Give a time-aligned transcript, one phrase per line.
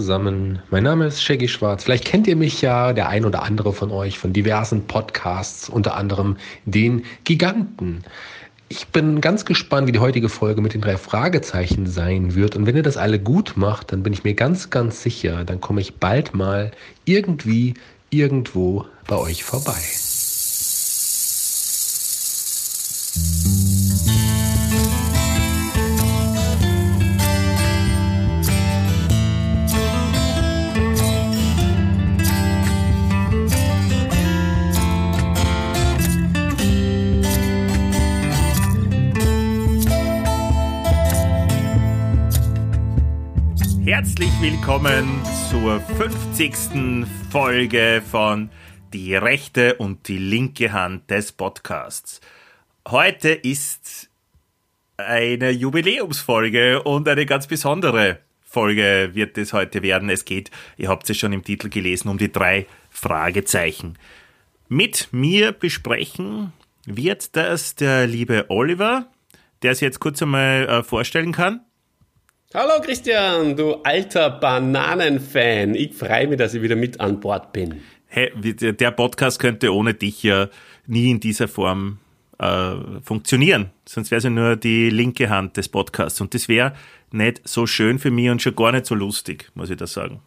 [0.00, 1.84] zusammen, mein Name ist Shaggy Schwarz.
[1.84, 5.94] Vielleicht kennt ihr mich ja, der ein oder andere von euch, von diversen Podcasts, unter
[5.94, 8.02] anderem den Giganten.
[8.70, 12.56] Ich bin ganz gespannt, wie die heutige Folge mit den drei Fragezeichen sein wird.
[12.56, 15.60] Und wenn ihr das alle gut macht, dann bin ich mir ganz, ganz sicher, dann
[15.60, 16.70] komme ich bald mal
[17.04, 17.74] irgendwie,
[18.08, 19.76] irgendwo bei euch vorbei.
[44.20, 47.06] Herzlich willkommen zur 50.
[47.30, 48.50] Folge von
[48.92, 52.20] Die rechte und die linke Hand des Podcasts.
[52.86, 54.10] Heute ist
[54.98, 60.10] eine Jubiläumsfolge und eine ganz besondere Folge wird es heute werden.
[60.10, 63.96] Es geht, ihr habt es schon im Titel gelesen, um die drei Fragezeichen.
[64.68, 66.52] Mit mir besprechen
[66.84, 69.06] wird das der liebe Oliver,
[69.62, 71.62] der es jetzt kurz einmal äh, vorstellen kann.
[72.52, 75.76] Hallo Christian, du alter Bananenfan.
[75.76, 77.80] Ich freue mich, dass ich wieder mit an Bord bin.
[78.08, 80.48] Hey, der Podcast könnte ohne dich ja
[80.88, 81.98] nie in dieser Form
[82.40, 82.72] äh,
[83.04, 83.70] funktionieren.
[83.86, 86.20] Sonst wäre es ja nur die linke Hand des Podcasts.
[86.20, 86.74] Und das wäre
[87.12, 90.18] nicht so schön für mich und schon gar nicht so lustig, muss ich da sagen.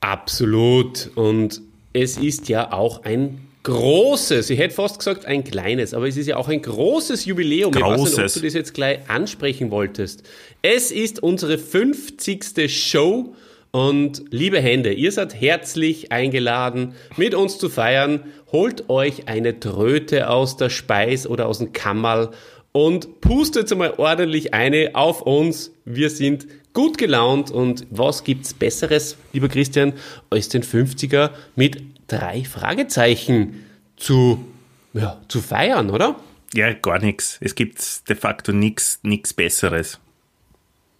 [0.00, 1.08] Absolut.
[1.14, 1.60] Und
[1.92, 6.26] es ist ja auch ein großes, ich hätte fast gesagt ein kleines, aber es ist
[6.26, 7.72] ja auch ein großes Jubiläum.
[7.72, 7.82] Großes.
[7.82, 10.22] Ich weiß nicht, ob du das jetzt gleich ansprechen wolltest.
[10.62, 12.68] Es ist unsere 50.
[12.68, 13.34] Show
[13.72, 18.24] und liebe Hände, ihr seid herzlich eingeladen, mit uns zu feiern.
[18.50, 22.30] Holt euch eine Tröte aus der Speis oder aus dem Kammerl
[22.72, 25.72] und pustet mal ordentlich eine auf uns.
[25.84, 29.92] Wir sind gut gelaunt und was gibt's Besseres, lieber Christian,
[30.30, 33.64] als den 50er mit drei Fragezeichen
[33.96, 34.44] zu,
[34.92, 36.16] ja, zu feiern, oder?
[36.54, 37.38] Ja, gar nichts.
[37.40, 38.98] Es gibt de facto nichts
[39.34, 40.00] Besseres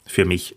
[0.07, 0.57] für mich.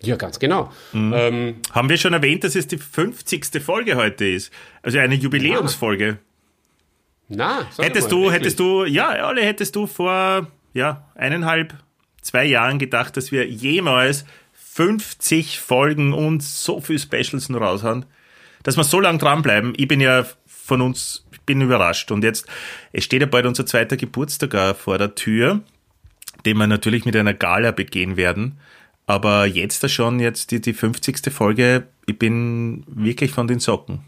[0.00, 0.72] Ja, ganz genau.
[0.92, 1.12] Mhm.
[1.14, 3.60] Ähm, Haben wir schon erwähnt, dass es die 50.
[3.62, 4.52] Folge heute ist?
[4.82, 6.18] Also eine Jubiläumsfolge.
[7.28, 11.74] Na, Na hättest du, hättest du, ja, alle hättest du vor ja, eineinhalb,
[12.22, 18.06] zwei Jahren gedacht, dass wir jemals 50 Folgen und so viel Specials noch raushauen?
[18.68, 19.72] Dass wir so lange dranbleiben.
[19.78, 22.10] Ich bin ja von uns, ich bin überrascht.
[22.10, 22.46] Und jetzt,
[22.92, 25.60] es steht ja bald unser zweiter Geburtstag vor der Tür,
[26.44, 28.58] den wir natürlich mit einer Gala begehen werden.
[29.06, 31.32] Aber jetzt da schon, jetzt die, die 50.
[31.32, 34.00] Folge, ich bin wirklich von den Socken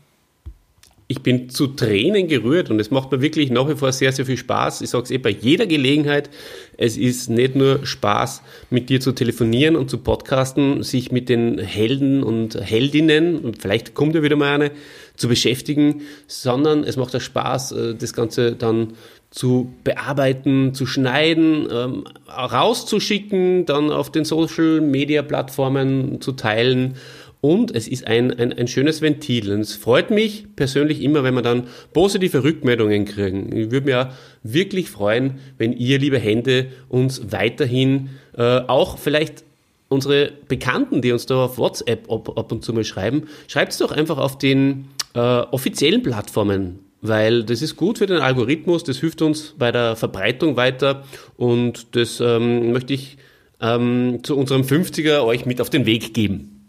[1.11, 4.27] ich bin zu Tränen gerührt und es macht mir wirklich nach wie vor sehr, sehr
[4.27, 4.81] viel Spaß.
[4.81, 6.31] Ich sage es eh bei jeder Gelegenheit.
[6.77, 11.59] Es ist nicht nur Spaß, mit dir zu telefonieren und zu podcasten, sich mit den
[11.59, 14.71] Helden und Heldinnen, und vielleicht kommt ja wieder mal eine,
[15.17, 18.93] zu beschäftigen, sondern es macht auch Spaß, äh, das Ganze dann
[19.31, 26.95] zu bearbeiten, zu schneiden, ähm, rauszuschicken, dann auf den Social-Media-Plattformen zu teilen
[27.41, 29.53] und es ist ein, ein, ein schönes Ventil.
[29.53, 33.57] Und es freut mich persönlich immer, wenn wir dann positive Rückmeldungen kriegen.
[33.57, 34.13] Ich würde ja
[34.43, 39.45] wirklich freuen, wenn ihr, liebe Hände, uns weiterhin äh, auch vielleicht
[39.89, 43.79] unsere Bekannten, die uns da auf WhatsApp ab, ab und zu mal schreiben, schreibt es
[43.79, 48.99] doch einfach auf den äh, offiziellen Plattformen, weil das ist gut für den Algorithmus, das
[48.99, 51.05] hilft uns bei der Verbreitung weiter
[51.37, 53.17] und das ähm, möchte ich
[53.61, 56.60] ähm, zu unserem 50er euch mit auf den Weg geben.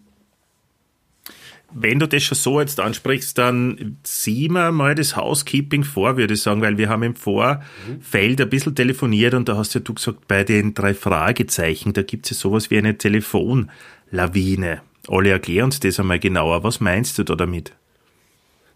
[1.73, 6.33] Wenn du das schon so jetzt ansprichst, dann sieh mir mal das Housekeeping vor, würde
[6.33, 9.93] ich sagen, weil wir haben im Vorfeld ein bisschen telefoniert und da hast ja du
[9.93, 14.81] gesagt, bei den drei Fragezeichen, da gibt es ja sowas wie eine Telefonlawine.
[15.07, 16.63] Alle erklär uns das einmal genauer.
[16.63, 17.73] Was meinst du da damit?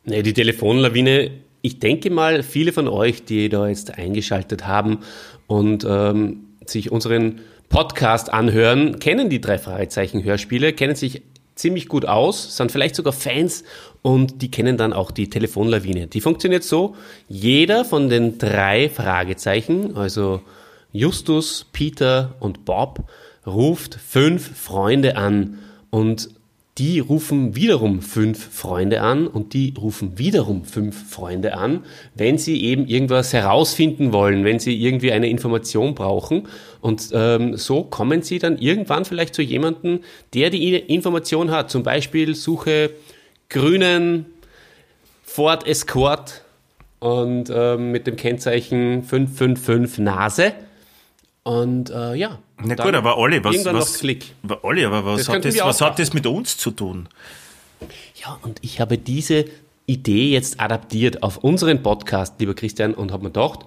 [0.05, 1.31] Nee, die Telefonlawine,
[1.61, 4.99] ich denke mal, viele von euch, die da jetzt eingeschaltet haben
[5.47, 11.23] und ähm, sich unseren Podcast anhören, kennen die drei Fragezeichen Hörspiele, kennen sich
[11.55, 13.63] ziemlich gut aus, sind vielleicht sogar Fans
[14.01, 16.07] und die kennen dann auch die Telefonlawine.
[16.07, 16.95] Die funktioniert so,
[17.27, 20.41] jeder von den drei Fragezeichen, also
[20.91, 23.09] Justus, Peter und Bob,
[23.45, 25.59] ruft fünf Freunde an
[25.89, 26.29] und
[26.77, 31.85] die rufen wiederum fünf Freunde an und die rufen wiederum fünf Freunde an,
[32.15, 36.47] wenn sie eben irgendwas herausfinden wollen, wenn sie irgendwie eine Information brauchen.
[36.85, 40.01] Und ähm, so kommen sie dann irgendwann vielleicht zu jemandem,
[40.35, 41.71] der die Information hat.
[41.71, 42.91] Zum Beispiel suche
[43.49, 44.27] grünen
[45.23, 46.43] Ford Escort
[46.99, 50.53] und ähm, mit dem Kennzeichen 555 Nase.
[51.41, 52.37] Und äh, ja.
[52.63, 54.35] Na gut, aber Olli, was, was, Klick.
[54.43, 57.09] aber Olli, aber was, Das hat das, was hat das mit uns zu tun?
[58.23, 59.45] Ja, und ich habe diese
[59.87, 63.61] Idee jetzt adaptiert auf unseren Podcast, lieber Christian, und habe mir gedacht,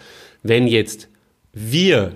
[0.44, 1.09] wenn jetzt
[1.53, 2.12] wir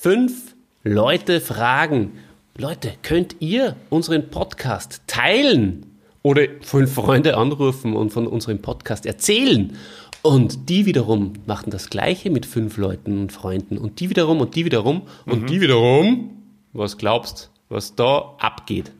[0.00, 2.12] fünf Leute fragen,
[2.56, 5.84] Leute, könnt ihr unseren Podcast teilen?
[6.22, 9.76] Oder fünf Freunde anrufen und von unserem Podcast erzählen.
[10.22, 13.76] Und die wiederum machen das Gleiche mit fünf Leuten und Freunden.
[13.76, 16.30] Und die wiederum und die wiederum und die wiederum.
[16.72, 18.92] Was glaubst, was da abgeht?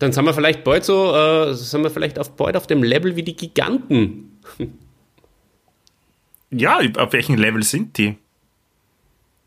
[0.00, 3.14] Dann sind wir vielleicht bald so, äh, sind wir vielleicht auf, bald auf dem Level
[3.14, 4.40] wie die Giganten.
[6.56, 8.16] Ja, auf welchem Level sind die?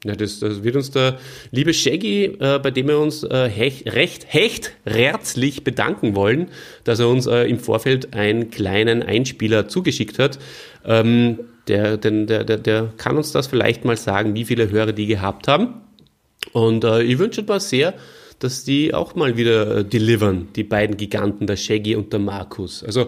[0.07, 1.17] Ja, das, das wird uns der
[1.51, 6.47] liebe Shaggy, äh, bei dem wir uns äh, hecht, recht, hecht herzlich bedanken wollen,
[6.83, 10.39] dass er uns äh, im Vorfeld einen kleinen Einspieler zugeschickt hat.
[10.85, 14.93] Ähm, der, den, der, der, der kann uns das vielleicht mal sagen, wie viele Hörer
[14.93, 15.81] die gehabt haben.
[16.53, 17.93] Und äh, ich wünsche mir sehr,
[18.39, 22.83] dass die auch mal wieder äh, delivern, die beiden Giganten, der Shaggy und der Markus.
[22.83, 23.07] Also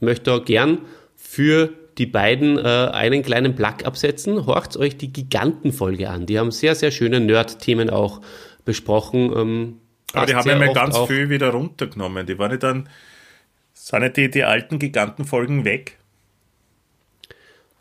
[0.00, 0.78] möchte auch gern
[1.14, 2.62] für die beiden äh,
[2.92, 4.46] einen kleinen Plug absetzen.
[4.46, 6.26] Horcht euch die Gigantenfolge an.
[6.26, 8.20] Die haben sehr, sehr schöne Nerd-Themen auch
[8.64, 9.32] besprochen.
[9.36, 9.80] Ähm,
[10.12, 12.26] Ah, die haben ja mal ganz viel wieder runtergenommen.
[12.26, 12.88] Die waren ja dann,
[13.74, 15.98] sind ja die, die alten Gigantenfolgen weg?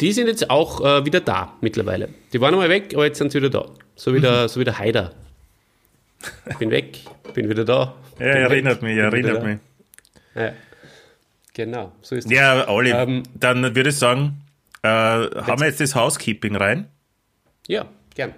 [0.02, 2.10] Die sind jetzt auch äh, wieder da mittlerweile.
[2.34, 3.66] Die waren einmal weg, aber jetzt sind sie wieder da.
[3.96, 4.24] So wie Mhm.
[4.24, 5.14] der, so wie der Haider.
[6.60, 7.00] Bin weg,
[7.34, 7.96] bin wieder da.
[8.20, 9.58] Ja, erinnert weg, mich, erinnert mich.
[10.36, 10.52] Ja.
[11.56, 12.32] Genau, so ist es.
[12.32, 14.42] Ja, Olli, Ähm, dann würde ich sagen,
[14.84, 16.90] äh, haben wir jetzt das Housekeeping rein?
[17.68, 18.36] Ja, gern.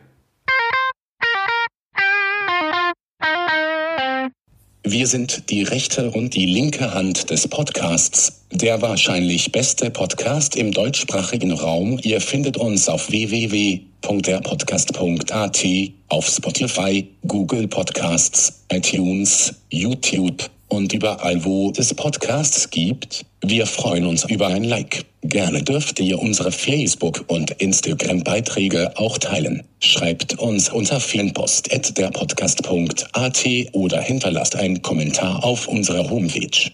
[4.84, 10.72] Wir sind die rechte und die linke Hand des Podcasts, der wahrscheinlich beste Podcast im
[10.72, 12.00] deutschsprachigen Raum.
[12.04, 15.66] Ihr findet uns auf www.derpodcast.at,
[16.10, 23.26] auf Spotify, Google Podcasts, iTunes, YouTube und überall, wo es Podcasts gibt.
[23.42, 25.06] Wir freuen uns über ein Like.
[25.22, 29.64] Gerne dürft ihr unsere Facebook- und Instagram-Beiträge auch teilen.
[29.80, 36.72] Schreibt uns unter fanpost.derpodcast.at oder hinterlasst einen Kommentar auf unserer Homepage.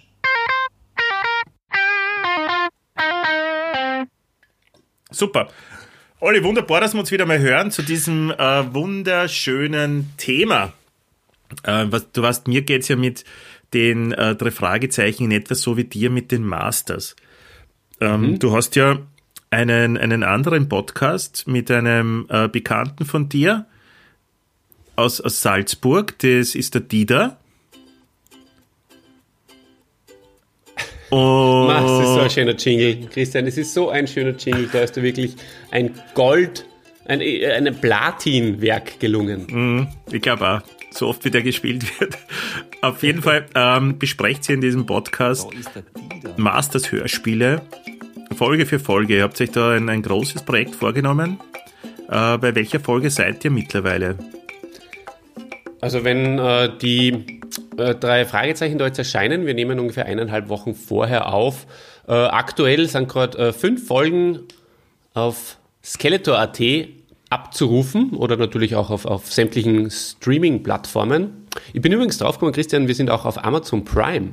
[5.12, 5.50] Super.
[6.20, 10.72] Olli, wunderbar, dass wir uns wieder mal hören zu diesem äh, wunderschönen Thema.
[11.64, 13.26] Äh, was, du weißt, mir geht's ja mit
[13.74, 17.16] den äh, drei Fragezeichen in etwa so wie dir mit den Masters.
[18.00, 19.00] Ähm, Du hast ja
[19.50, 23.66] einen, einen anderen Podcast mit einem äh, Bekannten von dir
[24.96, 27.38] aus, aus Salzburg, das ist der Dieter.
[31.10, 33.48] Und Mach, das ist so ein schöner Jingle, Christian.
[33.48, 34.70] Es ist so ein schöner Jingle.
[34.72, 35.36] Da ist dir wirklich
[35.72, 36.66] ein Gold,
[37.06, 39.88] ein, äh, ein Platinwerk gelungen.
[40.12, 40.62] Ich glaube auch,
[40.94, 42.18] so oft wie der gespielt wird.
[42.82, 45.50] Auf jeden Fall ähm, besprecht ihr in diesem Podcast
[46.38, 47.62] Masters Hörspiele
[48.34, 49.18] Folge für Folge.
[49.18, 51.40] Ihr habt euch da ein, ein großes Projekt vorgenommen.
[52.10, 54.18] Äh, bei welcher Folge seid ihr mittlerweile?
[55.82, 57.42] Also wenn äh, die
[57.78, 61.68] äh, drei Fragezeichen da jetzt erscheinen, wir nehmen ungefähr eineinhalb Wochen vorher auf.
[62.08, 64.40] Äh, aktuell sind gerade äh, fünf Folgen
[65.14, 66.60] auf Skeletor.at
[67.34, 71.48] abzurufen oder natürlich auch auf, auf sämtlichen Streaming-Plattformen.
[71.74, 74.30] Ich bin übrigens draufgekommen, Christian, wir sind auch auf Amazon Prime.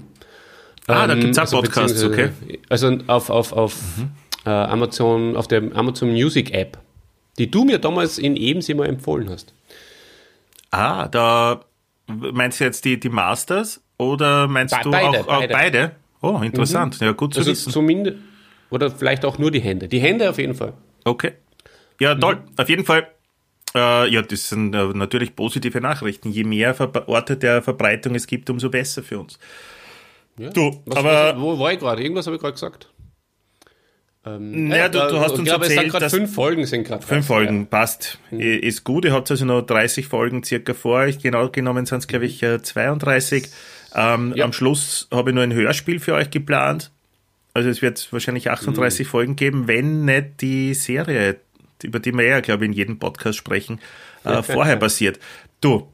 [0.87, 2.31] Ah, da Ähm, gibt's auch also Podcasts, okay.
[2.69, 3.77] Also auf, auf, auf
[4.45, 6.79] äh, Amazon, auf der Amazon Music App,
[7.39, 9.55] die du mir damals in Ebensee mal empfohlen hast.
[10.71, 11.61] Ah, da
[12.07, 15.53] meinst du jetzt die, die Masters oder meinst Be- du beide, auch, auch beide.
[15.53, 15.91] beide?
[16.23, 17.01] Oh, interessant.
[17.01, 17.73] Ja, gut zu Also wissen.
[17.73, 18.17] zumindest,
[18.71, 19.89] oder vielleicht auch nur die Hände.
[19.89, 20.75] Die Hände auf jeden Fall.
[21.05, 21.33] Okay.
[22.01, 22.37] Ja, toll.
[22.37, 22.43] Mhm.
[22.57, 23.07] Auf jeden Fall.
[23.75, 26.31] Äh, ja, das sind äh, natürlich positive Nachrichten.
[26.31, 29.39] Je mehr Ver Orte der Verbreitung es gibt, umso besser für uns.
[30.37, 32.03] Du, Was, aber was, wo war ich gerade?
[32.03, 32.89] Irgendwas habe ich gerade gesagt.
[34.25, 37.07] Ähm, Ja, du- du hast uns glaube, erzählt, dass- fünf Folgen sind gerade.
[37.07, 38.19] fünf Folgen passt.
[38.33, 39.05] I- Ist gut.
[39.05, 41.19] Ihr habt also noch 30 Folgen circa vor euch.
[41.21, 43.49] Genau genommen sind es, glaube ich, äh, 32.
[43.95, 44.45] Ähm, Ja.
[44.45, 46.91] Am Schluss habe ich nur ein Hörspiel für euch geplant.
[47.55, 49.11] Also es wird wahrscheinlich 38 Mhm.
[49.11, 51.37] Folgen geben, wenn nicht die Serie,
[51.85, 53.81] über die wir ja, glaube ich, in jedem Podcast sprechen,
[54.25, 55.19] äh, vorher passiert.
[55.61, 55.89] Du,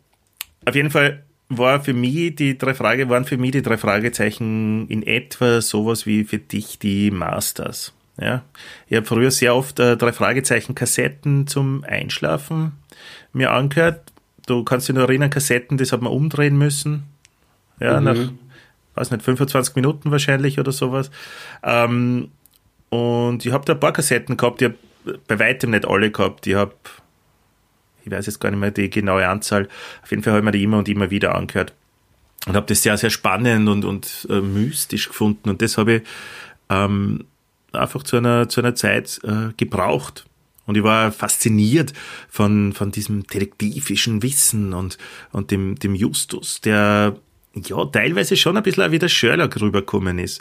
[0.64, 4.88] auf jeden Fall war für mich die drei Frage, waren für mich die drei Fragezeichen
[4.88, 7.92] in etwa sowas wie für dich die Masters.
[8.18, 8.42] Ja,
[8.88, 12.72] ich habe früher sehr oft äh, drei Fragezeichen Kassetten zum Einschlafen
[13.32, 14.12] mir angehört.
[14.46, 17.04] Du kannst dich nur erinnern, Kassetten, das hat man umdrehen müssen.
[17.78, 18.16] Ja, nach,
[18.94, 21.10] weiß nicht, 25 Minuten wahrscheinlich oder sowas.
[21.62, 22.30] Ähm,
[22.88, 24.78] und ich habe da ein paar Kassetten gehabt, ich habe
[25.26, 26.46] bei weitem nicht alle gehabt.
[26.46, 26.74] Ich habe
[28.04, 29.68] ich weiß jetzt gar nicht mehr die genaue Anzahl.
[30.02, 31.74] Auf jeden Fall habe ich mir die immer und immer wieder angehört
[32.46, 35.50] und habe das sehr, sehr spannend und, und äh, mystisch gefunden.
[35.50, 36.02] Und das habe ich
[36.70, 37.24] ähm,
[37.72, 40.24] einfach zu einer, zu einer Zeit äh, gebraucht.
[40.66, 41.92] Und ich war fasziniert
[42.28, 44.98] von, von diesem detektivischen Wissen und,
[45.32, 47.16] und dem, dem Justus, der
[47.54, 50.40] ja teilweise schon ein bisschen wie der Sherlock rübergekommen ist.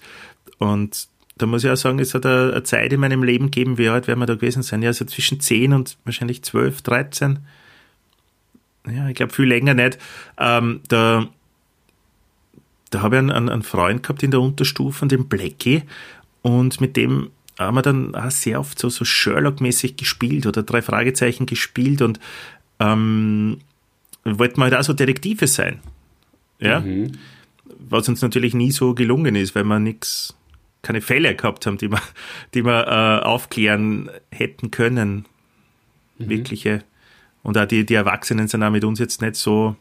[0.58, 1.08] Und
[1.38, 3.90] da muss ich auch sagen, es hat eine, eine Zeit in meinem Leben gegeben, wie
[3.90, 4.82] alt werden wir da gewesen sein?
[4.82, 7.40] Ja, so zwischen 10 und wahrscheinlich 12, 13.
[8.90, 9.98] Ja, ich glaube viel länger nicht.
[10.38, 11.28] Ähm, da
[12.92, 15.84] da habe ich einen, einen, Freund gehabt in der Unterstufe, den Blackie,
[16.42, 20.82] und mit dem haben wir dann auch sehr oft so, so Sherlock-mäßig gespielt oder drei
[20.82, 22.20] Fragezeichen gespielt und
[22.80, 23.58] ähm,
[24.24, 25.80] wollten wir halt auch so Detektive sein.
[26.60, 26.82] Ja.
[26.82, 27.14] Mhm.
[27.80, 30.36] Was uns natürlich nie so gelungen ist, weil wir nichts,
[30.86, 32.02] keine Fälle gehabt haben, die wir,
[32.54, 35.26] die wir äh, aufklären hätten können.
[36.18, 36.30] Mhm.
[36.30, 36.84] Wirkliche.
[37.44, 39.76] Und auch die, die Erwachsenen sind auch mit uns jetzt nicht so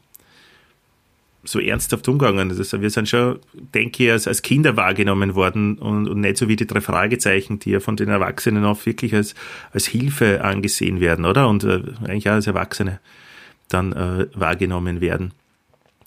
[1.46, 2.50] so ernsthaft umgegangen.
[2.50, 6.48] Also wir sind schon, denke ich, als, als Kinder wahrgenommen worden und, und nicht so
[6.48, 9.34] wie die drei Fragezeichen, die ja von den Erwachsenen auch wirklich als,
[9.72, 11.48] als Hilfe angesehen werden, oder?
[11.48, 12.98] Und äh, eigentlich auch als Erwachsene
[13.68, 15.32] dann äh, wahrgenommen werden.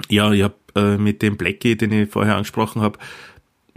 [0.10, 3.00] Ja, ich habe äh, mit dem Blackie, den ich vorher angesprochen habe,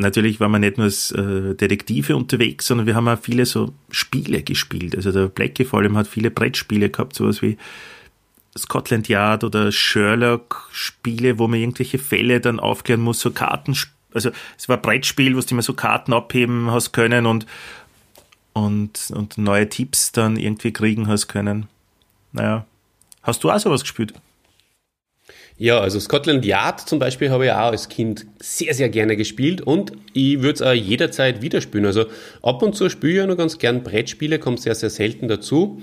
[0.00, 3.72] natürlich waren wir nicht nur als äh, Detektive unterwegs, sondern wir haben auch viele so
[3.90, 4.96] Spiele gespielt.
[4.96, 7.56] Also der Blackie vor allem hat viele Brettspiele gehabt, sowas wie
[8.58, 13.76] Scotland Yard oder Sherlock-Spiele, wo man irgendwelche Fälle dann aufklären muss, so Karten,
[14.12, 17.46] also es war ein Brettspiel, wo du immer so Karten abheben hast können und,
[18.52, 21.68] und, und neue Tipps dann irgendwie kriegen hast können.
[22.32, 22.66] Naja.
[23.22, 24.14] Hast du auch sowas gespielt?
[25.60, 29.60] Ja, also Scotland Yard zum Beispiel habe ich auch als Kind sehr, sehr gerne gespielt
[29.60, 31.84] und ich würde es auch jederzeit wieder spielen.
[31.84, 32.06] Also
[32.42, 35.82] ab und zu spiele ich ja noch ganz gern Brettspiele, kommt sehr, sehr selten dazu.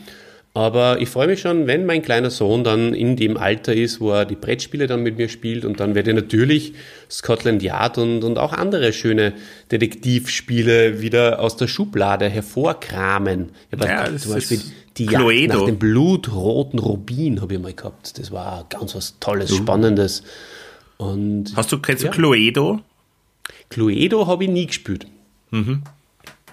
[0.55, 4.13] Aber ich freue mich schon, wenn mein kleiner Sohn dann in dem Alter ist, wo
[4.13, 6.74] er die Brettspiele dann mit mir spielt und dann werde ich natürlich
[7.12, 9.34] Scotland Yard und, und auch andere schöne
[9.72, 13.51] Detektivspiele wieder aus der Schublade hervorkramen.
[13.69, 14.60] Ich habe ja, zum Beispiel
[14.97, 18.17] die Jagd nach dem blutroten Rubin habe ich mal gehabt.
[18.17, 19.55] Das war ganz was Tolles, uh.
[19.55, 20.23] Spannendes.
[20.97, 22.09] Und, Hast du, kennst ja.
[22.09, 22.81] du Cluedo?
[23.69, 25.07] Cluedo habe ich nie gespielt.
[25.51, 25.83] Mhm.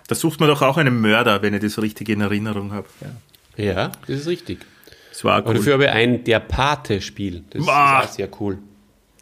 [0.06, 2.86] Da sucht man doch auch einen Mörder, wenn ich das richtig in Erinnerung habe.
[3.00, 3.08] Ja.
[3.56, 4.66] Ja, das ist richtig.
[5.10, 5.48] Das war cool.
[5.48, 7.44] Und dafür habe ich ein Der Pate-Spiel.
[7.50, 8.58] Das auch sehr cool.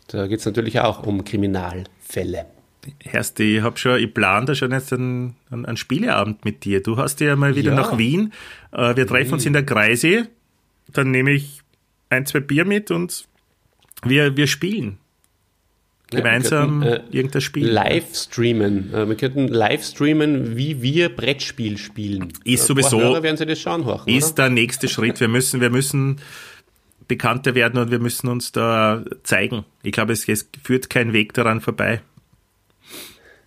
[0.08, 2.46] Da geht es natürlich auch um Kriminalfälle.
[2.98, 6.82] Erst, ich habe schon, ich plane da schon jetzt einen, einen, Spieleabend mit dir.
[6.82, 7.76] Du hast ja mal wieder ja.
[7.76, 8.32] nach Wien.
[8.72, 9.34] Äh, wir treffen mhm.
[9.34, 10.28] uns in der Kreise.
[10.92, 11.60] Dann nehme ich
[12.10, 13.26] ein, zwei Bier mit und
[14.04, 14.98] wir, wir spielen
[16.16, 17.68] gemeinsam könnten, äh, irgendein Spiel.
[17.68, 18.92] Live streamen.
[18.92, 22.32] Äh, wir könnten live streamen, wie wir Brettspiel spielen.
[22.44, 23.00] Ist sowieso.
[23.00, 24.44] Hörer werden Sie das schauen horchen, Ist oder?
[24.44, 25.20] der nächste Schritt.
[25.20, 26.20] Wir müssen, wir müssen
[27.08, 29.64] bekannter werden und wir müssen uns da zeigen.
[29.82, 32.00] Ich glaube, es, es führt kein Weg daran vorbei.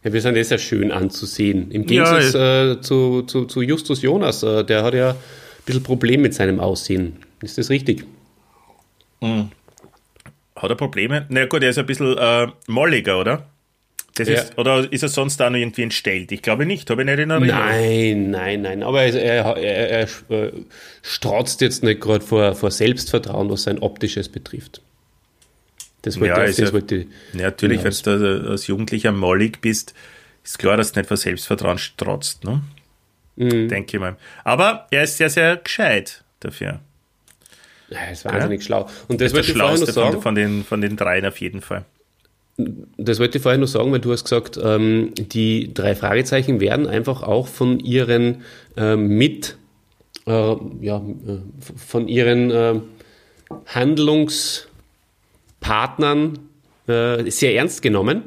[0.05, 1.71] Ja, wir sind eh sehr schön anzusehen.
[1.71, 5.15] Im Gegensatz ja, äh, zu, zu, zu, Justus Jonas, äh, der hat ja ein
[5.65, 7.17] bisschen Problem mit seinem Aussehen.
[7.41, 8.05] Ist das richtig?
[9.19, 9.49] Mhm.
[10.55, 11.25] Hat er Probleme?
[11.29, 13.49] Na gut, er ist ein bisschen äh, molliger, oder?
[14.13, 14.35] Das ja.
[14.35, 16.31] ist, oder ist er sonst da noch irgendwie entstellt?
[16.31, 17.47] Ich glaube nicht, habe ich nicht in Erinnerung.
[17.47, 18.83] Nein, nein, nein.
[18.83, 20.51] Aber er, er, er, er äh,
[21.01, 24.81] strotzt jetzt nicht gerade vor, vor Selbstvertrauen, was sein Optisches betrifft.
[26.05, 29.95] Das wollte, ja, das ja, wollte ja, Natürlich, wenn du als Jugendlicher mollig bist,
[30.43, 32.43] ist klar, dass du nicht vor Selbstvertrauen strotzt.
[32.43, 32.61] Ne?
[33.37, 33.69] Mhm.
[33.69, 34.15] Denke ich mal.
[34.43, 36.79] Aber er ist sehr, sehr gescheit dafür.
[37.89, 38.65] Ja, er ist wahnsinnig ja?
[38.67, 38.89] schlau.
[39.07, 40.11] Und das, das wollte ich vorher noch sagen.
[40.13, 41.85] Von, von, den, von den dreien auf jeden Fall.
[42.97, 46.85] Das wollte ich vorher noch sagen, weil du hast gesagt, ähm, die drei Fragezeichen werden
[46.85, 48.43] einfach auch von ihren
[48.77, 49.57] äh, mit,
[50.27, 51.39] äh, ja, äh,
[51.75, 52.79] von ihren äh,
[55.61, 56.39] Handlungspartnern
[56.87, 58.23] äh, sehr ernst genommen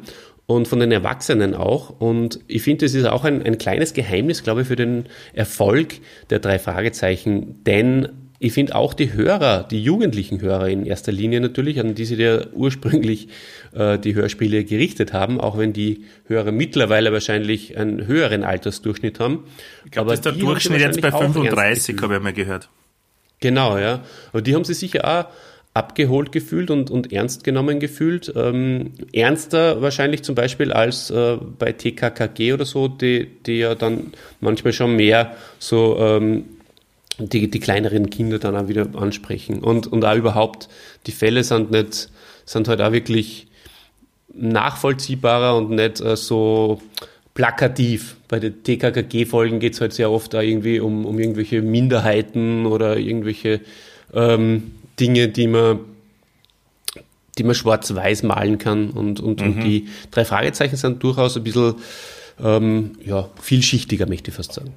[0.47, 1.91] und von den Erwachsenen auch.
[2.01, 5.97] Und ich finde, das ist auch ein, ein kleines Geheimnis, glaube ich, für den Erfolg
[6.31, 8.09] der drei Fragezeichen, denn
[8.41, 12.15] ich finde auch die Hörer, die jugendlichen Hörer in erster Linie natürlich, an die sie
[12.15, 13.27] ja ursprünglich
[13.75, 19.43] äh, die Hörspiele gerichtet haben, auch wenn die Hörer mittlerweile wahrscheinlich einen höheren Altersdurchschnitt haben.
[19.85, 22.69] Ich glaube, ist der Durchschnitt jetzt bei 35, habe ich mal gehört.
[23.41, 24.05] Genau, ja.
[24.33, 25.33] Aber die haben sie sicher auch
[25.79, 28.33] abgeholt gefühlt und, und ernst genommen gefühlt.
[28.37, 34.13] Ähm, ernster wahrscheinlich zum Beispiel als äh, bei TKKG oder so, die, die ja dann
[34.41, 36.45] manchmal schon mehr so ähm,
[37.19, 39.61] die, die kleineren Kinder dann auch wieder ansprechen.
[39.61, 40.69] Und, und auch überhaupt,
[41.07, 42.11] die Fälle sind nicht,
[42.45, 43.47] sind halt auch wirklich
[44.35, 46.81] nachvollziehbarer und nicht äh, so
[47.35, 48.17] plakativ.
[48.27, 52.97] Bei den TKKG-Folgen geht es halt sehr oft auch irgendwie um, um irgendwelche Minderheiten oder
[52.97, 53.61] irgendwelche
[54.13, 55.81] ähm, Dinge, die man,
[57.37, 58.91] die man schwarz-weiß malen kann.
[58.91, 59.47] Und, und, mhm.
[59.47, 61.75] und die drei Fragezeichen sind durchaus ein bisschen
[62.41, 64.73] ähm, ja, vielschichtiger, möchte ich fast sagen.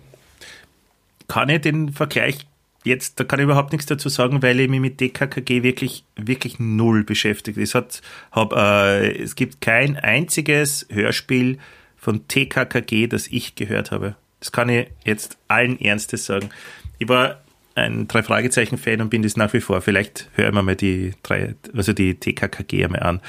[1.27, 2.45] Kann ich den Vergleich
[2.83, 6.59] jetzt, da kann ich überhaupt nichts dazu sagen, weil ich mich mit DKKG wirklich, wirklich
[6.59, 7.57] null beschäftigt.
[7.57, 8.01] Es hat,
[8.31, 11.59] hab, äh, es gibt kein einziges Hörspiel
[11.97, 14.15] von TKKG, das ich gehört habe.
[14.39, 16.49] Das kann ich jetzt allen Ernstes sagen.
[16.97, 17.41] Ich war
[17.75, 19.81] ein drei Fragezeichen Fan und bin das nach wie vor.
[19.81, 23.21] Vielleicht hören wir mal die drei, also die TKKG einmal an.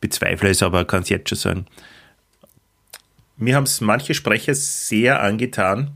[0.00, 1.66] Bezweifle es, aber kann es jetzt schon sagen.
[3.36, 5.92] Mir haben es manche Sprecher sehr angetan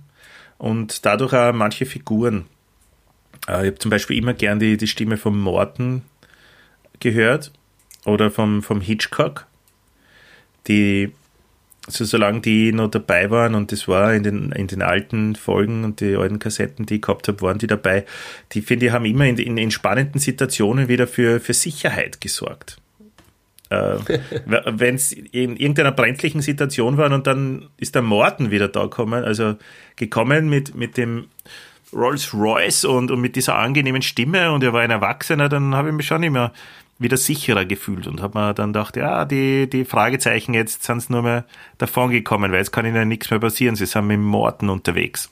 [0.58, 2.46] und dadurch auch manche Figuren.
[3.48, 6.02] Äh, ich habe zum Beispiel immer gern die, die Stimme von Morton
[7.00, 7.52] gehört
[8.04, 9.46] oder vom, vom Hitchcock.
[10.68, 11.12] Die,
[11.86, 15.84] also solange die noch dabei waren und das war in den, in den alten Folgen
[15.84, 18.04] und die alten Kassetten, die ich gehabt habe, waren die dabei,
[18.52, 22.76] die finde ich haben immer in, in, in spannenden Situationen wieder für, für Sicherheit gesorgt.
[23.70, 23.96] Äh,
[24.66, 29.24] Wenn es in irgendeiner brenzlichen Situation war und dann ist der Morten wieder da gekommen,
[29.24, 29.56] also
[29.96, 31.26] gekommen mit, mit dem
[31.92, 35.88] Rolls Royce und, und mit dieser angenehmen Stimme und er war ein Erwachsener, dann habe
[35.88, 36.52] ich mich schon immer
[37.02, 41.10] wieder sicherer gefühlt und habe mir dann gedacht, ja, die, die Fragezeichen jetzt sind es
[41.10, 41.44] nur mehr
[41.78, 45.30] davon gekommen, weil jetzt kann ihnen nichts mehr passieren, sie sind mit Morten unterwegs.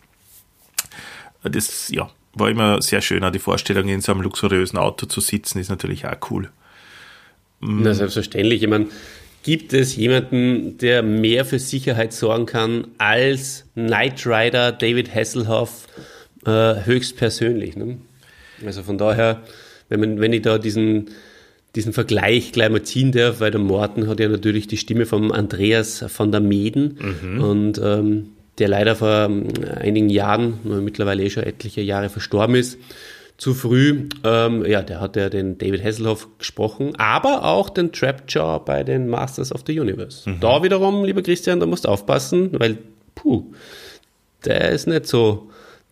[1.42, 5.20] Das, ja, war immer sehr schön, auch die Vorstellung, in so einem luxuriösen Auto zu
[5.20, 6.50] sitzen, ist natürlich auch cool.
[7.60, 8.62] Na, selbstverständlich.
[8.62, 8.86] Ich meine,
[9.42, 15.86] gibt es jemanden, der mehr für Sicherheit sorgen kann als Knight Rider David Hasselhoff
[16.46, 17.76] äh, höchstpersönlich.
[17.76, 17.98] Ne?
[18.64, 19.42] Also von daher,
[19.88, 21.10] wenn, man, wenn ich da diesen,
[21.74, 25.30] diesen Vergleich gleich mal ziehen darf, weil der Morten hat ja natürlich die Stimme von
[25.32, 27.40] Andreas von der Meden mhm.
[27.42, 28.26] und ähm,
[28.58, 32.78] der leider vor ähm, einigen Jahren, mittlerweile eh schon etliche Jahre verstorben ist,
[33.40, 34.08] zu früh.
[34.22, 39.08] Ähm, ja, der hat ja den David Hasselhoff gesprochen, aber auch den Trapjaw bei den
[39.08, 40.28] Masters of the Universe.
[40.28, 40.40] Mhm.
[40.40, 42.78] Da wiederum, lieber Christian, da musst du aufpassen, weil,
[43.14, 43.44] puh,
[44.44, 45.50] der ist nicht so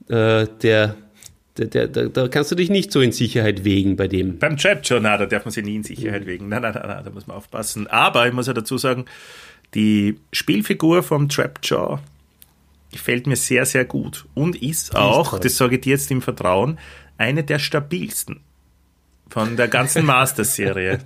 [0.08, 0.96] äh, der,
[1.66, 4.38] der, der, da kannst du dich nicht so in Sicherheit wägen bei dem.
[4.38, 6.48] Beim Trapjaw, na, da darf man sich nie in Sicherheit wägen.
[6.48, 7.86] Nein, nein, nein, nein, da muss man aufpassen.
[7.88, 9.04] Aber ich muss ja dazu sagen,
[9.74, 11.98] die Spielfigur vom Trapjaw
[12.92, 16.22] gefällt mir sehr, sehr gut und ist auch, ist das sage ich dir jetzt im
[16.22, 16.78] Vertrauen,
[17.18, 18.40] eine der stabilsten
[19.28, 21.00] von der ganzen Masters-Serie.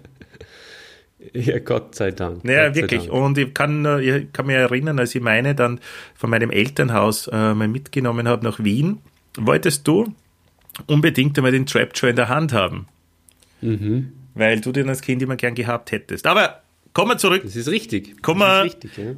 [1.33, 2.45] Ja, Gott sei Dank.
[2.45, 3.07] Naja, Gott wirklich.
[3.07, 3.13] Dank.
[3.13, 5.81] Und ich kann, ich kann mich erinnern, als ich meine dann
[6.15, 8.99] von meinem Elternhaus äh, mal mitgenommen habe nach Wien,
[9.37, 10.15] wolltest du
[10.87, 12.87] unbedingt einmal den Trapjaw in der Hand haben.
[13.61, 14.13] Mhm.
[14.35, 16.27] Weil du den als Kind immer gern gehabt hättest.
[16.27, 16.63] Aber
[16.95, 17.43] kommen wir zurück.
[17.45, 18.23] Das ist richtig.
[18.23, 19.17] Kommen, das ist richtig,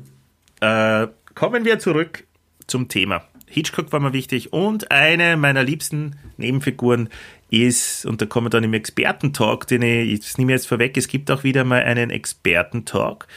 [0.60, 1.02] ja.
[1.02, 2.24] äh, kommen wir zurück
[2.66, 3.24] zum Thema.
[3.46, 7.08] Hitchcock war mir wichtig und eine meiner liebsten Nebenfiguren
[7.50, 11.06] ist, und da kommen wir dann im Expertentalk, den ich, ich nehme jetzt vorweg, es
[11.06, 13.28] gibt auch wieder mal einen Expertentalk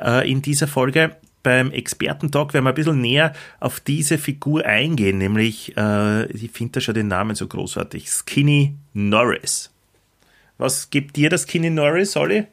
[0.00, 1.16] äh, in dieser Folge.
[1.46, 6.72] Beim Expertentalk werden wir ein bisschen näher auf diese Figur eingehen, nämlich, äh, ich finde
[6.72, 9.70] da schon den Namen so großartig, Skinny Norris.
[10.58, 12.48] Was gibt dir das Skinny Norris, Olli?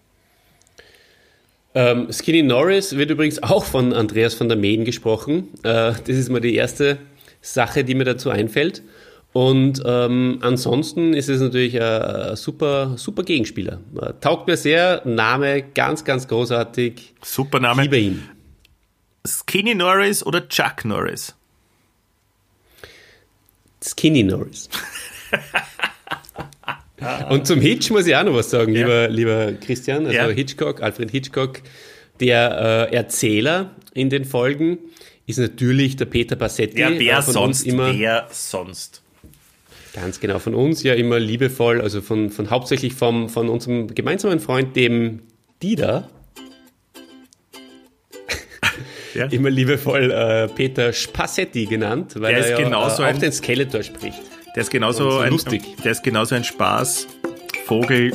[1.74, 5.48] Ähm, Skinny Norris wird übrigens auch von Andreas van der Meen gesprochen.
[5.64, 7.00] Äh, das ist mal die erste
[7.42, 8.84] Sache, die mir dazu einfällt.
[9.32, 13.80] Und ähm, ansonsten ist es natürlich ein super, super Gegenspieler.
[14.22, 17.16] Taugt mir sehr, Name ganz, ganz großartig.
[17.24, 17.82] Super Name.
[17.82, 18.30] Liebe ihn.
[19.26, 21.36] Skinny Norris oder Chuck Norris?
[23.82, 24.70] Skinny Norris.
[27.30, 28.82] Und zum Hitch muss ich auch noch was sagen, ja.
[28.82, 30.06] lieber, lieber Christian.
[30.06, 30.30] Also ja.
[30.30, 31.62] Hitchcock, Alfred Hitchcock,
[32.20, 34.78] der äh, Erzähler in den Folgen
[35.26, 36.80] ist natürlich der Peter Bassetti.
[36.80, 37.66] Ja, wer sonst?
[37.66, 39.02] Immer, wer sonst?
[39.94, 44.40] Ganz genau, von uns ja immer liebevoll, also von, von hauptsächlich vom, von unserem gemeinsamen
[44.40, 45.22] Freund, dem
[45.62, 46.10] Dieter,
[49.14, 49.26] ja.
[49.28, 53.84] immer liebevoll äh, Peter Spassetti genannt, weil der er ja, genauso äh, auch den Skeletor
[53.84, 54.22] spricht.
[54.56, 55.64] Der ist genauso so ein, lustig.
[55.84, 58.14] Der ist genauso ein Spaßvogel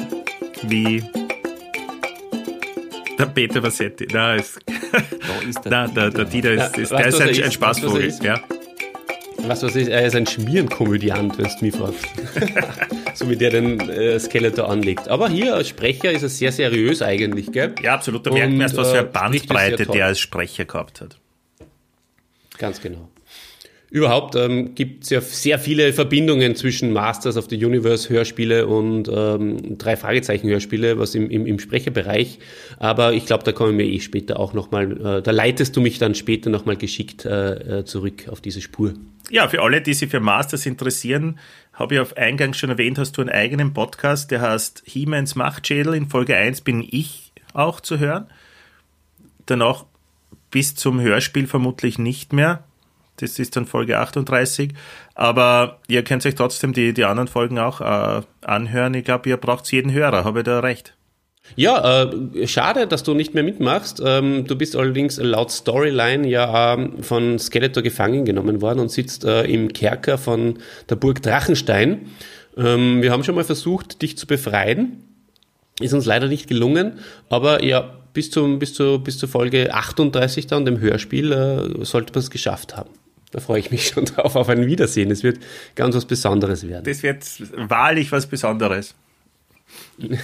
[0.63, 1.03] wie
[3.19, 4.07] der Peter Bassetti.
[4.07, 4.59] Da ist,
[5.49, 8.15] ist der, da, der, der Dieter ist, ist, der ist ein, ein Spaßvogel.
[8.23, 8.41] Ja.
[9.43, 12.07] Was was ist, er ist ein Schmierenkomödiant, wenn du mich fragst.
[13.15, 15.09] so wie der den äh, Skeletor anlegt.
[15.09, 17.75] Aber hier als Sprecher ist er sehr seriös eigentlich, gell?
[17.83, 18.27] Ja, absolut.
[18.27, 21.19] Da merkt man erst, was für eine äh, Bandbreite der als Sprecher gehabt hat.
[22.59, 23.09] Ganz genau.
[23.91, 29.09] Überhaupt ähm, gibt es ja sehr viele Verbindungen zwischen Masters of the Universe Hörspiele und
[29.11, 32.39] ähm, drei Fragezeichen Hörspiele, was im, im, im Sprecherbereich.
[32.79, 35.99] Aber ich glaube, da kommen wir eh später auch nochmal, äh, da leitest du mich
[35.99, 38.93] dann später nochmal geschickt äh, äh, zurück auf diese Spur.
[39.31, 41.39] Ja, für alle, die sich für Masters interessieren,
[41.73, 45.95] habe ich auf Eingang schon erwähnt, hast du einen eigenen Podcast, der heißt He-Mans Machtschädel.
[45.95, 48.27] In Folge 1 bin ich auch zu hören.
[49.47, 49.87] Danach
[50.51, 52.65] bis zum Hörspiel vermutlich nicht mehr.
[53.23, 54.73] Das ist dann Folge 38.
[55.15, 58.95] Aber ihr könnt euch trotzdem die, die anderen Folgen auch äh, anhören.
[58.95, 60.25] Ich glaube, ihr braucht jeden Hörer.
[60.25, 60.95] Habe ich da recht?
[61.57, 64.03] Ja, äh, schade, dass du nicht mehr mitmachst.
[64.05, 69.25] Ähm, du bist allerdings laut Storyline ja äh, von Skeletor gefangen genommen worden und sitzt
[69.25, 72.07] äh, im Kerker von der Burg Drachenstein.
[72.57, 75.05] Ähm, wir haben schon mal versucht, dich zu befreien.
[75.81, 80.49] Ist uns leider nicht gelungen, aber ja, bis, zum, bis, zu, bis zur Folge 38
[80.49, 82.91] dann, dem Hörspiel, äh, sollte man es geschafft haben.
[83.31, 85.11] Da freue ich mich schon drauf auf ein Wiedersehen.
[85.11, 85.39] Es wird
[85.75, 86.85] ganz was Besonderes werden.
[86.85, 87.25] Das wird
[87.57, 88.95] wahrlich was Besonderes.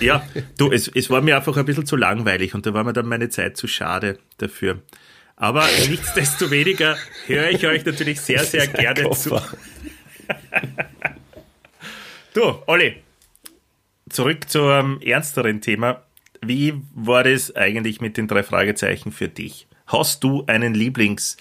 [0.00, 2.92] Ja, du, es, es war mir einfach ein bisschen zu langweilig und da war mir
[2.92, 4.80] dann meine Zeit zu schade dafür.
[5.36, 9.40] Aber nichtsdestoweniger höre ich euch natürlich sehr, sehr gerne zu.
[12.32, 13.02] du, Olli,
[14.08, 16.04] zurück zum ernsteren Thema.
[16.40, 19.66] Wie war das eigentlich mit den drei Fragezeichen für dich?
[19.86, 21.36] Hast du einen Lieblings,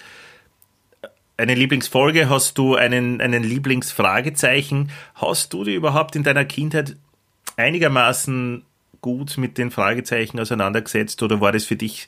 [1.37, 2.29] eine Lieblingsfolge?
[2.29, 4.91] Hast du einen, einen Lieblingsfragezeichen?
[5.15, 6.95] Hast du dir überhaupt in deiner Kindheit
[7.57, 8.63] einigermaßen
[9.01, 12.07] gut mit den Fragezeichen auseinandergesetzt oder war das für dich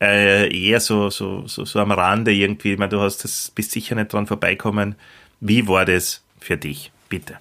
[0.00, 2.72] äh, eher so, so, so, so am Rande irgendwie?
[2.72, 4.96] Ich meine, du hast das bist sicher nicht dran vorbeikommen.
[5.40, 6.92] Wie war das für dich?
[7.08, 7.38] Bitte.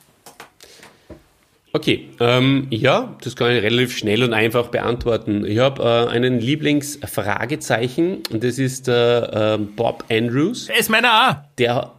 [1.76, 5.44] Okay, ähm, ja, das kann ich relativ schnell und einfach beantworten.
[5.46, 10.70] Ich habe äh, einen Lieblingsfragezeichen und das ist äh, äh, Bob Andrews.
[10.70, 11.36] Er ist meiner auch.
[11.58, 11.92] Der,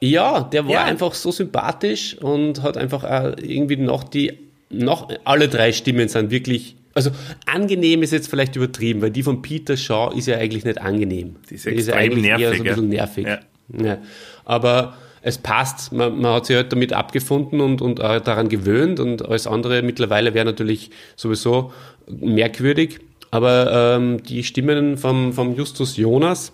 [0.00, 0.84] ja, der war ja.
[0.84, 4.38] einfach so sympathisch und hat einfach äh, irgendwie noch die
[4.70, 7.10] noch alle drei Stimmen sind wirklich, also
[7.46, 11.34] angenehm ist jetzt vielleicht übertrieben, weil die von Peter Shaw ist ja eigentlich nicht angenehm.
[11.50, 13.26] Die ist, die ist ja eigentlich nervig, eher so ein bisschen nervig.
[13.26, 13.40] Ja.
[13.84, 13.98] Ja.
[14.44, 19.00] Aber es passt, man, man, hat sich halt damit abgefunden und, und äh, daran gewöhnt
[19.00, 21.72] und alles andere mittlerweile wäre natürlich sowieso
[22.06, 23.00] merkwürdig.
[23.32, 26.52] Aber ähm, die Stimmen vom, vom Justus Jonas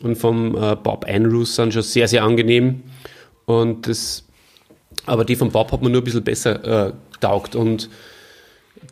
[0.00, 2.82] und vom äh, Bob Andrews sind schon sehr, sehr angenehm.
[3.44, 4.24] Und das,
[5.04, 7.54] aber die von Bob hat man nur ein bisschen besser äh, taugt.
[7.54, 7.90] Und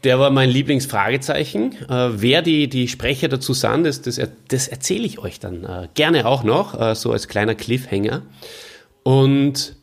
[0.05, 1.73] der war mein Lieblingsfragezeichen.
[1.88, 5.88] Äh, wer die, die Sprecher dazu sind, das, das, das erzähle ich euch dann äh,
[5.95, 8.21] gerne auch noch, äh, so als kleiner Cliffhanger.
[9.03, 9.77] Und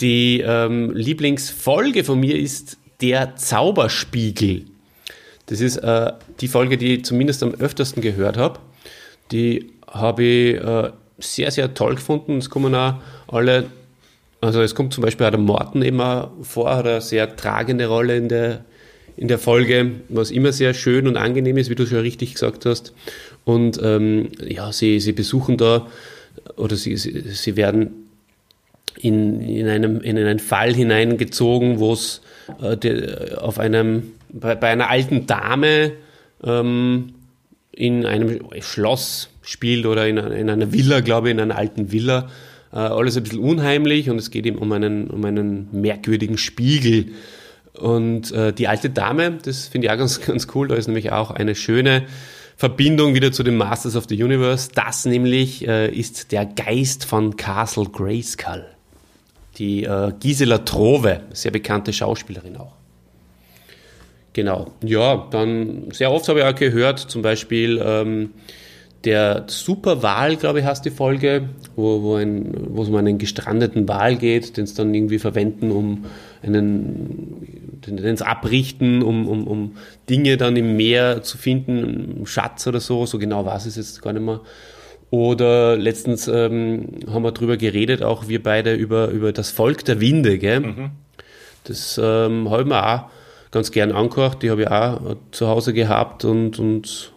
[0.00, 4.64] die ähm, Lieblingsfolge von mir ist der Zauberspiegel.
[5.46, 8.60] Das ist äh, die Folge, die ich zumindest am öftersten gehört habe.
[9.32, 12.38] Die habe ich äh, sehr, sehr toll gefunden.
[12.38, 12.94] Es kommen auch
[13.28, 13.66] alle
[14.40, 18.16] also es kommt zum Beispiel auch der Morten immer vor, hat eine sehr tragende Rolle
[18.16, 18.64] in der,
[19.16, 22.64] in der Folge, was immer sehr schön und angenehm ist, wie du schon richtig gesagt
[22.64, 22.92] hast.
[23.44, 25.88] Und ähm, ja, sie, sie besuchen da
[26.56, 28.07] oder sie, sie, sie werden
[29.00, 32.20] in, in, einem, in einen Fall hineingezogen, wo es
[32.60, 35.92] äh, auf einem, bei, bei, einer alten Dame
[36.44, 37.14] ähm,
[37.72, 42.28] in einem Schloss spielt oder in, in einer Villa, glaube ich, in einer alten Villa
[42.72, 47.12] äh, alles ein bisschen unheimlich und es geht ihm um einen, um einen merkwürdigen Spiegel.
[47.74, 51.12] Und äh, die alte Dame, das finde ich auch ganz, ganz cool, da ist nämlich
[51.12, 52.04] auch eine schöne
[52.56, 54.70] Verbindung wieder zu den Masters of the Universe.
[54.74, 58.66] Das nämlich äh, ist der Geist von Castle Grayskull.
[59.58, 62.74] Die äh, Gisela Trove, sehr bekannte Schauspielerin auch.
[64.32, 64.72] Genau.
[64.84, 68.30] Ja, dann sehr oft habe ich auch gehört, zum Beispiel ähm,
[69.04, 73.88] der Superwahl, glaube ich, heißt die Folge, wo, wo, ein, wo es um einen gestrandeten
[73.88, 76.04] Wal geht, den es dann irgendwie verwenden, um
[76.42, 79.76] einen, den, es abrichten, um, um, um
[80.10, 84.12] Dinge dann im Meer zu finden, Schatz oder so, so genau ich es jetzt gar
[84.12, 84.40] nicht mehr.
[85.10, 90.00] Oder letztens ähm, haben wir drüber geredet, auch wir beide, über, über das Volk der
[90.00, 90.60] Winde, gell?
[90.60, 90.90] Mhm.
[91.64, 93.04] Das ähm, haben wir auch
[93.50, 94.42] ganz gern angehört.
[94.42, 97.12] Die habe ich auch zu Hause gehabt und, und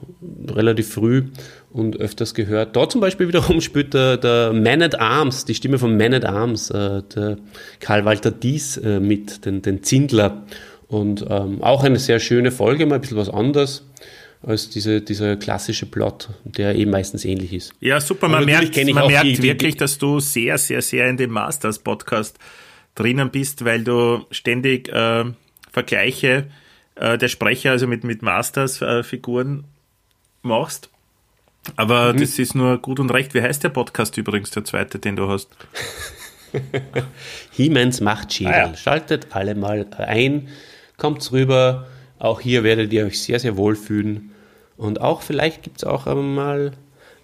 [0.49, 1.23] relativ früh
[1.69, 2.75] und öfters gehört.
[2.75, 6.25] Da zum Beispiel wiederum spielt der, der Man at Arms, die Stimme von Man at
[6.25, 7.37] Arms, äh, der
[7.81, 10.43] Karl Walter Dies äh, mit, den, den Zindler.
[10.87, 13.85] Und ähm, auch eine sehr schöne Folge, mal ein bisschen was anderes
[14.43, 17.73] als diese, dieser klassische Plot, der eben meistens ähnlich ist.
[17.79, 18.27] Ja, super.
[18.27, 22.37] Man merkt, man merkt wirklich, dass du sehr, sehr, sehr in dem Masters-Podcast
[22.95, 25.25] drinnen bist, weil du ständig äh,
[25.71, 26.47] Vergleiche
[26.95, 29.63] äh, der Sprecher, also mit, mit Masters-Figuren
[30.41, 30.89] machst
[31.75, 32.19] Aber mhm.
[32.19, 33.33] das ist nur gut und recht.
[33.33, 35.49] Wie heißt der Podcast übrigens, der zweite, den du hast?
[37.51, 38.53] Hiemens Machtschädel.
[38.53, 38.75] Ah, ja.
[38.75, 40.49] Schaltet alle mal ein,
[40.97, 41.87] kommt rüber.
[42.21, 44.29] Auch hier werdet ihr euch sehr, sehr wohl fühlen.
[44.77, 46.71] Und auch vielleicht gibt es auch mal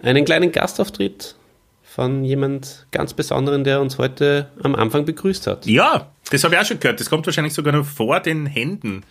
[0.02, 1.36] einen kleinen Gastauftritt
[1.84, 5.66] von jemand ganz Besonderen, der uns heute am Anfang begrüßt hat.
[5.66, 6.98] Ja, das habe ich auch schon gehört.
[6.98, 9.04] Das kommt wahrscheinlich sogar noch vor den Händen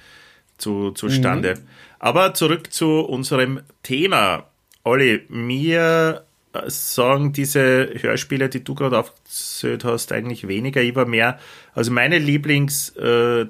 [0.57, 1.55] zu, zustande.
[1.55, 1.61] Mhm.
[1.99, 4.43] Aber zurück zu unserem Thema.
[4.83, 6.25] Olli, mir
[6.65, 10.81] sagen diese Hörspiele, die du gerade aufgezählt hast, eigentlich weniger.
[10.81, 11.39] Ich war mehr,
[11.73, 13.45] also meine Lieblings äh,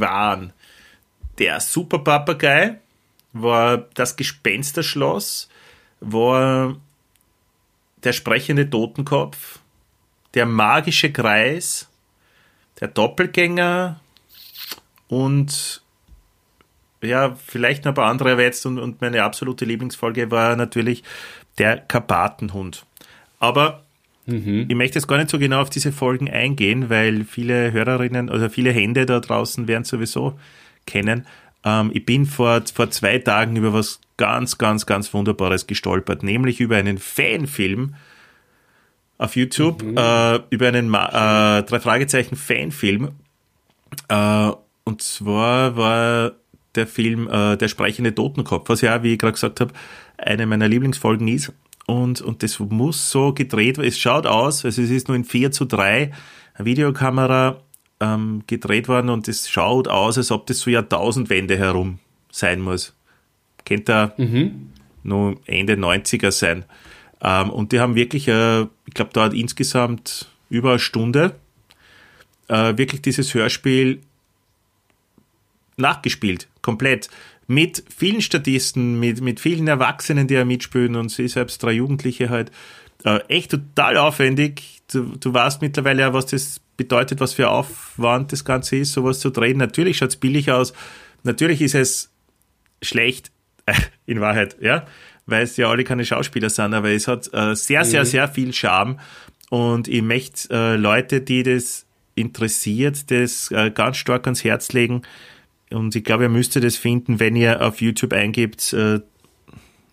[0.00, 0.52] waren
[1.38, 2.78] der Super Papagei,
[3.32, 5.48] war das Gespensterschloss,
[6.00, 6.76] war
[8.04, 9.58] der sprechende Totenkopf,
[10.34, 11.88] der magische Kreis,
[12.80, 14.00] der Doppelgänger
[15.08, 15.82] und
[17.02, 21.04] ja, vielleicht noch ein paar andere erwähnt und, und meine absolute Lieblingsfolge war natürlich
[21.58, 22.86] der Karpatenhund.
[23.38, 23.84] Aber
[24.26, 24.66] mhm.
[24.68, 28.50] ich möchte jetzt gar nicht so genau auf diese Folgen eingehen, weil viele Hörerinnen oder
[28.50, 30.38] viele Hände da draußen werden sowieso
[30.88, 31.26] kennen.
[31.64, 36.60] Ähm, ich bin vor, vor zwei Tagen über was ganz, ganz, ganz Wunderbares gestolpert, nämlich
[36.60, 37.94] über einen Fanfilm
[39.18, 39.96] auf YouTube, mhm.
[39.96, 43.10] äh, über einen äh, drei Fragezeichen Fanfilm.
[44.08, 44.50] Äh,
[44.84, 46.32] und zwar war
[46.74, 49.72] der Film äh, Der sprechende Totenkopf, was ja, wie ich gerade gesagt habe,
[50.16, 51.52] eine meiner Lieblingsfolgen ist.
[51.86, 53.88] Und, und das muss so gedreht werden.
[53.88, 56.12] Es schaut aus, also es ist nur in 4 zu 3
[56.54, 57.62] eine Videokamera
[58.00, 61.98] ähm, gedreht worden und es schaut aus, als ob das so Jahrtausendwende herum
[62.30, 62.94] sein muss.
[63.64, 64.70] Kennt er mhm.
[65.02, 66.64] nur Ende 90er sein.
[67.20, 71.34] Ähm, und die haben wirklich, äh, ich glaube, da hat insgesamt über eine Stunde
[72.48, 74.00] äh, wirklich dieses Hörspiel
[75.76, 77.08] nachgespielt, komplett.
[77.46, 82.28] Mit vielen Statisten, mit, mit vielen Erwachsenen, die ja mitspielen und sie selbst drei Jugendliche
[82.28, 82.52] halt.
[83.04, 84.82] Äh, echt total aufwendig.
[84.90, 89.20] Du, du weißt mittlerweile ja, was das bedeutet, was für Aufwand das Ganze ist, sowas
[89.20, 89.58] zu drehen.
[89.58, 90.72] Natürlich schaut es billig aus.
[91.22, 92.10] Natürlich ist es
[92.82, 93.30] schlecht,
[94.06, 94.86] in Wahrheit, ja,
[95.26, 98.06] weil es ja alle keine Schauspieler sind, aber es hat äh, sehr, sehr, mhm.
[98.06, 98.98] sehr viel Charme.
[99.50, 105.02] Und ich möchte äh, Leute, die das interessiert, das äh, ganz stark ans Herz legen.
[105.70, 109.00] Und ich glaube, ihr müsstet es finden, wenn ihr auf YouTube eingibt, äh,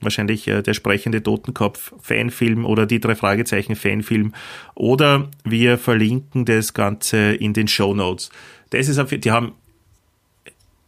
[0.02, 4.34] wahrscheinlich äh, der sprechende Totenkopf Fanfilm oder die drei Fragezeichen Fanfilm.
[4.76, 8.30] Oder wir verlinken das Ganze in den Show Notes.
[8.70, 9.54] Das ist die haben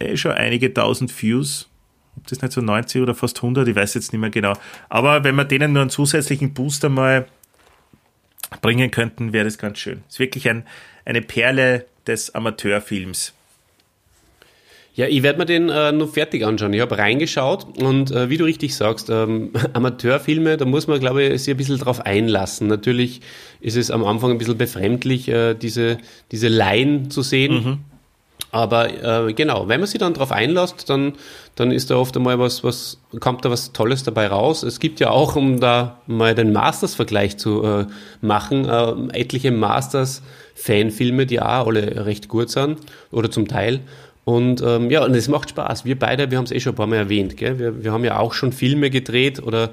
[0.00, 1.68] eh schon einige tausend Views.
[2.16, 4.54] Ob das nicht so 90 oder fast 100, ich weiß jetzt nicht mehr genau.
[4.88, 7.26] Aber wenn wir denen nur einen zusätzlichen Booster mal
[8.60, 10.02] bringen könnten, wäre das ganz schön.
[10.08, 10.64] Es ist wirklich ein,
[11.04, 13.34] eine Perle des Amateurfilms.
[14.98, 16.72] Ja, ich werde mir den äh, nur fertig anschauen.
[16.72, 21.22] Ich habe reingeschaut und äh, wie du richtig sagst, ähm, Amateurfilme, da muss man, glaube
[21.22, 22.66] ich, sich ein bisschen drauf einlassen.
[22.66, 23.20] Natürlich
[23.60, 25.98] ist es am Anfang ein bisschen befremdlich, äh, diese,
[26.32, 27.54] diese Laien zu sehen.
[27.54, 27.78] Mhm.
[28.50, 31.12] Aber äh, genau, wenn man sich dann darauf einlässt, dann,
[31.54, 34.64] dann ist da oft einmal was, was, kommt da was Tolles dabei raus.
[34.64, 37.86] Es gibt ja auch, um da mal den Masters-Vergleich zu äh,
[38.20, 42.78] machen, äh, etliche Masters-Fanfilme, die auch alle recht gut sind
[43.12, 43.82] oder zum Teil.
[44.28, 45.86] Und ähm, ja, und es macht Spaß.
[45.86, 47.58] Wir beide, wir haben es eh schon ein paar Mal erwähnt, gell?
[47.58, 49.70] Wir, wir haben ja auch schon Filme gedreht oder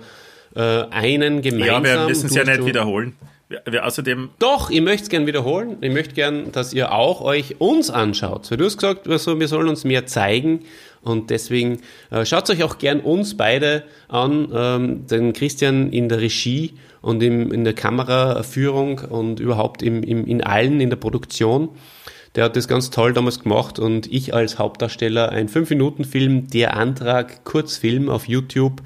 [0.56, 1.84] äh, einen gemeinsam.
[1.84, 3.18] Ja, wir müssen es ja nicht wiederholen.
[3.50, 5.76] Wir, wir außerdem Doch, ich möchte es gerne wiederholen.
[5.82, 8.50] Ich möchte gern, dass ihr auch euch uns anschaut.
[8.50, 10.62] Weil du hast gesagt, also, wir sollen uns mehr zeigen.
[11.02, 16.22] Und deswegen äh, schaut euch auch gern uns beide an, ähm, den Christian in der
[16.22, 21.72] Regie und im, in der Kameraführung und überhaupt im, im, in allen in der Produktion.
[22.36, 27.46] Der hat das ganz toll damals gemacht und ich als Hauptdarsteller ein 5-Minuten-Film, der Antrag,
[27.46, 28.82] Kurzfilm auf YouTube.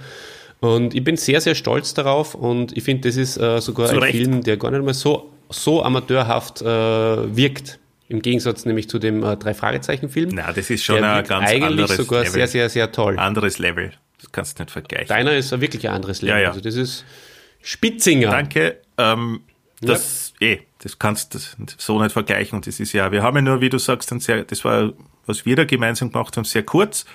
[0.60, 4.02] Und ich bin sehr, sehr stolz darauf und ich finde, das ist äh, sogar Zu
[4.02, 4.12] ein.
[4.12, 7.80] Film, der gar nicht mal so, so amateurhaft äh, wirkt.
[8.08, 10.32] Im Gegensatz nämlich zu dem äh, Drei-Fragezeichen-Film.
[10.34, 12.34] Na, das ist schon ein ganz eigentlich anderes sogar Level.
[12.34, 13.18] sehr, sehr, sehr toll.
[13.18, 13.92] Anderes Level.
[14.20, 15.08] Das kannst du nicht vergleichen.
[15.08, 16.38] Deiner ist wirklich ein anderes Level.
[16.38, 16.50] Ja, ja.
[16.50, 17.06] Also das ist
[17.62, 18.32] Spitzinger.
[18.32, 18.78] Danke.
[18.98, 19.42] Ähm,
[19.82, 20.29] das, ja.
[20.40, 21.40] Eh, das kannst du
[21.78, 22.56] so nicht vergleichen.
[22.56, 24.94] Und das ist ja, wir haben ja nur, wie du sagst, ein sehr, das war,
[25.26, 27.06] was wir da gemeinsam gemacht haben, sehr kurz.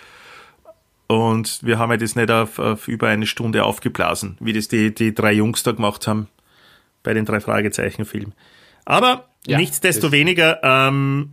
[1.06, 4.94] Und wir haben ja das nicht auf, auf über eine Stunde aufgeblasen, wie das die,
[4.94, 6.28] die drei Jungs da gemacht haben
[7.02, 8.32] bei den drei Fragezeichen-Filmen.
[8.84, 11.32] Aber ja, nichtsdestoweniger, ähm,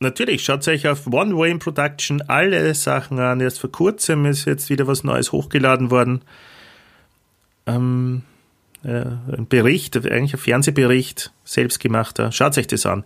[0.00, 3.40] natürlich, schaut euch auf One Way in Production alle Sachen an.
[3.40, 6.22] Erst vor kurzem ist jetzt wieder was Neues hochgeladen worden.
[7.66, 8.22] Ähm,
[8.84, 8.88] äh,
[9.36, 12.32] ein Bericht, eigentlich ein Fernsehbericht, selbstgemachter.
[12.32, 13.04] Schaut euch das an.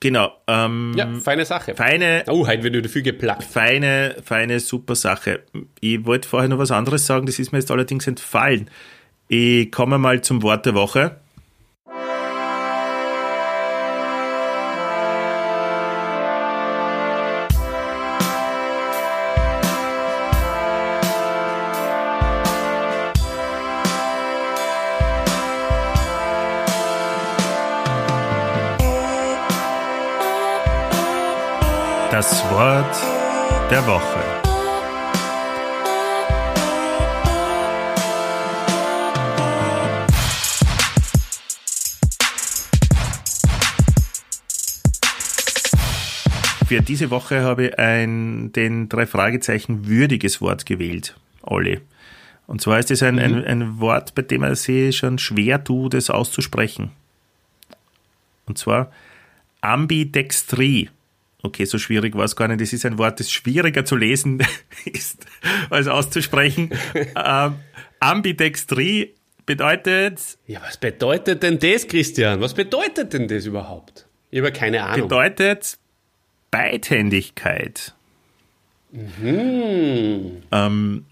[0.00, 0.32] Genau.
[0.46, 1.74] Ähm, Ja, feine Sache.
[1.74, 3.44] feine, Oh, heute wird viel geplagt.
[3.44, 5.40] feine, feine, super Sache.
[5.80, 8.70] Ich wollte vorher noch was anderes sagen, das ist mir jetzt allerdings entfallen.
[9.28, 11.16] Ich komme mal zum Wort der Woche.
[32.10, 32.96] Das Wort
[33.68, 34.20] der Woche.
[46.66, 51.80] Für diese Woche habe ich ein den drei Fragezeichen würdiges Wort gewählt, Olli.
[52.46, 55.94] Und zwar ist es ein, ein, ein Wort, bei dem er sich schon schwer tut,
[55.94, 56.92] es auszusprechen.
[58.46, 58.92] Und zwar
[59.60, 60.90] Ambidextrie.
[61.46, 62.60] Okay, so schwierig war es gar nicht.
[62.60, 64.42] Das ist ein Wort, das schwieriger zu lesen
[64.84, 65.26] ist
[65.70, 66.70] als auszusprechen.
[67.16, 67.54] ähm,
[68.00, 69.14] Ambidextrie
[69.46, 72.40] bedeutet, Ja, was bedeutet denn das, Christian?
[72.40, 74.06] Was bedeutet denn das überhaupt?
[74.30, 75.08] Ich habe keine Ahnung.
[75.08, 75.78] bedeutet
[76.50, 77.94] Beidhändigkeit.
[78.92, 80.42] Mhm.
[80.52, 81.04] Ähm,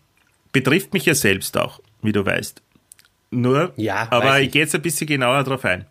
[0.53, 2.61] betrifft mich ja selbst auch, wie du weißt.
[3.31, 4.53] Nur, Ja, aber ich ich.
[4.53, 5.87] gehe jetzt ein bisschen genauer darauf ein.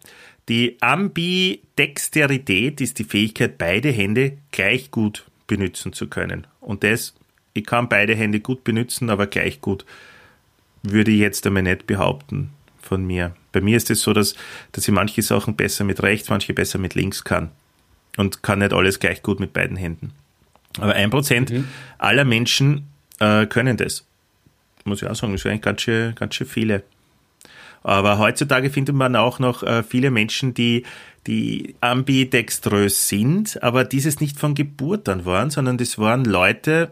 [0.50, 6.46] Die Ambidexterität ist die Fähigkeit, beide Hände gleich gut benutzen zu können.
[6.60, 7.14] Und das,
[7.54, 9.86] ich kann beide Hände gut benutzen, aber gleich gut
[10.82, 12.50] würde ich jetzt einmal nicht behaupten
[12.82, 13.36] von mir.
[13.54, 14.36] Bei mir ist es so, dass,
[14.74, 17.52] dass ich manche Sachen besser mit rechts, manche besser mit links kann.
[18.18, 20.12] Und kann nicht alles gleich gut mit beiden Händen.
[20.78, 21.52] Aber ein Prozent
[21.98, 24.06] aller Menschen äh, können das.
[24.86, 26.84] Muss ich auch sagen, das sind eigentlich ganz schön, ganz schön viele.
[27.84, 30.84] Aber heutzutage findet man auch noch äh, viele Menschen, die,
[31.28, 36.92] die ambidextrös sind, aber dieses nicht von Geburt an waren, sondern das waren Leute,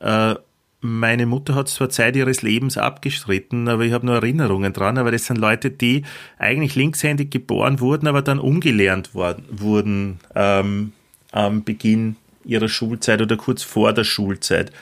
[0.00, 0.34] äh,
[0.82, 5.10] meine Mutter hat zwar Zeit ihres Lebens abgestritten, aber ich habe nur Erinnerungen dran, aber
[5.10, 6.04] das sind Leute, die
[6.38, 10.92] eigentlich linkshändig geboren wurden, aber dann umgelernt worden, wurden ähm,
[11.32, 14.72] am Beginn ihrer Schulzeit oder kurz vor der Schulzeit,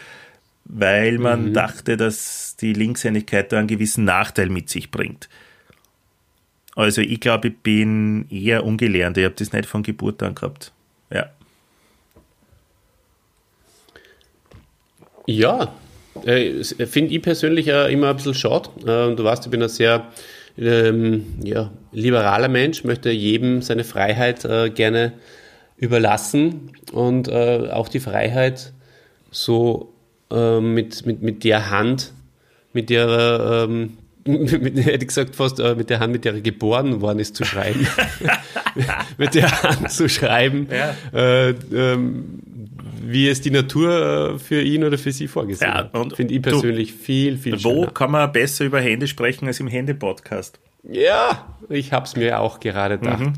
[0.68, 5.28] weil man dachte, dass die Linkshändigkeit da einen gewissen Nachteil mit sich bringt.
[6.76, 9.16] Also ich glaube, ich bin eher ungelernt.
[9.18, 10.72] Ich habe das nicht von Geburt an gehabt.
[11.10, 11.30] Ja.
[15.26, 15.74] Ja,
[16.24, 18.70] äh, finde ich persönlich äh, immer ein bisschen schade.
[18.80, 20.06] Äh, du weißt, ich bin ein sehr
[20.56, 25.14] ähm, ja, liberaler Mensch, möchte jedem seine Freiheit äh, gerne
[25.76, 28.72] überlassen und äh, auch die Freiheit
[29.30, 29.92] so
[30.30, 32.12] äh, mit, mit, mit der Hand,
[32.72, 36.34] mit der er, ähm, mit, hätte ich gesagt, fast äh, mit der Hand, mit der
[36.34, 37.86] er geboren worden ist, zu schreiben.
[39.18, 40.94] mit der Hand zu schreiben, Ja.
[41.18, 42.40] äh, ähm,
[43.02, 46.14] wie es die Natur äh, für ihn oder für sie vorgesehen Ja, hat.
[46.16, 47.86] Finde ich du, persönlich viel, viel Wo schöner.
[47.92, 50.58] kann man besser über Hände sprechen als im Hände-Podcast?
[50.82, 53.20] Ja, ich habe es mir auch gerade gedacht.
[53.20, 53.32] Mhm.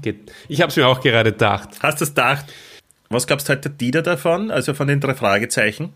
[0.49, 1.69] Ich habe es mir auch gerade gedacht.
[1.81, 2.47] Hast du das gedacht?
[3.09, 4.51] Was gab's heute Dieter davon?
[4.51, 5.91] Also von den drei Fragezeichen?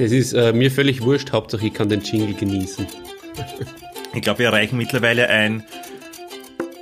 [0.00, 2.86] Das ist äh, mir völlig wurscht, Hauptsache ich kann den Jingle genießen.
[4.14, 5.62] Ich glaube, wir erreichen mittlerweile ein,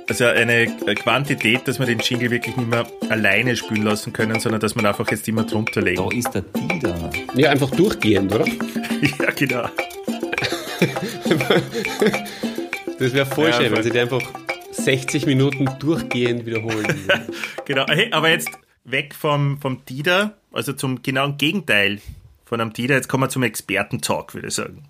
[0.07, 4.61] also eine Quantität, dass wir den Jingle wirklich nicht mehr alleine spielen lassen können, sondern
[4.61, 5.97] dass man einfach jetzt immer drunter legen.
[5.97, 7.09] Da ist der Dieter.
[7.35, 8.45] Ja, einfach durchgehend, oder?
[9.19, 9.67] Ja, genau.
[12.99, 14.21] Das wäre voll Ja, schön, wenn sie die einfach
[14.71, 16.87] 60 Minuten durchgehend wiederholen.
[16.87, 17.35] würden.
[17.65, 17.85] genau.
[17.89, 18.49] Hey, aber jetzt
[18.85, 21.99] weg vom, vom Dieter, also zum genauen Gegenteil
[22.49, 22.95] von Dieter.
[22.95, 24.83] Jetzt kommen wir zum Experten-Talk, würde ich sagen.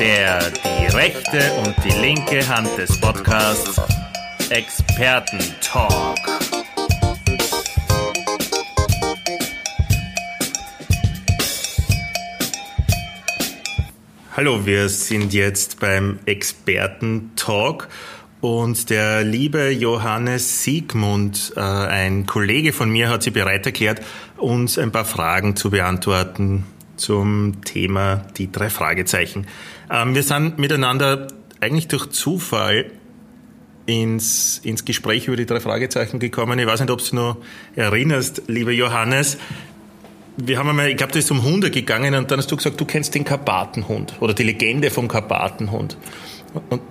[0.00, 3.80] Der die rechte und die linke Hand des Podcasts
[4.48, 6.16] Experten-Talk.
[14.34, 17.88] Hallo, wir sind jetzt beim Experten-Talk
[18.40, 24.02] und der liebe Johannes Siegmund, äh, ein Kollege von mir, hat sich bereit erklärt,
[24.36, 26.64] uns ein paar Fragen zu beantworten
[26.96, 29.46] zum Thema die drei Fragezeichen.
[29.90, 31.28] Ähm, wir sind miteinander
[31.60, 32.90] eigentlich durch Zufall
[33.86, 36.58] ins, ins Gespräch über die drei Fragezeichen gekommen.
[36.58, 37.36] Ich weiß nicht, ob du noch
[37.74, 39.38] erinnerst, lieber Johannes.
[40.36, 42.78] Wir haben einmal, ich glaube, da ist um Hunde gegangen und dann hast du gesagt,
[42.78, 45.96] du kennst den Karpatenhund oder die Legende vom Karpatenhund.
[46.68, 46.82] Und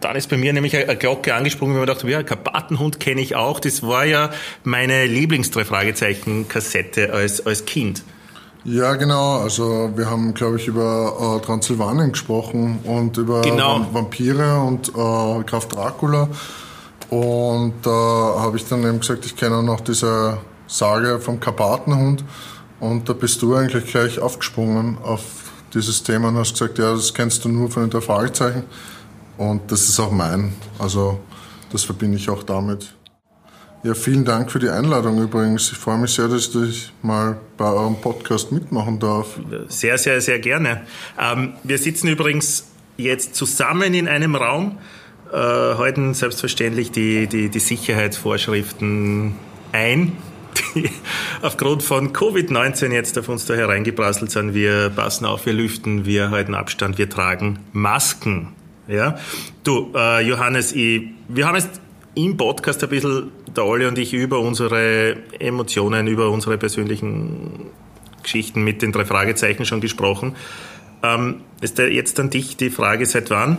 [0.00, 3.20] dann ist bei mir nämlich eine Glocke angesprungen, weil ich mir dachte, ja, Karpatenhund kenne
[3.20, 3.60] ich auch.
[3.60, 4.30] Das war ja
[4.64, 8.02] meine Lieblings-Drei-Fragezeichen-Kassette als, als Kind.
[8.64, 9.40] Ja, genau.
[9.40, 13.86] Also wir haben, glaube ich, über äh, Transsilvanien gesprochen und über Genau.
[13.92, 16.28] Vampire und äh, Graf Dracula.
[17.08, 22.22] Und da habe ich dann eben gesagt, ich kenne auch noch diese Sage vom Karpatenhund.
[22.80, 25.22] Und da bist du eigentlich gleich aufgesprungen auf
[25.74, 28.64] dieses Thema und hast gesagt, ja, das kennst du nur von den drei Fragezeichen.
[29.40, 30.52] Und das ist auch mein.
[30.78, 31.18] Also
[31.72, 32.94] das verbinde ich auch damit.
[33.82, 35.72] Ja, vielen Dank für die Einladung übrigens.
[35.72, 39.40] Ich freue mich sehr, dass ich mal bei eurem Podcast mitmachen darf.
[39.68, 40.82] Sehr, sehr, sehr gerne.
[41.18, 42.66] Ähm, wir sitzen übrigens
[42.98, 44.76] jetzt zusammen in einem Raum,
[45.32, 49.36] äh, halten selbstverständlich die, die, die Sicherheitsvorschriften
[49.72, 50.18] ein,
[50.74, 50.90] die
[51.40, 54.52] aufgrund von Covid-19 jetzt auf uns da hereingeprasselt sind.
[54.52, 58.59] Wir passen auf, wir lüften, wir halten Abstand, wir tragen Masken.
[58.90, 59.18] Ja?
[59.64, 61.80] Du, äh, Johannes, ich, wir haben jetzt
[62.14, 67.70] im Podcast ein bisschen, der Olli und ich, über unsere Emotionen, über unsere persönlichen
[68.22, 70.34] Geschichten mit den drei Fragezeichen schon gesprochen.
[71.02, 73.58] Ähm, ist da jetzt an dich die Frage, seit wann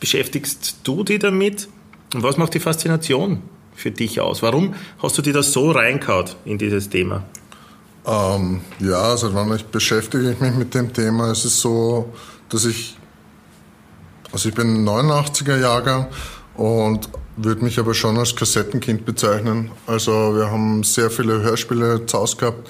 [0.00, 1.68] beschäftigst du dich damit?
[2.14, 3.42] Und was macht die Faszination
[3.74, 4.42] für dich aus?
[4.42, 7.24] Warum hast du dir das so reinkaut in dieses Thema?
[8.06, 11.30] Ähm, ja, seit wann ich beschäftige ich mich mit dem Thema.
[11.30, 12.12] Es ist so,
[12.48, 12.96] dass ich,
[14.34, 16.08] also ich bin 89er Jahrgang
[16.56, 19.70] und würde mich aber schon als Kassettenkind bezeichnen.
[19.86, 22.68] Also wir haben sehr viele Hörspiele zu Hause gehabt.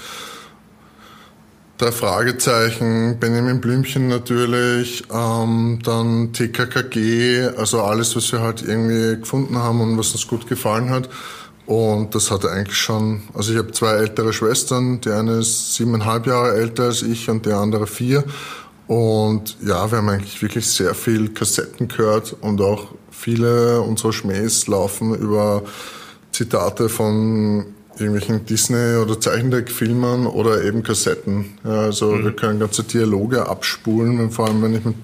[1.78, 9.56] Drei Fragezeichen, Benjamin Blümchen natürlich, ähm, dann TKKG, also alles, was wir halt irgendwie gefunden
[9.56, 11.08] haben und was uns gut gefallen hat.
[11.64, 16.26] Und das hatte eigentlich schon, also ich habe zwei ältere Schwestern, die eine ist siebeneinhalb
[16.26, 18.22] Jahre älter als ich und die andere vier.
[18.86, 24.66] Und ja, wir haben eigentlich wirklich sehr viel Kassetten gehört und auch viele unserer Schmähs
[24.66, 25.62] laufen über
[26.32, 27.66] Zitate von
[27.96, 31.58] irgendwelchen Disney- oder Zeichentrickfilmen oder eben Kassetten.
[31.64, 34.96] Ja, also wir können ganze Dialoge abspulen, vor allem wenn ich mit,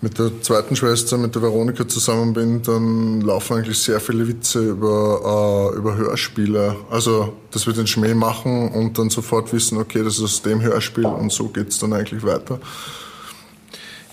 [0.00, 4.60] mit der zweiten Schwester, mit der Veronika zusammen bin, dann laufen eigentlich sehr viele Witze
[4.60, 6.76] über, äh, über Hörspiele.
[6.90, 10.62] Also, dass wir den Schmäh machen und dann sofort wissen, okay, das ist aus dem
[10.62, 12.60] Hörspiel und so geht's dann eigentlich weiter.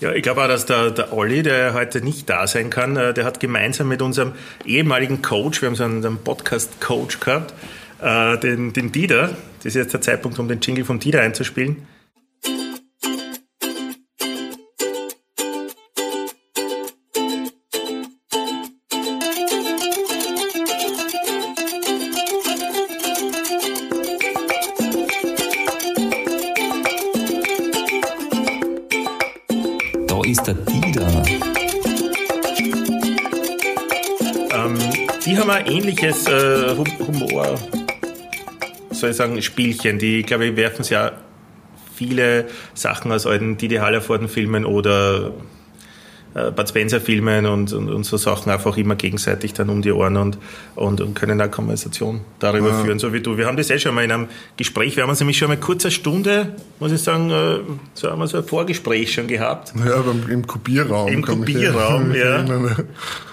[0.00, 3.14] Ja, ich glaube auch, dass der, der Olli, der heute nicht da sein kann, äh,
[3.14, 4.32] der hat gemeinsam mit unserem
[4.64, 7.54] ehemaligen Coach, wir haben so einen, einen Podcast-Coach gehabt,
[8.02, 9.28] äh, den, den Dieter,
[9.58, 11.86] das ist jetzt der Zeitpunkt, um den Jingle vom Dieter einzuspielen.
[35.86, 37.54] Ähnliches äh, Hum- Humor,
[38.90, 39.98] soll ich sagen, Spielchen.
[39.98, 41.12] Die, glaube ich, werfen ja
[41.94, 45.32] viele Sachen aus alten Didi Hallervorden-Filmen oder
[46.36, 50.16] äh, Bud Spencer-Filmen und, und, und so Sachen einfach immer gegenseitig dann um die Ohren
[50.16, 50.38] und,
[50.74, 53.38] und, und können eine Konversation darüber führen, so wie du.
[53.38, 55.56] Wir haben das eh schon mal in einem Gespräch, wir haben uns nämlich schon mal
[55.56, 57.60] kurz eine Stunde, muss ich sagen, äh,
[57.94, 59.72] so haben wir so ein Vorgespräch schon gehabt.
[59.82, 61.08] Ja, beim, im Kopierraum.
[61.08, 62.44] Im Kopierraum, ja.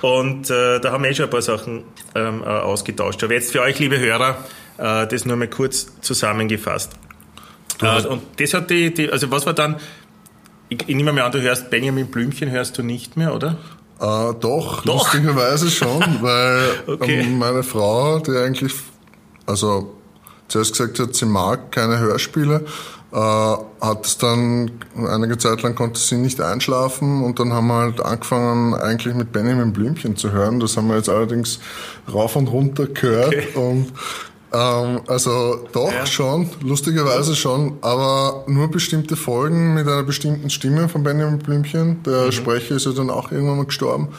[0.01, 1.83] Und äh, da haben wir eh schon ein paar Sachen
[2.15, 3.21] ähm, äh, ausgetauscht.
[3.23, 4.37] Aber jetzt für euch, liebe Hörer,
[4.77, 6.93] äh, das nur mal kurz zusammengefasst.
[7.81, 9.75] Und das hat die, die, also was war dann,
[10.74, 13.57] ich, ich nehme mal an, du hörst Benjamin Blümchen, hörst du nicht mehr, oder?
[13.99, 14.86] Äh, doch, Doch.
[14.86, 17.21] lustigerweise schon, weil Okay.
[17.21, 18.74] ähm, meine Frau, die eigentlich,
[19.45, 19.93] also
[20.47, 22.65] zuerst gesagt hat, sie mag keine Hörspiele,
[23.11, 27.76] äh, hat es dann einige Zeit lang konnte sie nicht einschlafen und dann haben wir
[27.76, 30.59] halt angefangen eigentlich mit Benjamin Blümchen zu hören.
[30.59, 31.59] Das haben wir jetzt allerdings
[32.11, 33.47] rauf und runter gehört Okay.
[33.55, 33.93] und
[34.53, 36.05] ähm, also doch Ja.
[36.05, 42.01] schon, lustigerweise schon, aber nur bestimmte Folgen mit einer bestimmten Stimme von Benjamin Blümchen.
[42.03, 44.09] Der Sprecher ist ja dann auch irgendwann mal gestorben.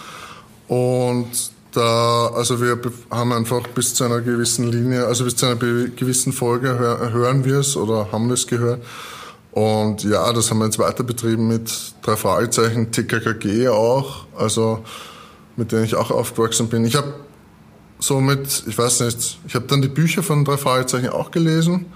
[0.69, 1.29] Und
[1.73, 5.57] da, also wir be- haben einfach bis zu einer gewissen Linie, also bis zu einer
[5.57, 8.81] gewissen Folge hör, hören wir es oder haben wir es gehört.
[9.53, 11.71] Und ja, das haben wir jetzt weiter betrieben mit
[12.03, 14.81] drei Fragezeichen, TKKG auch, also
[15.57, 16.85] mit denen ich auch aufgewachsen bin.
[16.85, 17.15] Ich habe
[17.99, 21.87] somit, ich weiß nicht, ich habe dann die Bücher von drei Fragezeichen auch gelesen,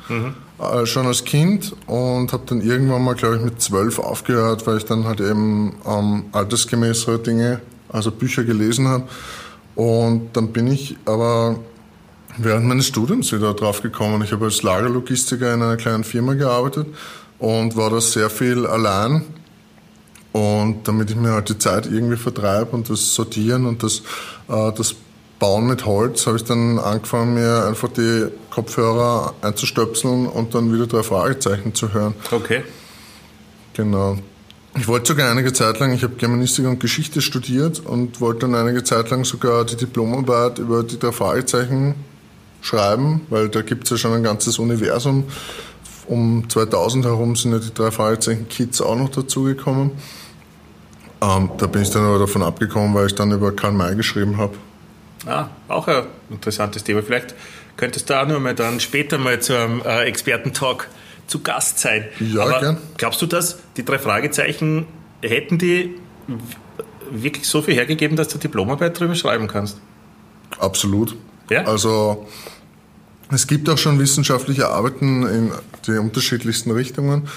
[0.58, 4.78] äh, schon als Kind und habe dann irgendwann mal, glaube ich, mit zwölf aufgehört, weil
[4.78, 9.04] ich dann halt eben ähm, altersgemäßere Dinge, also Bücher gelesen habe.
[9.74, 11.58] Und dann bin ich aber
[12.38, 14.22] während meines Studiums wieder drauf gekommen.
[14.22, 16.88] Ich habe als Lagerlogistiker in einer kleinen Firma gearbeitet
[17.38, 19.22] und war da sehr viel allein.
[20.32, 24.02] Und damit ich mir halt die Zeit irgendwie vertreibe und das Sortieren und das,
[24.48, 24.94] äh, das
[25.38, 30.86] Bauen mit Holz habe ich dann angefangen, mir einfach die Kopfhörer einzustöpseln und dann wieder
[30.86, 32.14] drei Fragezeichen zu hören.
[32.32, 32.64] Okay.
[33.74, 34.18] Genau.
[34.76, 38.54] Ich wollte sogar einige Zeit lang, ich habe Germanistik und Geschichte studiert und wollte dann
[38.54, 41.94] einige Zeit lang sogar die Diplomarbeit über die drei Fragezeichen
[42.60, 45.24] schreiben, weil da gibt es ja schon ein ganzes Universum.
[46.06, 49.92] Um 2000 herum sind ja die drei Fragezeichen Kids auch noch dazugekommen.
[51.20, 54.36] Ähm, da bin ich dann aber davon abgekommen, weil ich dann über Karl May geschrieben
[54.36, 54.54] habe.
[55.26, 57.02] Ah, auch ein interessantes Thema.
[57.02, 57.34] Vielleicht
[57.76, 60.88] könntest du auch nur mal dann später mal zu einem äh, Expertentalk
[61.26, 62.04] zu Gast sein.
[62.20, 62.78] Ja, Aber gern.
[62.96, 64.86] glaubst du, dass die drei Fragezeichen
[65.22, 65.96] hätten die
[67.10, 69.80] wirklich so viel hergegeben, dass du Diplomarbeit darüber schreiben kannst?
[70.58, 71.16] Absolut.
[71.50, 71.64] Ja?
[71.64, 72.26] Also
[73.30, 75.52] es gibt auch schon wissenschaftliche Arbeiten in
[75.86, 77.28] die unterschiedlichsten Richtungen.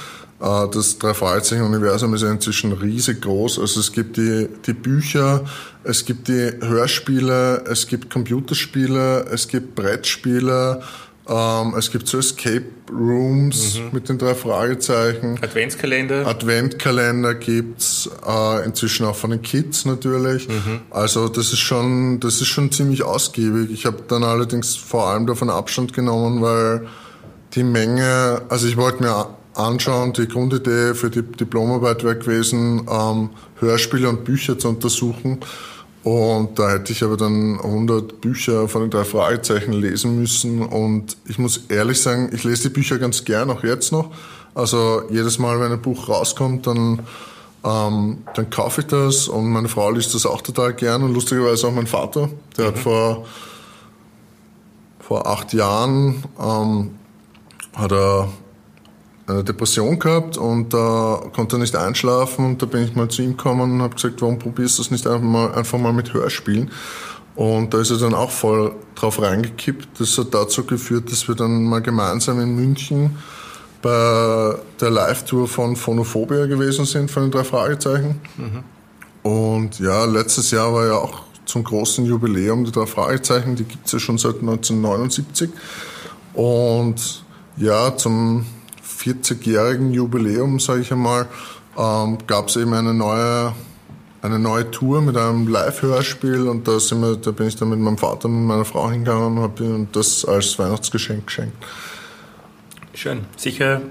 [0.42, 3.60] Äh, Das Drei-Fragezeichen-Universum ist ja inzwischen riesig groß.
[3.60, 5.46] Also es gibt die, die Bücher,
[5.84, 10.82] es gibt die Hörspiele, es gibt Computerspiele, es gibt Brettspiele,
[11.30, 15.38] ähm, es gibt so Escape Rooms mit den drei Fragezeichen.
[15.42, 16.26] Adventskalender?
[16.26, 20.48] Adventkalender gibt's äh, inzwischen auch von den Kids natürlich.
[20.90, 23.70] Also das ist schon, das ist schon ziemlich ausgiebig.
[23.72, 26.88] Ich habe dann allerdings vor allem davon Abstand genommen, weil
[27.54, 33.30] die Menge, also ich wollte mir anschauen, die Grundidee für die Diplomarbeit wäre gewesen, ähm,
[33.60, 35.40] Hörspiele und Bücher zu untersuchen.
[36.04, 40.64] Und da hätte ich aber dann 100 Bücher von den drei Fragezeichen lesen müssen.
[40.64, 44.12] Und ich muss ehrlich sagen, ich lese die Bücher ganz gern, auch jetzt noch.
[44.56, 47.02] Also jedes Mal, wenn ein Buch rauskommt, dann,
[47.64, 49.28] ähm, dann kaufe ich das.
[49.28, 51.04] Und meine Frau liest das auch total gern.
[51.04, 52.30] Und lustigerweise auch mein Vater.
[52.58, 53.26] Der hat vor,
[55.00, 56.92] vor acht Jahren ähm,
[57.76, 58.30] hat er
[59.32, 63.22] eine Depression gehabt und da konnte er nicht einschlafen und da bin ich mal zu
[63.22, 66.14] ihm gekommen und habe gesagt, warum probierst du es nicht einfach mal, einfach mal mit
[66.14, 66.72] Hörspielen?
[67.36, 70.00] Und da ist er dann auch voll drauf reingekippt.
[70.00, 73.18] Das hat dazu geführt, dass wir dann mal gemeinsam in München
[73.82, 78.22] bei der Live-Tour von Phonophobia gewesen sind, von den drei Fragezeichen.
[79.24, 83.92] Und ja, letztes Jahr war ja auch zum großen Jubiläum die drei Fragezeichen, die gibt's
[83.92, 85.50] ja schon seit 1979.
[86.34, 87.24] Und
[87.58, 88.46] ja, zum
[89.02, 91.28] 40-jährigen Jubiläum, sage ich einmal,
[91.78, 93.54] ähm, gab es eben eine neue,
[94.22, 97.80] eine neue Tour mit einem Live-Hörspiel und da, sind wir, da bin ich dann mit
[97.80, 101.58] meinem Vater und meiner Frau hingegangen und habe ihnen das als Weihnachtsgeschenk geschenkt.
[102.94, 103.22] Schön.
[103.38, 103.82] Sicher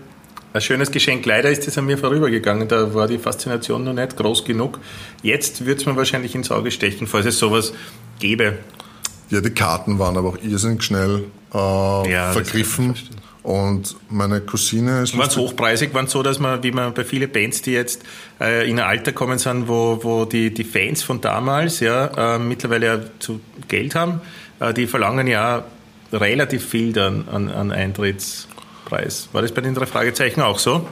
[0.52, 1.24] ein schönes Geschenk.
[1.26, 2.66] Leider ist es an mir vorübergegangen.
[2.68, 4.80] Da war die Faszination noch nicht groß genug.
[5.22, 7.72] Jetzt wird es mir wahrscheinlich ins Auge stechen, falls es sowas
[8.18, 8.58] gäbe.
[9.30, 12.94] Ja, die Karten waren aber auch irrsinnig schnell äh, das vergriffen.
[13.43, 15.95] Und meine Cousine ist Waren es hochpreisig?
[15.95, 18.03] Waren es so, dass man, wie man bei vielen Bands, die jetzt
[18.41, 22.38] äh, in ein Alter kommen sind, wo, wo die, die Fans von damals ja äh,
[22.38, 24.20] mittlerweile ja zu Geld haben,
[24.61, 25.64] äh, die verlangen ja
[26.12, 29.30] relativ viel dann an, an Eintrittspreis.
[29.32, 30.86] War das bei den drei Fragezeichen auch so?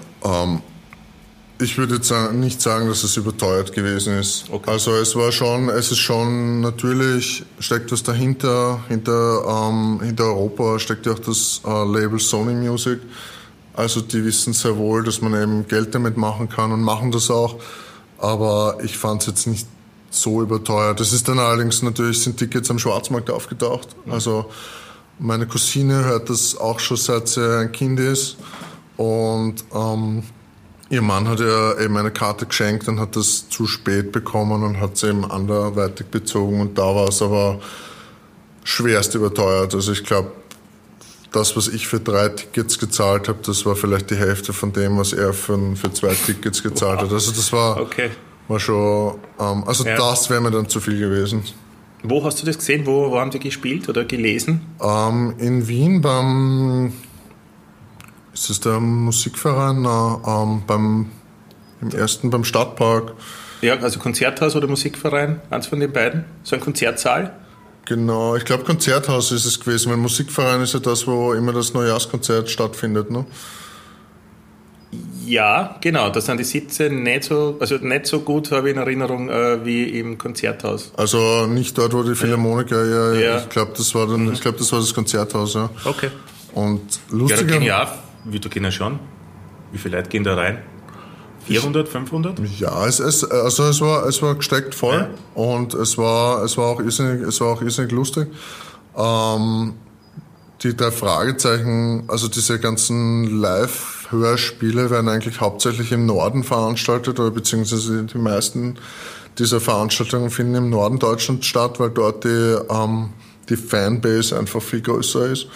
[1.60, 4.44] Ich würde jetzt nicht sagen, dass es überteuert gewesen ist.
[4.48, 4.70] Okay.
[4.70, 8.80] Also es war schon, es ist schon natürlich steckt was dahinter.
[8.86, 13.00] Hinter ähm, hinter Europa steckt ja auch das äh, Label Sony Music.
[13.74, 17.28] Also die wissen sehr wohl, dass man eben Geld damit machen kann und machen das
[17.28, 17.56] auch.
[18.18, 19.66] Aber ich fand es jetzt nicht
[20.10, 21.00] so überteuert.
[21.00, 23.88] Das ist dann allerdings natürlich sind Tickets am Schwarzmarkt aufgetaucht.
[24.08, 24.46] Also
[25.18, 28.36] meine Cousine hört das auch schon seit sie ein Kind ist
[28.96, 30.22] und ähm,
[30.90, 34.80] Ihr Mann hat ja eben eine Karte geschenkt und hat das zu spät bekommen und
[34.80, 37.60] hat sie eben anderweitig bezogen und da war es aber
[38.64, 39.74] schwerst überteuert.
[39.74, 40.32] Also ich glaube,
[41.32, 44.96] das, was ich für drei Tickets gezahlt habe, das war vielleicht die Hälfte von dem,
[44.96, 47.12] was er für, für zwei Tickets gezahlt hat.
[47.12, 48.10] Also das war, Okay.
[48.48, 49.96] war schon, ähm, also Ja.
[49.96, 51.42] das wäre mir dann zu viel gewesen.
[52.02, 52.86] Wo hast du das gesehen?
[52.86, 54.62] Wo, wo haben die gespielt oder gelesen?
[54.80, 56.92] Ähm, in Wien beim,
[58.38, 59.82] ist das der Musikverein?
[59.82, 61.10] Na, ähm, beim,
[61.80, 63.14] im ersten beim Stadtpark.
[63.62, 66.24] Ja, also Konzerthaus oder Musikverein, eins von den beiden.
[66.44, 67.34] So ein Konzertsaal.
[67.86, 71.74] Genau, ich glaube Konzerthaus ist es gewesen, weil Musikverein ist ja das, wo immer das
[71.74, 73.24] Neujahrskonzert stattfindet, ne?
[75.26, 76.08] Ja, genau.
[76.10, 79.64] Da sind die Sitze nicht so, also nicht so gut, habe ich in Erinnerung, äh,
[79.64, 80.92] wie im Konzerthaus.
[80.96, 83.20] Also nicht dort, wo die Philharmoniker, ja, ja.
[83.20, 83.38] Ja.
[83.38, 85.68] ich glaube, das war dann, ich glaube, das war das Konzerthaus, ja.
[85.84, 86.10] Okay.
[86.54, 88.98] Und lustiger, ja wie du gehen ja schon.
[89.72, 90.58] Wie viele Leute gehen da rein?
[91.44, 92.40] 400, 500?
[92.58, 96.66] ja, es, es, also es war, es war gesteckt voll und es war, es war
[96.66, 98.28] auch irrsinnig, es war auch irrsinnig lustig.
[98.96, 99.74] Ähm,
[100.62, 108.04] die drei Fragezeichen, also diese ganzen Live-Hörspiele werden eigentlich hauptsächlich im Norden veranstaltet oder beziehungsweise
[108.04, 108.76] die meisten
[109.38, 113.10] diese Veranstaltungen finden im Norden Deutschlands statt, weil dort die, ähm,
[113.48, 115.46] die Fanbase einfach viel größer ist.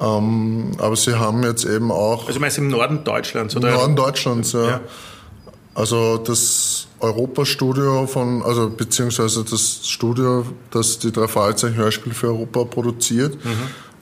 [0.00, 2.26] Ähm, aber sie haben jetzt eben auch.
[2.26, 3.68] Also meinst du im Norden Deutschlands, oder?
[3.68, 4.68] Im Norden Deutschlands, ja.
[4.68, 4.80] ja.
[5.74, 12.64] Also das Europastudio von, also beziehungsweise das Studio, das die drei Fragezeichen Hörspiele für Europa
[12.64, 13.36] produziert.
[13.44, 13.50] Mhm.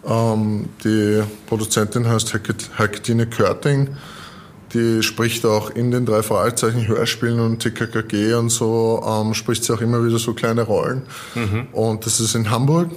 [0.07, 2.35] Ähm, die Produzentin heißt
[2.79, 3.97] Haketine Körting.
[4.73, 9.73] Die spricht auch in den drei Fragezeichen Hörspielen und TKKG und so, ähm, spricht sie
[9.73, 11.03] auch immer wieder so kleine Rollen.
[11.35, 11.69] Mhm.
[11.73, 12.91] Und das ist in Hamburg.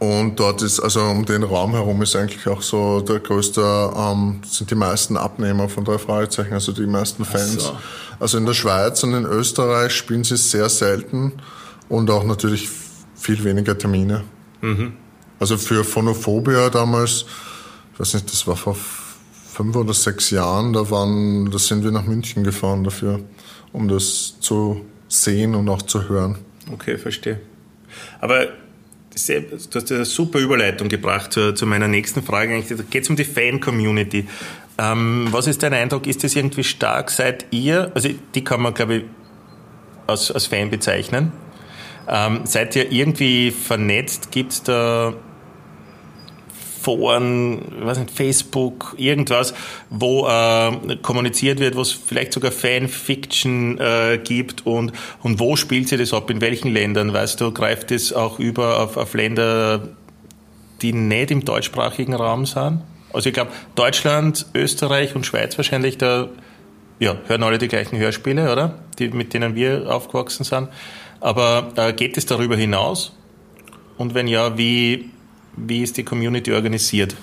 [0.00, 3.60] Und dort ist, also um den Raum herum ist eigentlich auch so der größte,
[3.94, 7.64] ähm, sind die meisten Abnehmer von drei Fragezeichen, also die meisten Fans.
[7.64, 7.78] So.
[8.18, 11.34] Also in der Schweiz und in Österreich spielen sie sehr selten
[11.90, 12.70] und auch natürlich
[13.14, 14.24] viel weniger Termine.
[14.62, 14.94] Mhm.
[15.38, 17.26] Also für Phonophobia damals,
[17.92, 18.78] ich weiß nicht, das war vor
[19.52, 23.20] fünf oder sechs Jahren, da waren, da sind wir nach München gefahren dafür,
[23.74, 26.38] um das zu sehen und auch zu hören.
[26.72, 27.38] Okay, verstehe.
[28.20, 28.46] Aber
[29.28, 32.62] du hast eine super Überleitung gebracht zu, zu meiner nächsten Frage.
[32.68, 34.26] Da geht es um die Fan-Community.
[34.78, 36.06] Ähm, was ist dein Eindruck?
[36.06, 37.10] Ist das irgendwie stark?
[37.10, 39.04] Seid ihr, also die kann man, glaube ich,
[40.06, 41.32] als, als Fan bezeichnen.
[42.08, 44.30] Ähm, seid ihr irgendwie vernetzt?
[44.30, 45.14] Gibt es da
[46.80, 49.54] Foren, weiß nicht, Facebook, irgendwas,
[49.90, 55.88] wo äh, kommuniziert wird, wo es vielleicht sogar Fanfiction äh, gibt und, und wo spielt
[55.88, 59.88] sie das ab, in welchen Ländern, weißt du, greift es auch über auf, auf Länder,
[60.80, 62.80] die nicht im deutschsprachigen Raum sind?
[63.12, 66.28] Also ich glaube, Deutschland, Österreich und Schweiz wahrscheinlich, da
[66.98, 68.78] ja, hören alle die gleichen Hörspiele, oder?
[68.98, 70.68] Die, mit denen wir aufgewachsen sind.
[71.20, 73.12] Aber äh, geht es darüber hinaus?
[73.98, 75.10] Und wenn ja, wie,
[75.66, 77.14] wie ist die Community organisiert?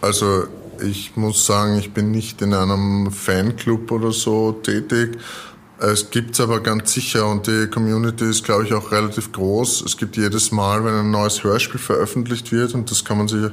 [0.00, 0.44] Also
[0.82, 5.18] ich muss sagen, ich bin nicht in einem Fanclub oder so tätig.
[5.78, 9.82] Es gibt es aber ganz sicher und die Community ist, glaube ich, auch relativ groß.
[9.82, 13.50] Es gibt jedes Mal, wenn ein neues Hörspiel veröffentlicht wird und das kann man sich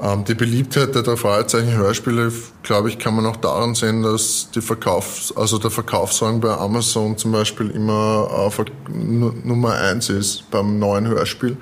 [0.00, 2.30] ähm, die Beliebtheit der drei Fragezeichen Hörspiele,
[2.62, 7.16] glaube ich, kann man auch daran sehen, dass die Verkaufs-, also der Verkaufsrang bei Amazon
[7.16, 11.56] zum Beispiel immer auf Nummer eins ist beim neuen Hörspiel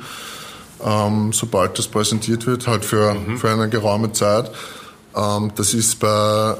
[0.84, 3.38] ähm, sobald das präsentiert wird, halt für, mhm.
[3.38, 4.50] für eine geraume Zeit.
[5.14, 6.56] Ähm, das ist bei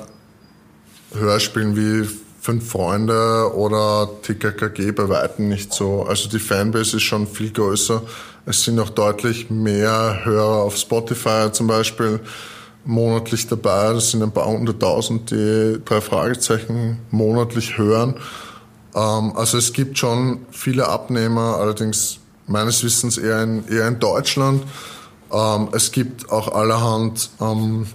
[1.14, 2.08] Hörspielen wie
[2.40, 6.04] Fünf Freunde oder TKKG bei Weitem nicht so.
[6.04, 8.02] Also die Fanbase ist schon viel größer.
[8.44, 12.20] Es sind auch deutlich mehr Hörer auf Spotify zum Beispiel
[12.84, 13.92] monatlich dabei.
[13.94, 18.14] Das sind ein paar hunderttausend, die drei Fragezeichen monatlich hören.
[18.94, 24.62] Ähm, also es gibt schon viele Abnehmer, allerdings meines Wissens eher in, eher in Deutschland.
[25.32, 27.86] Ähm, es gibt auch allerhand ähm,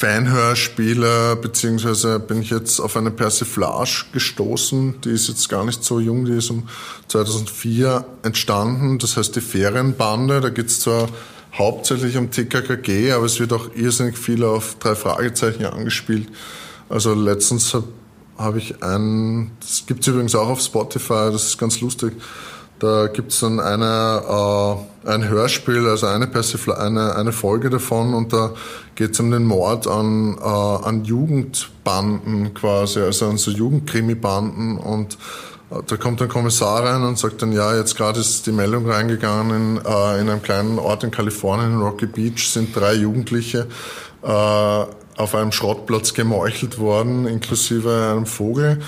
[0.00, 6.00] Fanhörspiele, beziehungsweise bin ich jetzt auf eine Persiflage gestoßen, die ist jetzt gar nicht so
[6.00, 6.68] jung, die ist um
[7.08, 11.06] 2004 entstanden, das heißt die Ferienbande, da geht es zwar
[11.52, 16.28] hauptsächlich um TKKG, aber es wird auch irrsinnig viel auf drei Fragezeichen angespielt.
[16.88, 17.88] Also letztens habe
[18.38, 22.14] hab ich ein, das gibt es übrigens auch auf Spotify, das ist ganz lustig,
[22.80, 24.22] da gibt es dann eine,
[25.04, 28.52] äh, ein Hörspiel, also eine, Persifla eine, eine Folge davon und da
[28.94, 35.18] geht es um den Mord an, äh, an Jugendbanden quasi, also an so Jugendkrimi-Banden und
[35.70, 38.90] äh, da kommt ein Kommissar rein und sagt dann, ja, jetzt gerade ist die Meldung
[38.90, 43.66] reingegangen, in, äh, in einem kleinen Ort in Kalifornien, in Rocky Beach, sind drei Jugendliche
[44.22, 48.80] äh, auf einem Schrottplatz gemeuchelt worden, inklusive einem Vogel.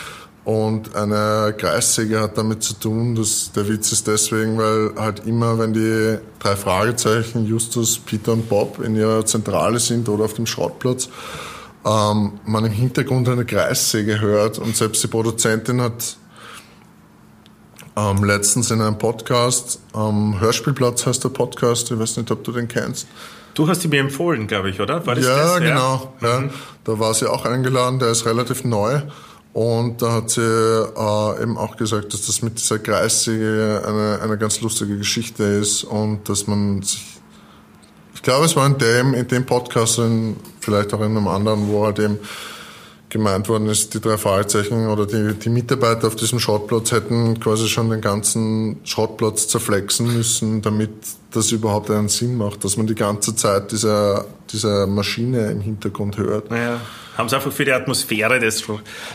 [0.44, 5.56] Und eine Kreissäge hat damit zu tun, dass der Witz ist deswegen, weil halt immer,
[5.58, 10.46] wenn die drei Fragezeichen, Justus, Peter und Bob in ihrer Zentrale sind oder auf dem
[10.46, 11.08] Schrottplatz,
[11.84, 16.16] ähm, man im Hintergrund eine Kreissäge hört und selbst die Produzentin hat
[17.96, 22.50] ähm, letztens in einem Podcast, ähm, Hörspielplatz heißt der Podcast, ich weiß nicht, ob du
[22.50, 23.06] den kennst.
[23.54, 25.06] Du hast ihn mir empfohlen, glaube ich, oder?
[25.06, 25.60] War das ja, das?
[25.60, 26.14] genau.
[26.20, 26.40] Ja.
[26.40, 26.50] Mhm.
[26.84, 29.02] Da war sie auch eingeladen, der ist relativ neu.
[29.52, 34.38] Und da hat sie äh, eben auch gesagt, dass das mit dieser Kreissäge eine, eine
[34.38, 37.20] ganz lustige Geschichte ist und dass man sich,
[38.14, 41.68] ich glaube, es war in dem, in dem Podcast, in, vielleicht auch in einem anderen,
[41.68, 42.18] wo halt eben
[43.10, 47.68] gemeint worden ist, die drei Fragezeichen oder die, die Mitarbeiter auf diesem Schrottplatz hätten quasi
[47.68, 50.90] schon den ganzen Schrottplatz zerflexen müssen, damit
[51.30, 56.16] das überhaupt einen Sinn macht, dass man die ganze Zeit diese, diese Maschine im Hintergrund
[56.16, 56.50] hört.
[56.50, 56.80] Naja,
[57.16, 58.64] haben sie einfach für die Atmosphäre des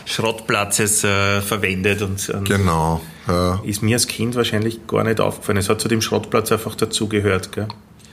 [0.04, 3.60] Schrottplatzes äh, verwendet und, und genau, ja.
[3.64, 5.58] ist mir als Kind wahrscheinlich gar nicht aufgefallen.
[5.58, 7.50] Es hat zu dem Schrottplatz einfach dazugehört.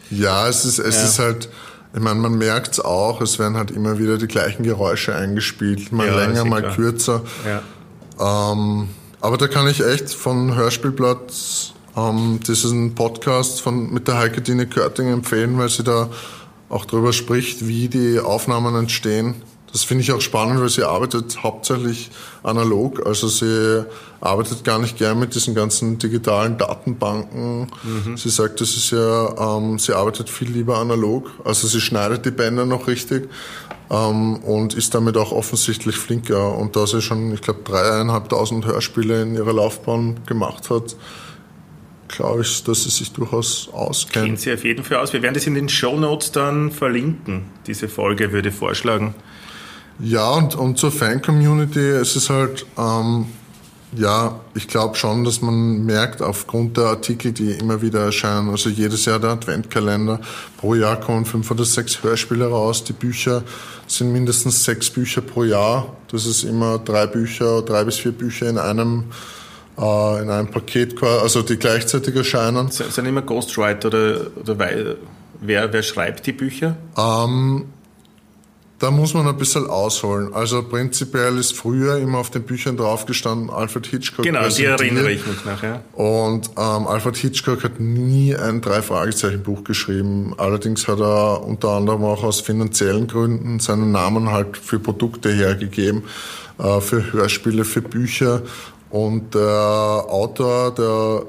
[0.09, 1.03] Ja, es ist, es ja.
[1.03, 1.49] ist halt
[1.95, 5.93] ich meine, man merkt es auch, es werden halt immer wieder die gleichen Geräusche eingespielt,
[5.93, 6.75] mal ja, länger, mal klar.
[6.75, 7.21] kürzer.
[7.45, 8.51] Ja.
[8.51, 8.89] Ähm,
[9.21, 14.67] aber da kann ich echt von Hörspielblatt ähm, diesen Podcast von, mit der Heike Dine
[14.67, 16.09] Körting empfehlen, weil sie da
[16.67, 19.35] auch darüber spricht, wie die Aufnahmen entstehen.
[19.75, 22.09] Das finde ich auch spannend, weil sie arbeitet hauptsächlich
[22.43, 23.05] analog.
[23.05, 23.83] Also sie
[24.21, 27.67] arbeitet gar nicht gern mit diesen ganzen digitalen Datenbanken.
[27.83, 28.15] Mhm.
[28.15, 31.29] Sie sagt, das ist ja, ähm, sie arbeitet viel lieber analog.
[31.43, 33.27] Also sie schneidet die Bänder noch richtig
[33.89, 36.57] ähm, und ist damit auch offensichtlich flinker.
[36.57, 40.95] Und da sie schon, ich glaube, dreieinhalbtausend Hörspiele in ihrer Laufbahn gemacht hat,
[42.07, 44.25] glaube ich, dass sie sich durchaus auskennt.
[44.25, 45.11] Kennt sie auf jeden Fall aus.
[45.11, 47.43] Wir werden das in den Show Notes dann verlinken.
[47.67, 49.13] Diese Folge würde ich vorschlagen.
[49.99, 53.27] Ja, und, und zur Fan-Community, es ist halt, ähm,
[53.95, 58.69] ja, ich glaube schon, dass man merkt, aufgrund der Artikel, die immer wieder erscheinen, also
[58.69, 60.19] jedes Jahr der Adventkalender,
[60.57, 63.43] pro Jahr kommen fünf oder sechs Hörspiele raus, die Bücher
[63.87, 68.49] sind mindestens sechs Bücher pro Jahr, das ist immer drei Bücher, drei bis vier Bücher
[68.49, 69.05] in einem
[69.77, 72.71] äh, in einem Paket, also die gleichzeitig erscheinen.
[72.71, 74.59] Sind immer Ghostwriter oder, oder
[75.41, 76.77] wer, wer schreibt die Bücher?
[76.97, 77.65] Ähm,
[78.79, 80.33] da muss man ein bisschen ausholen.
[80.33, 84.25] Also prinzipiell ist früher immer auf den Büchern draufgestanden, Alfred Hitchcock.
[84.25, 85.81] Genau, die erinnere ich mich nach, ja.
[85.93, 90.33] Und ähm, Alfred Hitchcock hat nie ein Drei-Fragezeichen-Buch geschrieben.
[90.37, 96.03] Allerdings hat er unter anderem auch aus finanziellen Gründen seinen Namen halt für Produkte hergegeben,
[96.57, 98.41] äh, für Hörspiele, für Bücher.
[98.89, 101.23] Und der Autor der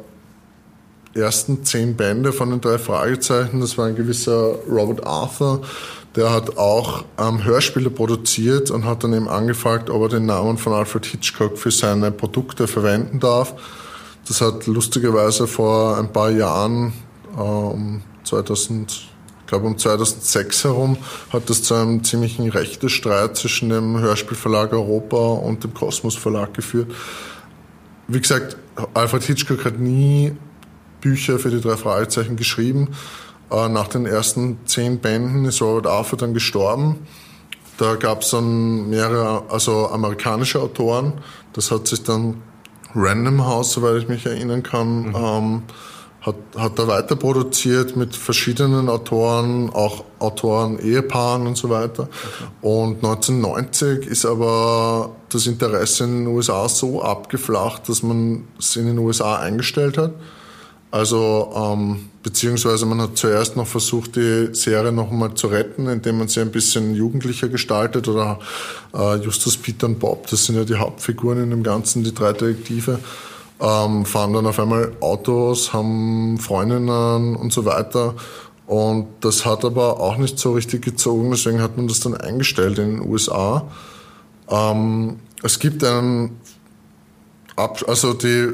[1.17, 5.63] ersten zehn Bände von den drei Fragezeichen, das war ein gewisser Robert Arthur,
[6.17, 10.57] der hat auch ähm, Hörspiele produziert und hat dann eben angefragt, ob er den Namen
[10.57, 13.55] von Alfred Hitchcock für seine Produkte verwenden darf.
[14.27, 16.95] Das hat lustigerweise vor ein paar Jahren,
[17.39, 20.97] ähm, 2000, ich glaube um 2006 herum,
[21.33, 26.91] hat das zu einem ziemlichen Rechtestreit zwischen dem Hörspielverlag Europa und dem Kosmos Verlag geführt.
[28.09, 28.57] Wie gesagt,
[28.95, 30.33] Alfred Hitchcock hat nie
[31.01, 32.89] Bücher für die drei Fragezeichen geschrieben.
[33.51, 37.07] Äh, nach den ersten zehn Bänden ist Robert Arthur dann gestorben.
[37.79, 41.15] Da gab es dann mehrere, also amerikanische Autoren.
[41.53, 42.43] Das hat sich dann
[42.95, 45.15] Random House, soweit ich mich erinnern kann, mhm.
[45.15, 45.63] ähm,
[46.23, 52.05] hat, hat da weiter produziert mit verschiedenen Autoren, auch Autoren, Ehepaaren und so weiter.
[52.05, 52.51] Okay.
[52.63, 58.87] Und 1990 ist aber das Interesse in den USA so abgeflacht, dass man es in
[58.87, 60.13] den USA eingestellt hat.
[60.97, 66.17] Also ähm, beziehungsweise man hat zuerst noch versucht, die Serie noch einmal zu retten, indem
[66.17, 68.39] man sie ein bisschen jugendlicher gestaltet oder
[68.95, 72.33] äh, Justus, Peter und Bob, das sind ja die Hauptfiguren in dem Ganzen, die drei
[72.33, 72.99] Detektive,
[73.61, 78.15] ähm, fahren dann auf einmal Autos, haben Freundinnen und so weiter.
[78.67, 82.79] Und das hat aber auch nicht so richtig gezogen, deswegen hat man das dann eingestellt
[82.79, 83.69] in den USA.
[84.49, 86.41] Ähm, es gibt einen,
[87.55, 88.49] Ab also die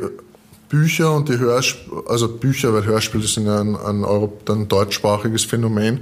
[0.73, 5.45] Bücher und die Hörspiele, also Bücher, weil Hörspiele sind ja ein, ein, Europ ein deutschsprachiges
[5.45, 6.01] Phänomen.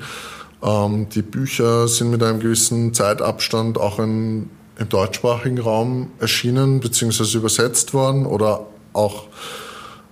[0.62, 4.48] Ähm, die Bücher sind mit einem gewissen Zeitabstand auch in,
[4.78, 7.38] im deutschsprachigen Raum erschienen bzw.
[7.38, 9.24] übersetzt worden oder auch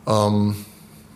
[0.09, 0.57] ähm,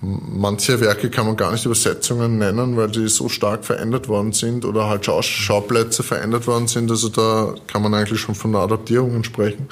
[0.01, 4.65] manche Werke kann man gar nicht Übersetzungen nennen, weil die so stark verändert worden sind
[4.65, 6.93] oder halt Schau Schauplätze verändert worden sind.
[6.93, 9.69] Also da kann man eigentlich schon von Adaptierungen sprechen.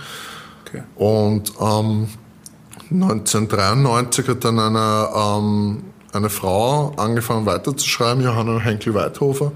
[0.67, 0.83] Okay.
[0.97, 2.09] Und ähm,
[2.91, 5.83] 1993 hat dann eine, ähm,
[6.13, 9.53] eine Frau angefangen weiterzuschreiben, Johanna Henkel-Weithofer.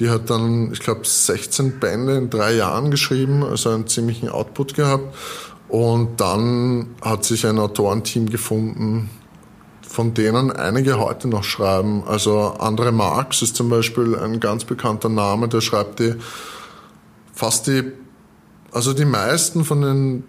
[0.00, 4.74] Die hat dann, ich glaube, 16 Bände in drei Jahren geschrieben, also einen ziemlichen Output
[4.74, 5.14] gehabt.
[5.68, 9.08] Und dann hat sich ein Autorenteam gefunden,
[9.88, 12.02] von denen einige heute noch schreiben.
[12.06, 16.14] Also Andre Marx ist zum Beispiel ein ganz bekannter Name, der schreibt die
[17.32, 17.92] fast die,
[18.72, 20.24] also die meisten von den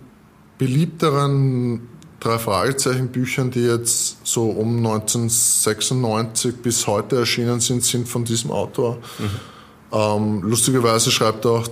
[0.58, 1.88] beliebteren
[2.26, 8.52] drei Fragezeichen Büchern, die jetzt so um 1996 bis heute erschienen sind, sind von diesem
[8.52, 8.98] Autor.
[9.20, 9.30] Mhm.
[9.92, 11.68] Ähm, lustigerweise schreibt auch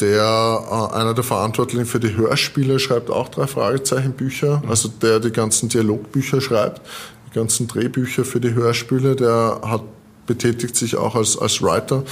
[0.00, 4.70] der, äh, einer der Verantwortlichen für die Hörspiele, schreibt auch drei Fragezeichen Bücher, mhm.
[4.70, 6.80] also der die ganzen Dialogbücher schreibt,
[7.28, 9.82] die ganzen Drehbücher für die Hörspiele, der hat
[10.26, 12.04] betätigt sich auch als, als Writer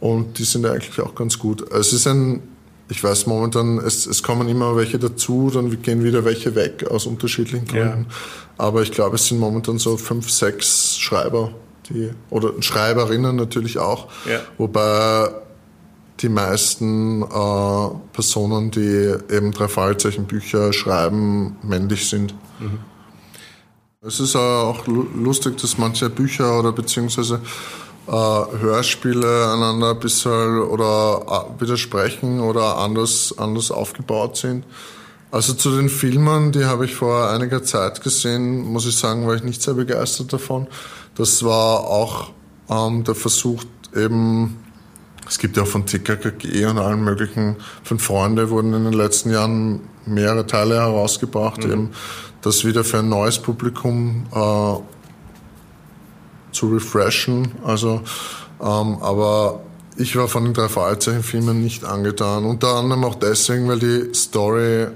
[0.00, 1.70] und die sind eigentlich auch ganz gut.
[1.72, 2.42] Es ist ein
[2.88, 7.06] ich weiß momentan, es, es kommen immer welche dazu, dann gehen wieder welche weg aus
[7.06, 8.06] unterschiedlichen Gründen.
[8.08, 8.16] Ja.
[8.58, 11.52] Aber ich glaube, es sind momentan so fünf, sechs Schreiber,
[11.88, 14.08] die, oder Schreiberinnen natürlich auch.
[14.28, 14.40] Ja.
[14.56, 15.30] Wobei
[16.20, 22.34] die meisten äh, Personen, die eben drei Fragezeichen Bücher schreiben, männlich sind.
[22.60, 22.78] Mhm.
[24.00, 27.40] Es ist auch lustig, dass manche Bücher oder beziehungsweise
[28.06, 34.64] äh, Hörspiele einander ein bisschen oder äh, widersprechen oder anders, anders aufgebaut sind.
[35.30, 39.34] Also zu den Filmen, die habe ich vor einiger Zeit gesehen, muss ich sagen, war
[39.34, 40.68] ich nicht sehr begeistert davon.
[41.16, 42.30] Das war auch
[42.70, 44.56] ähm, der Versuch eben,
[45.28, 49.30] es gibt ja auch von TKKG und allen möglichen, von Freunde wurden in den letzten
[49.30, 51.72] Jahren mehrere Teile herausgebracht, mhm.
[51.72, 51.90] eben
[52.42, 54.95] das wieder für ein neues Publikum äh,
[56.56, 57.52] zu refreshen.
[57.64, 58.00] Also,
[58.60, 59.60] ähm, aber
[59.96, 62.44] ich war von den drei Fragezeichen-Filmen nicht angetan.
[62.44, 64.88] Unter anderem auch deswegen, weil die Story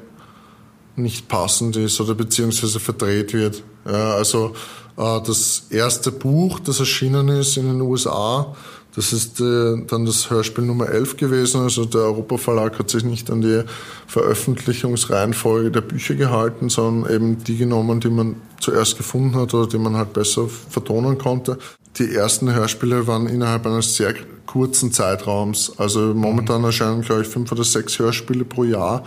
[0.96, 3.62] nicht passend ist oder beziehungsweise verdreht wird.
[3.86, 4.54] Ja, also
[4.96, 8.54] äh, das erste Buch, das erschienen ist in den USA,
[8.96, 11.62] das ist äh, dann das Hörspiel Nummer 11 gewesen.
[11.62, 13.62] Also der Europa Verlag hat sich nicht an die
[14.06, 19.78] Veröffentlichungsreihenfolge der Bücher gehalten, sondern eben die genommen, die man zuerst gefunden hat oder die
[19.78, 21.58] man halt besser vertonen konnte.
[21.98, 24.14] Die ersten Hörspiele waren innerhalb eines sehr
[24.46, 25.78] kurzen Zeitraums.
[25.78, 29.04] Also momentan erscheinen, glaube ich, fünf oder sechs Hörspiele pro Jahr.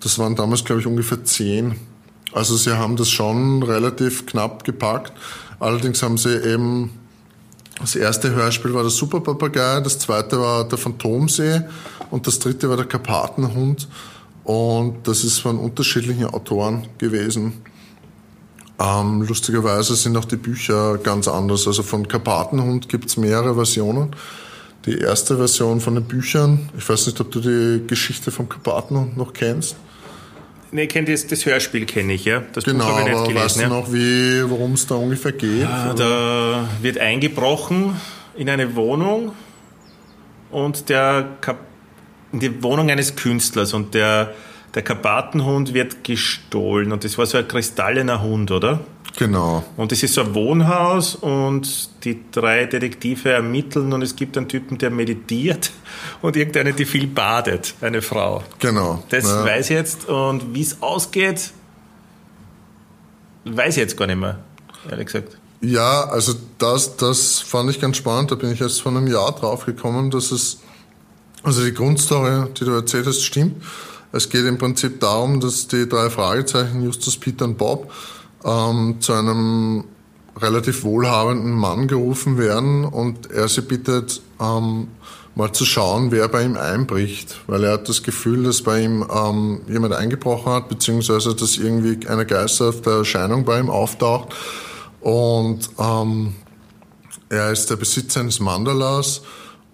[0.00, 1.74] Das waren damals, glaube ich, ungefähr zehn.
[2.32, 5.12] Also sie haben das schon relativ knapp gepackt.
[5.58, 6.90] Allerdings haben sie eben,
[7.80, 11.62] das erste Hörspiel war der Superpapagei, das zweite war der Phantomsee
[12.10, 13.88] und das dritte war der Karpatenhund.
[14.44, 17.60] Und das ist von unterschiedlichen Autoren gewesen.
[18.80, 21.66] Ähm, lustigerweise sind auch die Bücher ganz anders.
[21.66, 24.14] Also von Karpatenhund gibt es mehrere Versionen.
[24.86, 29.16] Die erste Version von den Büchern, ich weiß nicht, ob du die Geschichte vom Karpatenhund
[29.16, 29.76] noch kennst.
[30.70, 32.42] Nee, ich das, das Hörspiel kenne ich, ja.
[32.52, 35.62] Das genau, Buch ich nicht gelesen, weißt du noch, worum es da ungefähr geht?
[35.62, 37.96] Ja, da wird eingebrochen
[38.36, 39.32] in eine Wohnung
[40.50, 41.58] und der Kap
[42.32, 44.34] in die Wohnung eines Künstlers und der,
[44.74, 48.80] der Karpatenhund wird gestohlen und das war so ein kristallener Hund, oder?
[49.18, 49.64] Genau.
[49.76, 54.46] Und es ist so ein Wohnhaus und die drei Detektive ermitteln und es gibt einen
[54.46, 55.72] Typen, der meditiert
[56.22, 58.44] und irgendeine, die viel badet, eine Frau.
[58.60, 59.02] Genau.
[59.08, 59.44] Das ja.
[59.44, 61.50] weiß ich jetzt und wie es ausgeht,
[63.44, 64.38] weiß ich jetzt gar nicht mehr,
[64.88, 65.36] ehrlich gesagt.
[65.62, 68.30] Ja, also das, das fand ich ganz spannend.
[68.30, 70.60] Da bin ich erst vor einem Jahr drauf gekommen, dass es,
[71.42, 73.60] also die Grundstory, die du erzählt hast, stimmt.
[74.12, 77.90] Es geht im Prinzip darum, dass die drei Fragezeichen, Justus, Peter und Bob,
[78.44, 79.84] ähm, zu einem
[80.36, 84.88] relativ wohlhabenden Mann gerufen werden und er sie bittet, ähm,
[85.34, 89.06] mal zu schauen, wer bei ihm einbricht, weil er hat das Gefühl, dass bei ihm
[89.08, 94.34] ähm, jemand eingebrochen hat, beziehungsweise dass irgendwie eine geisterhafte Erscheinung bei ihm auftaucht.
[95.00, 96.34] Und ähm,
[97.28, 99.22] er ist der Besitzer eines Mandalas.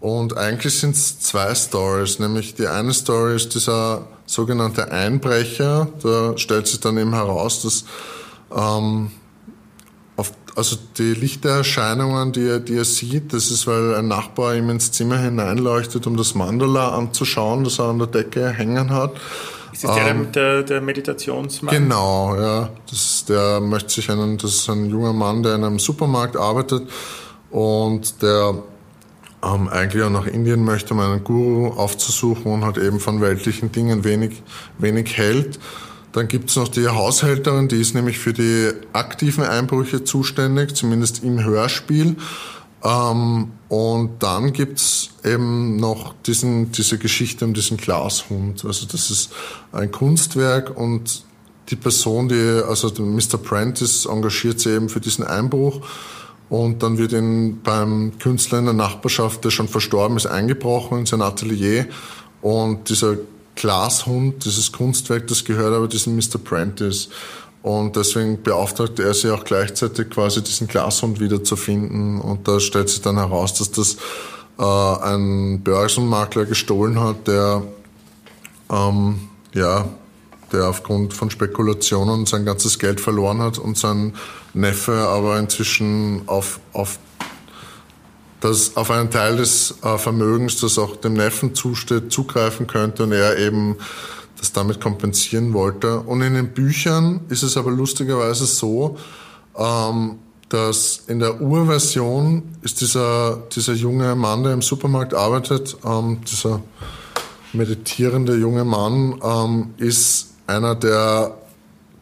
[0.00, 6.36] Und eigentlich sind es zwei Stories, nämlich die eine Story ist dieser sogenannte Einbrecher, da
[6.36, 7.84] stellt sich dann eben heraus, dass
[8.54, 9.10] ähm,
[10.16, 14.70] auf, also die Lichterscheinungen, die er, die er sieht, das ist, weil ein Nachbar ihm
[14.70, 19.14] ins Zimmer hineinleuchtet, um das Mandala anzuschauen, das er an der Decke hängen hat.
[19.72, 21.74] Ist das der, ähm, der, der Meditationsmann?
[21.74, 22.70] Genau, ja.
[22.88, 26.88] Das, der möchte sich einen, das ist ein junger Mann, der in einem Supermarkt arbeitet
[27.50, 28.54] und der
[29.44, 33.72] ähm, eigentlich auch nach Indien möchte, um einen Guru aufzusuchen und halt eben von weltlichen
[33.72, 34.42] Dingen wenig,
[34.78, 35.58] wenig hält.
[36.14, 41.42] Dann gibt's noch die Haushälterin, die ist nämlich für die aktiven Einbrüche zuständig, zumindest im
[41.42, 42.14] Hörspiel.
[42.84, 48.64] Ähm, und dann gibt's eben noch diesen, diese Geschichte um diesen Glashund.
[48.64, 49.32] Also das ist
[49.72, 51.24] ein Kunstwerk und
[51.70, 53.36] die Person, die, also Mr.
[53.36, 55.80] Prentice engagiert sie eben für diesen Einbruch.
[56.48, 61.06] Und dann wird ihn beim Künstler in der Nachbarschaft, der schon verstorben ist, eingebrochen in
[61.06, 61.86] sein Atelier.
[62.40, 63.16] Und dieser
[63.54, 66.38] Glashund, dieses Kunstwerk, das gehört aber diesem Mr.
[66.42, 67.08] Prentice.
[67.62, 72.20] Und deswegen beauftragt er sie auch gleichzeitig quasi diesen Glashund wieder zu finden.
[72.20, 73.96] Und da stellt sich dann heraus, dass das
[74.58, 77.62] äh, ein Börsenmakler gestohlen hat, der
[78.70, 79.88] ähm, ja,
[80.52, 84.14] der aufgrund von Spekulationen sein ganzes Geld verloren hat und sein
[84.52, 86.98] Neffe aber inzwischen auf, auf
[88.44, 93.12] dass auf einen Teil des äh, Vermögens, das auch dem Neffen zusteht, zugreifen könnte und
[93.12, 93.76] er eben
[94.38, 96.00] das damit kompensieren wollte.
[96.00, 98.98] Und in den Büchern ist es aber lustigerweise so,
[99.56, 100.18] ähm,
[100.50, 106.60] dass in der Urversion ist dieser, dieser junge Mann, der im Supermarkt arbeitet, ähm, dieser
[107.54, 111.34] meditierende junge Mann, ähm, ist einer, der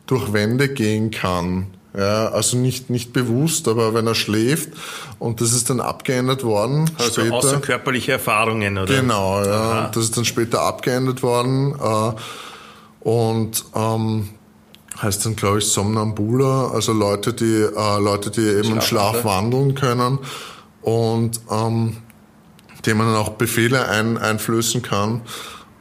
[0.06, 1.68] durch Wände gehen kann.
[1.96, 4.70] Ja, also nicht, nicht bewusst, aber wenn er schläft
[5.18, 6.90] und das ist dann abgeändert worden.
[6.98, 7.34] Also später.
[7.34, 8.94] außerkörperliche Erfahrungen, oder?
[8.94, 9.90] Genau, ja.
[9.92, 11.74] Das ist dann später abgeändert worden.
[11.78, 12.12] Äh,
[13.06, 14.30] und ähm,
[15.02, 19.74] heißt dann, glaube ich, Somnambula, also Leute, die, äh, Leute, die eben im Schlaf wandeln
[19.74, 20.18] können
[20.80, 21.98] und ähm,
[22.86, 25.22] denen man dann auch Befehle ein, einflößen kann.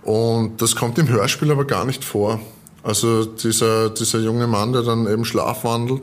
[0.04, 2.40] Und das kommt im Hörspiel aber gar nicht vor.
[2.84, 6.02] Also dieser, dieser junge Mann, der dann eben schlafwandelt.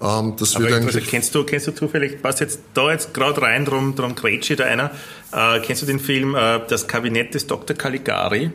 [0.00, 1.06] Ähm, das Aber wird also, eigentlich.
[1.08, 4.64] kennst du, kennst du zufällig, passt jetzt da jetzt gerade rein, drum, drum grätsche da
[4.64, 4.90] einer.
[5.32, 7.76] Äh, kennst du den Film äh, Das Kabinett des Dr.
[7.76, 8.50] Caligari?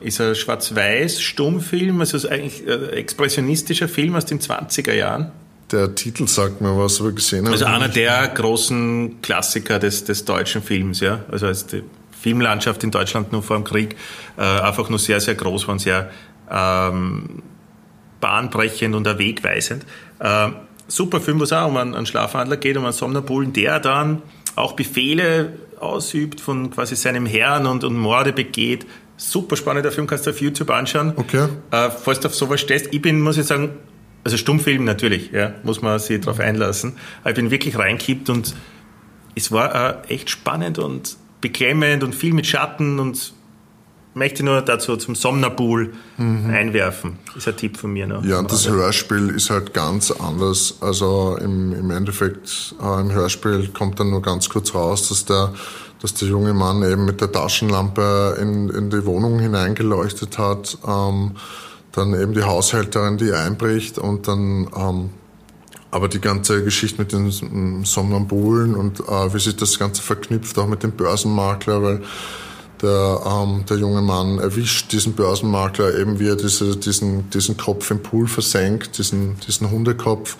[0.00, 5.30] Ist ein schwarz-weiß Stummfilm, also ist eigentlich ein expressionistischer Film aus den 20er Jahren.
[5.72, 7.96] Der Titel sagt mir was, aber gesehen habe Also einer nicht.
[7.96, 11.20] der großen Klassiker des, des deutschen Films, ja.
[11.30, 11.82] Also als die
[12.20, 13.96] Filmlandschaft in Deutschland nur vor dem Krieg
[14.36, 16.10] äh, einfach nur sehr, sehr groß war und sehr
[16.50, 17.42] ähm,
[18.20, 19.84] bahnbrechend und wegweisend.
[20.18, 20.48] Äh,
[20.88, 24.22] super Film, wo es auch um einen, einen Schlafwandler geht, um einen Somnambulen, der dann
[24.56, 28.86] auch Befehle ausübt von quasi seinem Herrn und, und Morde begeht.
[29.16, 31.12] Super spannender Film, kannst du auf YouTube anschauen.
[31.16, 31.48] Okay.
[31.70, 33.70] Äh, falls du auf sowas stehst, ich bin, muss ich sagen,
[34.24, 36.94] also Stummfilm natürlich, ja, muss man sich darauf einlassen.
[37.22, 38.54] Aber ich bin wirklich reinkippt und
[39.34, 43.32] es war äh, echt spannend und beklemmend und viel mit Schatten und
[44.14, 47.18] möchte nur dazu zum Somnambul einwerfen.
[47.36, 48.22] Ist ein Tipp von mir noch.
[48.22, 48.30] Mhm.
[48.30, 50.76] Ja, und das Hörspiel ist halt ganz anders.
[50.80, 55.52] Also im, im Endeffekt, äh, im Hörspiel kommt dann nur ganz kurz raus, dass der,
[56.02, 60.78] dass der junge Mann eben mit der Taschenlampe in, in die Wohnung hineingeleuchtet hat.
[60.86, 61.36] Ähm,
[61.92, 65.10] dann eben die Haushälterin, die einbricht und dann ähm,
[65.92, 70.68] aber die ganze Geschichte mit den Somnambulen und äh, wie sich das Ganze verknüpft, auch
[70.68, 72.02] mit dem Börsenmakler, weil
[72.82, 77.90] der, ähm, der junge Mann erwischt diesen Börsenmakler eben, wie er diese, diesen, diesen Kopf
[77.90, 80.36] im Pool versenkt, diesen, diesen Hundekopf.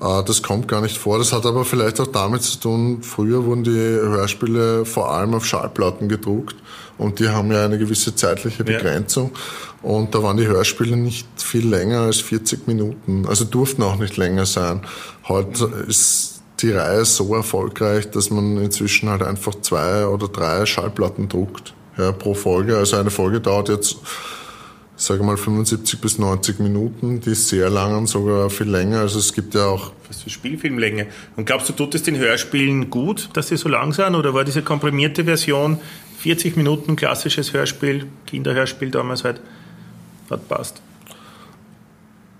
[0.00, 1.18] Äh, das kommt gar nicht vor.
[1.18, 5.46] Das hat aber vielleicht auch damit zu tun, früher wurden die Hörspiele vor allem auf
[5.46, 6.56] Schallplatten gedruckt
[6.98, 8.76] und die haben ja eine gewisse zeitliche Ja.
[8.78, 9.32] Begrenzung.
[9.82, 14.16] Und da waren die Hörspiele nicht viel länger als 40 Minuten, also durften auch nicht
[14.16, 14.80] länger sein.
[15.28, 16.33] Heute ist
[16.64, 22.10] die Reihe so erfolgreich, dass man inzwischen halt einfach zwei oder drei Schallplatten druckt ja,
[22.10, 22.76] pro Folge.
[22.76, 23.98] Also eine Folge dauert jetzt,
[24.96, 27.20] sage mal, 75 bis 90 Minuten.
[27.20, 29.00] Die ist sehr lang und sogar viel länger.
[29.00, 31.06] Also es gibt ja auch Was für Spielfilmlänge.
[31.36, 34.14] Und glaubst du, tut es den Hörspielen gut, dass sie so lang sind?
[34.14, 35.78] Oder war diese komprimierte Version
[36.18, 39.40] 40 Minuten klassisches Hörspiel, Kinderhörspiel damals halt,
[40.30, 40.80] hat passt?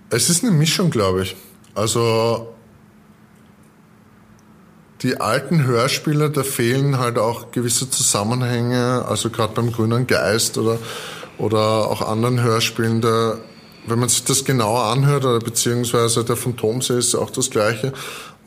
[0.09, 1.35] Es ist eine Mischung, glaube ich.
[1.75, 2.54] Also
[5.05, 10.79] die alten Hörspiele, da fehlen halt auch gewisse Zusammenhänge, also gerade beim Grünen Geist oder,
[11.37, 13.37] oder auch anderen Hörspielen, da,
[13.85, 17.93] wenn man sich das genauer anhört, oder beziehungsweise der Phantomsee ist auch das Gleiche,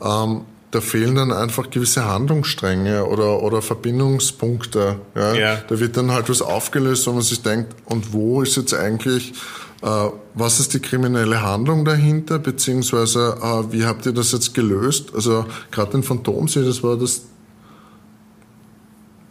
[0.03, 0.41] ähm,
[0.71, 4.99] da fehlen dann einfach gewisse Handlungsstränge oder, oder Verbindungspunkte.
[5.15, 5.33] Ja?
[5.33, 5.55] Ja.
[5.67, 9.33] Da wird dann halt was aufgelöst, wo man sich denkt, und wo ist jetzt eigentlich,
[9.81, 15.11] was ist die kriminelle Handlung dahinter, beziehungsweise äh, wie habt ihr das jetzt gelöst?
[15.15, 17.21] Also gerade den Phantomsee, das war das,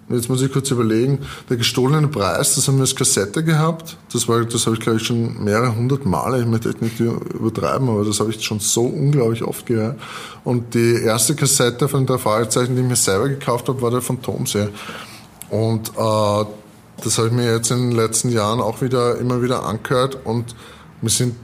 [0.08, 1.18] jetzt muss ich kurz überlegen,
[1.50, 3.98] der gestohlene Preis, das haben wir als Kassette gehabt.
[4.10, 7.90] Das war, das habe ich glaube ich schon mehrere hundert Male, ich möchte nicht übertreiben,
[7.90, 10.00] aber das habe ich schon so unglaublich oft gehört.
[10.44, 14.00] Und die erste Kassette von der Fragezeichen, die ich mir selber gekauft habe, war der
[14.00, 14.68] Phantomsee.
[15.50, 16.44] Und äh,
[17.02, 20.54] das habe ich mir jetzt in den letzten Jahren auch wieder immer wieder angehört und
[21.00, 21.34] mir sind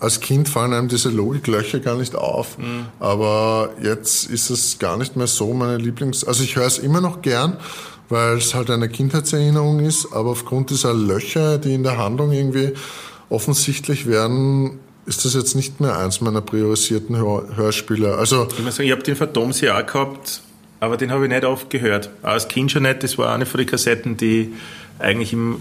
[0.00, 2.56] als Kind fallen einem diese Logiklöcher gar nicht auf.
[2.98, 6.24] Aber jetzt ist es gar nicht mehr so meine Lieblings...
[6.24, 7.56] Also ich höre es immer noch gern,
[8.08, 12.72] weil es halt eine Kindheitserinnerung ist, aber aufgrund dieser Löcher, die in der Handlung irgendwie
[13.28, 18.16] offensichtlich werden, ist das jetzt nicht mehr eins meiner priorisierten Hör Hörspiele.
[18.16, 20.42] Also Ich muss sagen, ich habe den Phantomsee auch gehabt,
[20.80, 22.10] aber den habe ich nicht oft gehört.
[22.22, 24.52] Als Kind schon nicht, das war eine von den Kassetten, die
[25.02, 25.60] eigentlich im,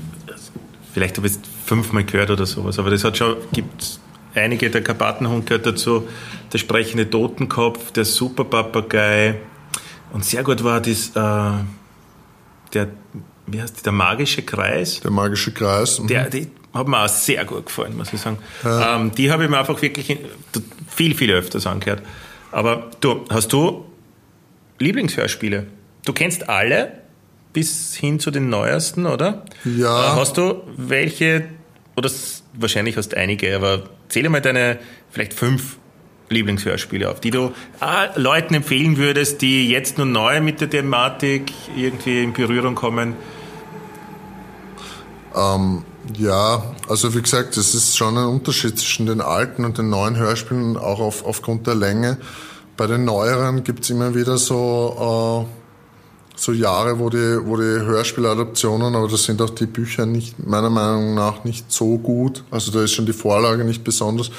[0.94, 4.00] vielleicht habe ich es fünfmal gehört oder sowas, aber das hat schon, gibt
[4.36, 6.08] einige, der Karpatenhund gehört dazu,
[6.54, 9.40] der sprechende Totenkopf, der Superpapagei
[10.14, 11.64] und sehr gut war das, äh,
[12.74, 12.88] der,
[13.48, 15.00] wie heißt die, der magische Kreis.
[15.00, 16.00] der magische Kreis.
[16.00, 16.08] mhm.
[16.08, 18.38] Der, die hat mir auch sehr gut gefallen, muss ich sagen.
[18.64, 20.18] Ähm, die habe ich mir einfach wirklich
[20.88, 22.02] viel, viel öfters angehört.
[22.52, 23.86] Aber du, hast du
[24.80, 25.68] Lieblingshörspiele?
[26.06, 27.01] Du kennst alle
[27.54, 29.44] bis hin zu den neuesten, oder?
[29.66, 30.14] Ja.
[30.14, 31.46] Äh, hast du welche,
[31.96, 32.10] oder
[32.54, 34.80] wahrscheinlich hast du einige, aber zähle mal deine
[35.10, 35.78] vielleicht fünf
[36.30, 41.52] Lieblingshörspiele auf, die du ah, Leuten empfehlen würdest, die jetzt nur neu mit der Thematik
[41.76, 43.16] irgendwie in Berührung kommen.
[46.18, 50.18] Ja, also wie gesagt, es ist schon ein Unterschied zwischen den alten und den neuen
[50.18, 52.18] Hörspielen, auch auf, aufgrund der Länge.
[52.76, 55.61] Bei den neueren gibt's immer wieder so, äh,
[56.42, 60.72] so Jahre, wo die, wo die Hörspieladaptionen, aber das sind auch die Bücher nicht, meiner
[60.72, 62.44] Meinung nach nicht so gut.
[62.50, 64.32] Also da ist schon die Vorlage nicht besonders.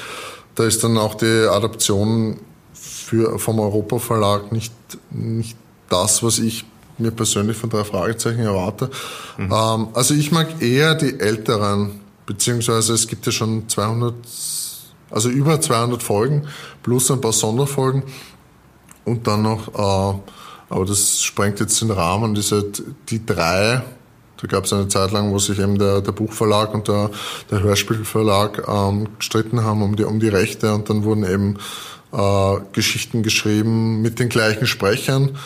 [0.55, 2.41] Da ist dann auch die Adaption
[2.73, 4.73] für, vom Europa Verlag nicht,
[5.11, 5.55] nicht
[5.87, 6.65] das, was ich
[6.97, 8.89] mir persönlich von drei Fragezeichen erwarte.
[9.39, 14.13] Ähm, also ich mag eher die älteren beziehungsweise es gibt ja schon 200,
[15.09, 16.47] also über 200 Folgen,
[16.81, 18.03] plus ein paar Sonderfolgen
[19.05, 20.19] und dann noch, äh,
[20.73, 22.65] aber das sprengt jetzt den Rahmen, diese,
[23.09, 23.83] die drei,
[24.37, 27.11] da gab es eine Zeit lang, wo sich eben der, der Buchverlag und der,
[27.51, 31.57] der Hörspielverlag ähm, gestritten haben um die, um die Rechte und dann wurden eben
[32.11, 35.37] äh, Geschichten geschrieben mit den gleichen Sprechern,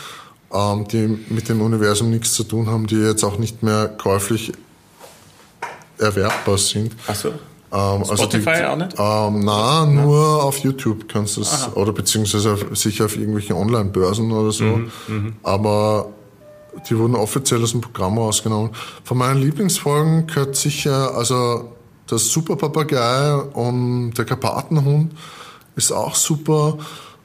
[0.50, 4.52] ähm, die mit dem Universum nichts zu tun haben, die jetzt auch nicht mehr käuflich
[5.98, 6.94] erwerbbar sind.
[7.06, 7.34] Ach so.
[7.70, 8.96] Ähm, Spotify also die, auch nicht?
[8.98, 14.32] Ähm, na, nur auf YouTube kannst du es, oder beziehungsweise auf, sicher auf irgendwelchen Online-Börsen
[14.32, 14.64] oder so.
[15.08, 16.08] Mhm, Aber
[16.88, 18.70] die wurden offiziell aus dem Programm rausgenommen.
[19.04, 21.72] Von meinen Lieblingsfolgen gehört sicher, also
[22.06, 25.12] das Super Papagei und der Karpatenhund
[25.76, 26.78] ist auch super.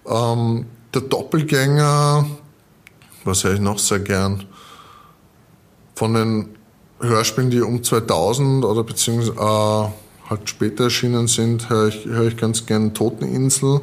[0.06, 2.26] Ähm, der Doppelgänger,
[3.24, 4.44] was höre ich noch sehr gern?
[5.96, 6.50] Von den
[7.00, 10.03] Hörspielen, die um 2000 oder beziehungsweise äh,
[10.38, 13.82] halt später erschienen sind, höre ich, höre ich ganz gern Toteninsel.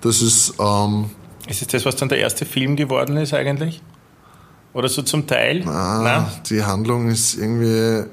[0.00, 1.06] Das ist, ähm,
[1.48, 3.80] Ist es das, was dann der erste Film geworden ist eigentlich?
[4.74, 5.60] Oder so zum Teil?
[5.64, 6.26] Nein?
[6.48, 8.04] die Handlung ist irgendwie,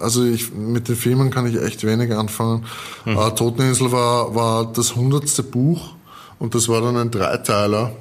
[0.00, 2.66] also ich, mit den Filmen kann ich echt wenig anfangen.
[3.06, 5.94] Äh, Toteninsel war, war das hundertste Buch
[6.40, 7.92] und das war dann ein Dreiteiler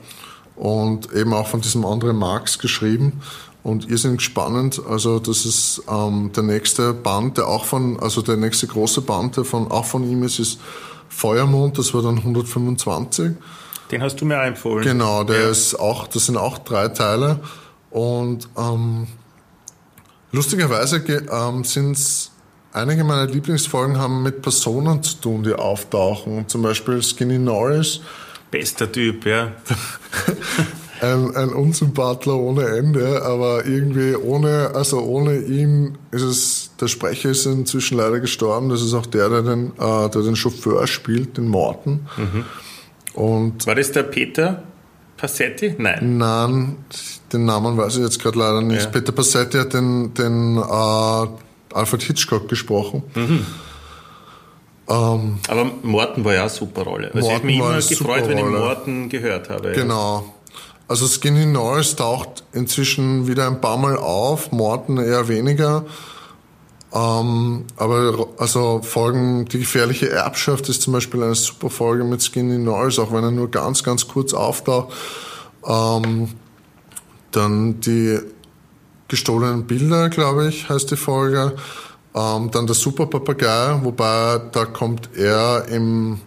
[0.55, 3.21] und eben auch von diesem anderen Marx geschrieben
[3.69, 4.81] und irrsinnig spannend.
[4.89, 9.37] Also das ist ähm, der nächste Band, der auch von, also der nächste große Band,
[9.37, 10.59] der von, auch von ihm ist, ist
[11.09, 13.31] Feuermond, das war dann 125.
[13.91, 14.83] Den hast du mir empfohlen.
[14.83, 15.49] Genau, der Ja.
[15.49, 17.39] ist auch, das sind auch drei Teile.
[17.89, 19.07] Und ähm,
[20.31, 22.31] lustigerweise ge- ähm, sind's
[22.71, 26.47] einige meiner Lieblingsfolgen haben mit Personen zu tun, die auftauchen.
[26.47, 28.01] Zum Beispiel Skinny Norris,
[28.51, 29.53] Bester Typ, ja.
[31.01, 37.29] ein, ein Unsympathler ohne Ende, aber irgendwie ohne, also ohne ihn ist es, der Sprecher
[37.29, 38.69] ist inzwischen leider gestorben.
[38.69, 42.07] Das ist auch der, der den, äh, der den Chauffeur spielt, den Morten.
[43.13, 44.63] Und War das der Peter
[45.17, 45.75] Passetti?
[45.77, 46.17] Nein.
[46.17, 46.77] Nein,
[47.31, 48.83] den Namen weiß ich jetzt gerade leider nicht.
[48.83, 48.89] Ja.
[48.89, 51.27] Peter Passetti hat den, den äh,
[51.73, 53.03] Alfred Hitchcock gesprochen.
[54.87, 57.11] Aber Morten war ja eine super Rolle.
[57.13, 58.59] Also ich habe mich immer gefreut, super wenn ich Rolle.
[58.59, 59.71] Morten gehört habe.
[59.73, 60.33] Genau.
[60.89, 65.85] Also Skinny Norris taucht inzwischen wieder ein paar Mal auf, Morton eher weniger.
[66.91, 72.57] Ähm, aber also Folgen, die gefährliche Erbschaft ist zum Beispiel eine super Folge mit Skinny
[72.57, 74.91] Norris, auch wenn er nur ganz, ganz kurz auftaucht.
[75.63, 76.29] Ähm,
[77.29, 78.17] dann die
[79.07, 81.55] gestohlenen Bilder, glaube ich, heißt die Folge.
[82.15, 86.19] Ähm, dann der Super Papagei, wobei da kommt er im,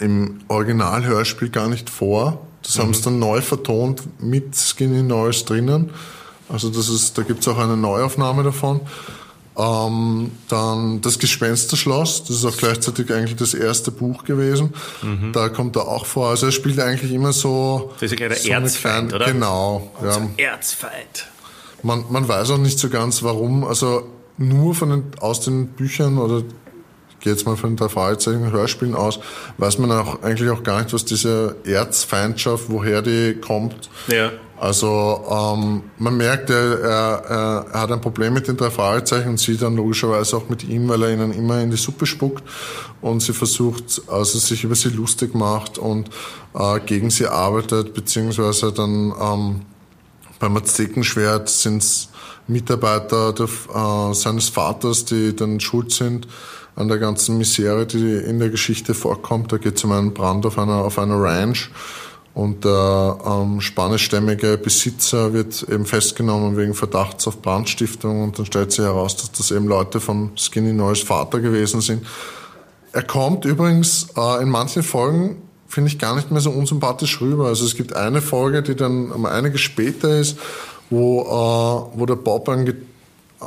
[0.00, 2.46] im Originalhörspiel gar nicht vor.
[2.64, 5.90] Das haben sie dann neu vertont mit Skinny Norris drinnen.
[6.48, 8.80] Also das ist, da gibt's auch eine Neuaufnahme davon.
[9.56, 14.74] Ähm, dann das Gespensterschloss, das ist auch gleichzeitig eigentlich das erste Buch gewesen.
[15.32, 16.30] Da kommt er auch vor.
[16.30, 17.92] Also er spielt eigentlich immer so.
[18.00, 19.32] Das ist ja gleich der so Erzfeind, kleine- oder?
[19.32, 19.92] Genau.
[20.02, 20.52] Ja.
[20.52, 21.28] Erzfeind.
[21.82, 23.64] Man, man weiß auch nicht so ganz, warum.
[23.64, 24.08] Also
[24.38, 26.42] nur von den, aus den Büchern oder
[27.24, 29.18] gehe jetzt mal von den drei Fragezeichen Hörspielen aus,
[29.58, 33.88] weiß man auch eigentlich auch gar nicht, was diese Erzfeindschaft, woher die kommt.
[34.08, 34.30] Ja.
[34.56, 39.40] Also ähm, man merkt, er, er, er hat ein Problem mit den drei Fragezeichen und
[39.40, 42.44] sie dann logischerweise auch mit ihm, weil er ihnen immer in die Suppe spuckt
[43.00, 46.08] und sie versucht, also sich über sie lustig macht und
[46.54, 49.62] äh, gegen sie arbeitet, beziehungsweise dann ähm,
[50.38, 52.10] beim Aztekenschwert sind es
[52.46, 56.28] Mitarbeiter der, äh, seines Vaters, die dann schuld sind
[56.76, 59.52] an der ganzen Misere, die in der Geschichte vorkommt.
[59.52, 61.70] Da geht es um einen Brand auf einer, auf einer Ranch
[62.34, 68.72] und der ähm, spanischstämmige Besitzer wird eben festgenommen wegen Verdachts auf Brandstiftung und dann stellt
[68.72, 72.04] sich heraus, dass das eben Leute von Skinny Norris Vater gewesen sind.
[72.92, 77.46] Er kommt übrigens äh, in manchen Folgen, finde ich, gar nicht mehr so unsympathisch rüber.
[77.46, 80.36] Also es gibt eine Folge, die dann um einiges später ist,
[80.90, 82.74] wo, äh, wo der Bob äh,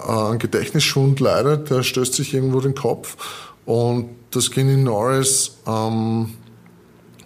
[0.06, 1.70] an Gedächtnisschwund leidet.
[1.70, 3.18] Der stößt sich irgendwo den Kopf
[3.66, 6.34] und das Skinny Norris ähm,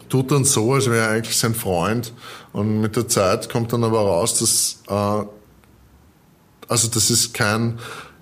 [0.10, 2.14] tut dann so, als wäre er eigentlich sein Freund.
[2.54, 5.26] Und mit der Zeit kommt dann aber raus, dass äh,
[6.72, 7.80] also das ist kein,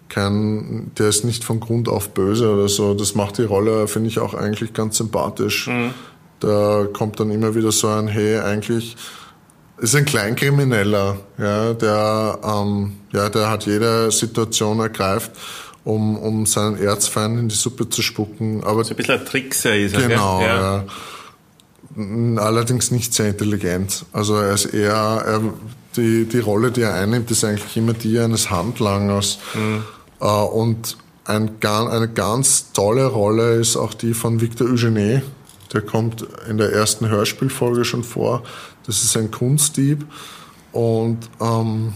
[0.09, 2.95] kein, der ist nicht von Grund auf böse oder so.
[2.95, 5.69] Das macht die Rolle, finde ich, auch eigentlich ganz sympathisch.
[6.39, 8.97] Da kommt dann immer wieder so ein, hey, eigentlich
[9.81, 15.31] ist ein Kleinkrimineller, ja, der, ähm, ja, der hat jede Situation ergreift,
[15.83, 18.63] um, um seinen Erzfeind in die Suppe zu spucken.
[18.63, 20.07] Aber So ein bisschen ein Trickser ist er.
[20.07, 20.47] Genau, gell?
[20.47, 20.85] ja.
[22.37, 24.05] Allerdings nicht sehr intelligent.
[24.13, 25.41] Also er ist eher, er,
[25.95, 29.39] die, die Rolle, die er einnimmt, ist eigentlich immer die eines Handlangers.
[30.19, 35.21] Äh, und ein, eine ganz tolle Rolle ist auch die von Victor Eugene.
[35.73, 38.43] Der kommt in der ersten Hörspielfolge schon vor.
[38.85, 40.05] Das ist ein Kunstdieb
[40.71, 41.93] und ähm,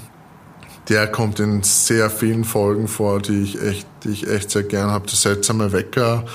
[0.89, 4.91] der kommt in sehr vielen Folgen vor, die ich echt, die ich echt sehr gern
[4.91, 5.05] habe.
[5.07, 6.25] Der seltsame Wecker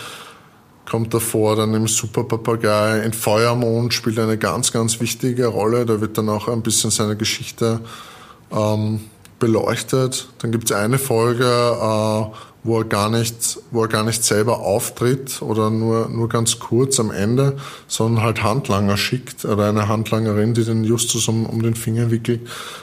[0.89, 5.85] kommt davor, dann im Superpapagei, in Feuermond spielt eine ganz, ganz wichtige Rolle.
[5.85, 7.81] Da wird dann auch ein bisschen seine Geschichte
[8.51, 9.01] ähm,
[9.39, 10.29] beleuchtet.
[10.39, 12.25] Dann gibt es eine Folge, äh,
[12.69, 17.01] wo er gar nicht, wo er gar nicht selber auftritt oder nur, nur ganz kurz
[17.01, 21.75] am Ende, sondern halt Handlanger schickt oder eine Handlangerin, die den Justus um, um den
[21.75, 22.43] Finger wickelt,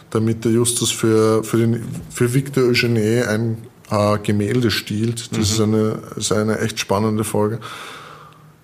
[0.09, 3.57] damit der Justus für, für, den, für Victor Eugene ein
[3.91, 5.31] äh, Gemälde stiehlt.
[5.31, 5.43] Das mhm.
[5.43, 7.59] ist, eine, ist eine echt spannende Folge.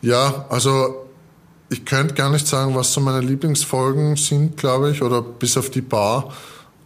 [0.02, 1.06] Ja, also
[1.69, 5.69] ich könnte gar nicht sagen, was so meine Lieblingsfolgen sind, glaube ich, oder bis auf
[5.69, 6.34] die Bar.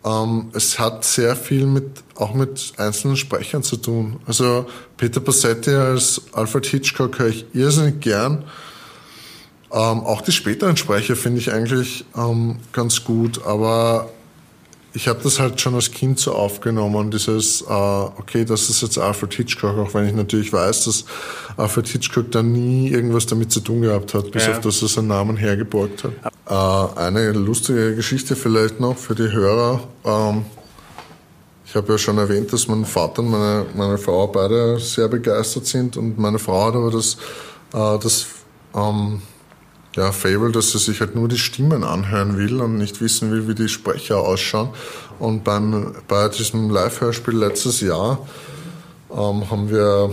[0.04, 4.20] Ähm, es hat sehr viel mit, auch mit einzelnen Sprechern zu tun.
[4.26, 4.66] Also
[4.98, 8.46] Peter Passetti als Alfred Hitchcock höre ich irrsinnig gern.
[9.72, 14.10] Ähm, auch die späteren Sprecher finde ich eigentlich ähm, ganz gut, aber
[14.96, 18.98] ich habe das halt schon als Kind so aufgenommen, dieses, äh, okay, das ist jetzt
[18.98, 21.04] Alfred Hitchcock, auch wenn ich natürlich weiß, dass
[21.58, 24.54] Alfred Hitchcock da nie irgendwas damit zu tun gehabt hat, bis ja.
[24.54, 26.14] auf dass er seinen Namen hergeborgt hat.
[26.48, 29.82] Äh, eine lustige Geschichte vielleicht noch für die Hörer.
[30.06, 30.46] Ähm,
[31.76, 35.66] ich habe ja schon erwähnt, dass mein Vater und meine, meine Frau beide sehr begeistert
[35.66, 37.16] sind und meine Frau hat aber das,
[37.74, 38.28] äh, das
[38.74, 39.22] ähm,
[39.94, 43.50] ja, Fable, dass sie sich halt nur die Stimmen anhören will und nicht wissen will,
[43.50, 44.70] wie die Sprecher ausschauen.
[45.20, 48.26] Und beim, bei diesem Live-Hörspiel letztes Jahr
[49.12, 50.12] ähm, haben wir,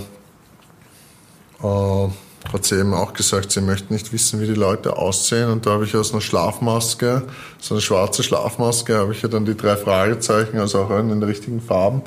[1.62, 2.08] äh,
[2.52, 5.50] hat sie eben auch gesagt, sie möchte nicht wissen, wie die Leute aussehen.
[5.50, 7.22] Und da habe ich aus einer Schlafmaske,
[7.58, 11.22] so eine schwarze Schlafmaske, habe ich ja dann die drei Fragezeichen, also auch in den
[11.22, 12.02] richtigen Farben,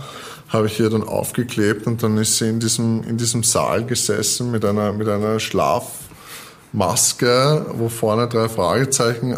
[0.50, 4.52] habe ich ihr dann aufgeklebt und dann ist sie in diesem, in diesem Saal gesessen
[4.52, 5.86] mit einer, mit einer Schlaf,
[6.76, 9.38] Maske, wo vorne drei Fragezeichen äh,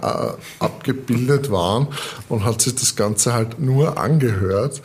[0.60, 1.88] abgebildet waren
[2.30, 4.82] und hat sich das Ganze halt nur angehört.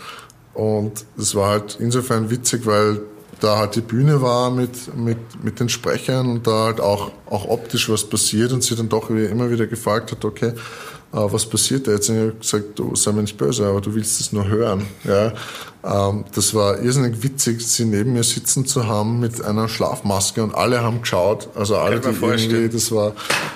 [0.54, 3.00] Und es war halt insofern witzig, weil
[3.42, 7.48] da halt die Bühne war mit, mit, mit den Sprechern und da halt auch, auch
[7.48, 10.52] optisch was passiert und sie dann doch immer wieder gefragt hat, okay,
[11.12, 12.08] äh, was passiert da jetzt?
[12.08, 14.86] Und ich habe gesagt, du sei mir nicht böse, aber du willst es nur hören.
[15.04, 15.32] Ja,
[15.84, 20.54] ähm, das war irrsinnig witzig, sie neben mir sitzen zu haben mit einer Schlafmaske und
[20.54, 23.12] alle haben geschaut, also alle, die irgendwie, das war,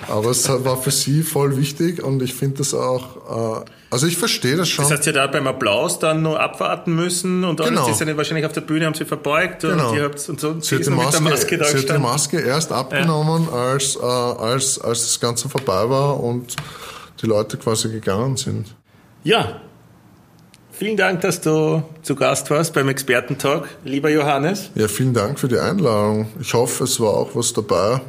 [0.09, 3.65] aber es war für sie voll wichtig und ich finde das auch, äh,
[3.97, 4.85] also ich verstehe das schon.
[4.85, 7.89] Das heißt, sie hat da beim Applaus dann nur abwarten müssen und dann genau.
[7.89, 9.89] ist sie wahrscheinlich auf der Bühne, haben sie verbeugt genau.
[9.89, 10.61] und, ihr habt, und so.
[10.61, 13.57] Sie, hat die Maske, Maske sie hat die Maske erst abgenommen, ja.
[13.57, 16.57] als, äh, als, als das Ganze vorbei war und
[17.23, 18.67] die Leute quasi gegangen sind.
[19.25, 19.63] Ja,
[20.73, 24.73] vielen Dank, dass du zu Gast warst beim Expertentalk, lieber Johannes.
[24.75, 26.29] Ja, vielen Dank für die Einladung.
[26.39, 28.03] Ich hoffe, es war auch was dabei.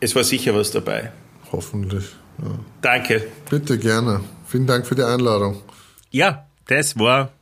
[0.00, 1.12] Es war sicher was dabei.
[1.52, 2.06] Hoffentlich.
[2.38, 2.52] Ja.
[2.80, 3.26] Danke.
[3.50, 4.22] Bitte gerne.
[4.46, 5.62] Vielen Dank für die Einladung.
[6.10, 7.32] Ja, das war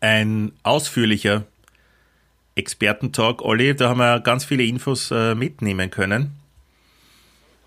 [0.00, 1.44] ein ausführlicher
[2.56, 3.74] Expertentalk, Olli.
[3.74, 6.36] Da haben wir ganz viele Infos äh, mitnehmen können.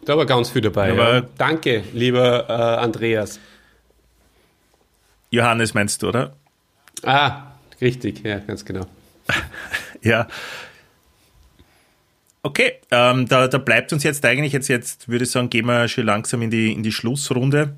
[0.06, 0.94] Da war ganz viel dabei.
[0.94, 1.22] Ja.
[1.38, 3.40] Danke, lieber äh, Andreas.
[5.32, 6.36] Johannes meinst du, oder?
[7.04, 8.86] Ah, richtig, ja, ganz genau.
[10.02, 10.28] ja.
[12.44, 15.88] Okay, ähm, da, da bleibt uns jetzt eigentlich, jetzt, jetzt würde ich sagen, gehen wir
[15.90, 17.76] schon langsam in die, in die Schlussrunde.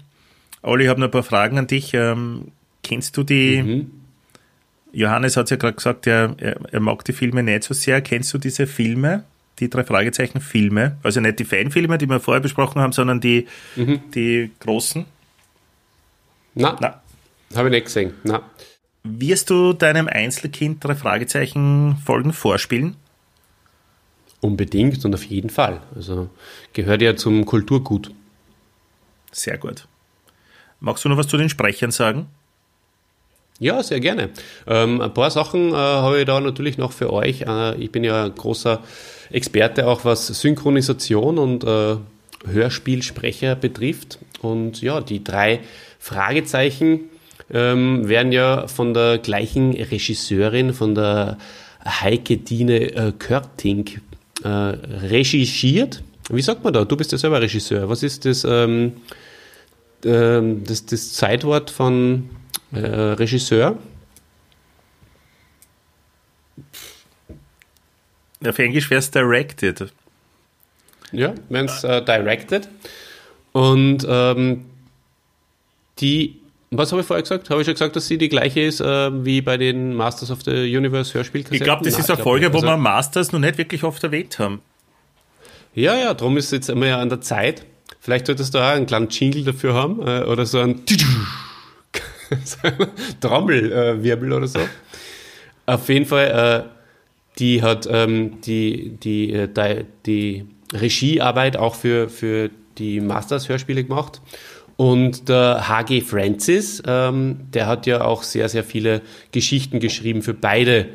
[0.61, 1.93] Olli, ich habe noch ein paar Fragen an dich.
[1.93, 2.51] Ähm,
[2.83, 3.91] kennst du die, mhm.
[4.91, 8.01] Johannes hat ja gerade gesagt, er, er, er, mag die Filme nicht so sehr.
[8.01, 9.23] Kennst du diese Filme?
[9.59, 13.47] die drei Fragezeichen Filme, also nicht die Fanfilme, die wir vorher besprochen haben, sondern die,
[13.75, 14.01] mhm.
[14.13, 15.05] die großen?
[16.55, 17.01] Na, Na.
[17.55, 18.13] habe ich nicht gesehen.
[18.23, 18.41] Na.
[19.03, 22.95] Wirst du deinem Einzelkind drei Fragezeichen Folgen vorspielen?
[24.41, 25.81] Unbedingt und auf jeden Fall.
[25.95, 26.29] Also
[26.73, 28.11] gehört ja zum Kulturgut.
[29.31, 29.87] Sehr gut.
[30.79, 32.27] Magst du noch was zu den Sprechern sagen?
[33.59, 34.29] Ja, sehr gerne.
[34.67, 37.41] Ähm, ein paar Sachen äh, habe ich da natürlich noch für euch.
[37.41, 38.81] Äh, ich bin ja ein großer
[39.31, 41.97] Experte auch was Synchronisation und äh,
[42.47, 44.19] Hörspielsprecher betrifft.
[44.41, 45.59] Und ja, die drei
[45.99, 47.09] Fragezeichen
[47.51, 51.37] ähm, werden ja von der gleichen Regisseurin, von der
[51.85, 53.89] Heike Dine äh, Körting,
[54.43, 56.01] äh, regischiert.
[56.29, 56.85] Wie sagt man da?
[56.85, 57.89] Du bist ja selber Regisseur.
[57.89, 58.93] Was ist das, ähm,
[60.01, 62.29] das, das Zeitwort von
[62.71, 63.77] äh, Regisseur?
[68.45, 69.91] Auf Englisch wäre es directed.
[71.11, 72.69] Ja, wenn es äh, directed.
[73.51, 74.65] Und ähm,
[75.99, 76.39] die
[76.71, 77.49] Was habe ich vorher gesagt?
[77.49, 80.43] Habe ich schon gesagt, dass sie die gleiche ist äh, wie bei den Masters of
[80.43, 81.55] the Universe Hörspielkassetten?
[81.57, 82.53] Ich glaube, das Nein, ist eine Folge, nicht.
[82.53, 84.61] wo Also- wir Masters noch nicht wirklich oft erwähnt haben.
[85.73, 87.65] Ja, ja, darum ist es jetzt immer ja an der Zeit.
[87.99, 90.81] Vielleicht solltest du auch einen kleinen Jingle dafür haben äh, oder so ein
[93.21, 94.59] Trommelwirbel oder so.
[95.65, 96.69] Auf jeden Fall, äh,
[97.39, 104.21] die hat ähm, die, die, äh, die, die Regiearbeit auch für, für die Masters-Hörspiele gemacht.
[104.77, 106.01] Und der H.G.
[106.01, 109.01] Francis, ähm, der hat ja auch sehr, sehr viele
[109.33, 110.87] Geschichten geschrieben für beide,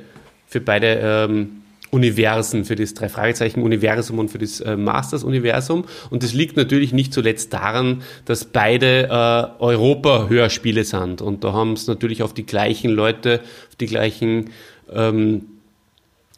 [0.46, 1.63] für beide ähm,
[1.94, 5.84] Universen, für das Drei-Fragezeichen-Universum und für das äh, Masters-Universum.
[6.10, 11.22] Und das liegt natürlich nicht zuletzt daran, dass beide äh, Europa-Hörspiele sind.
[11.22, 14.50] Und da haben es natürlich auf die gleichen Leute, auf die gleichen
[14.92, 15.46] ähm,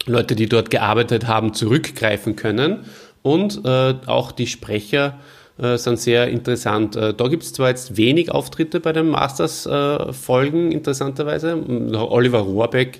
[0.05, 2.85] Leute, die dort gearbeitet haben, zurückgreifen können.
[3.23, 5.19] Und äh, auch die Sprecher
[5.57, 6.95] äh, sind sehr interessant.
[6.95, 11.57] Äh, da gibt es zwar jetzt wenig Auftritte bei den Masters-Folgen, interessanterweise.
[11.95, 12.99] Oliver Rohrbeck,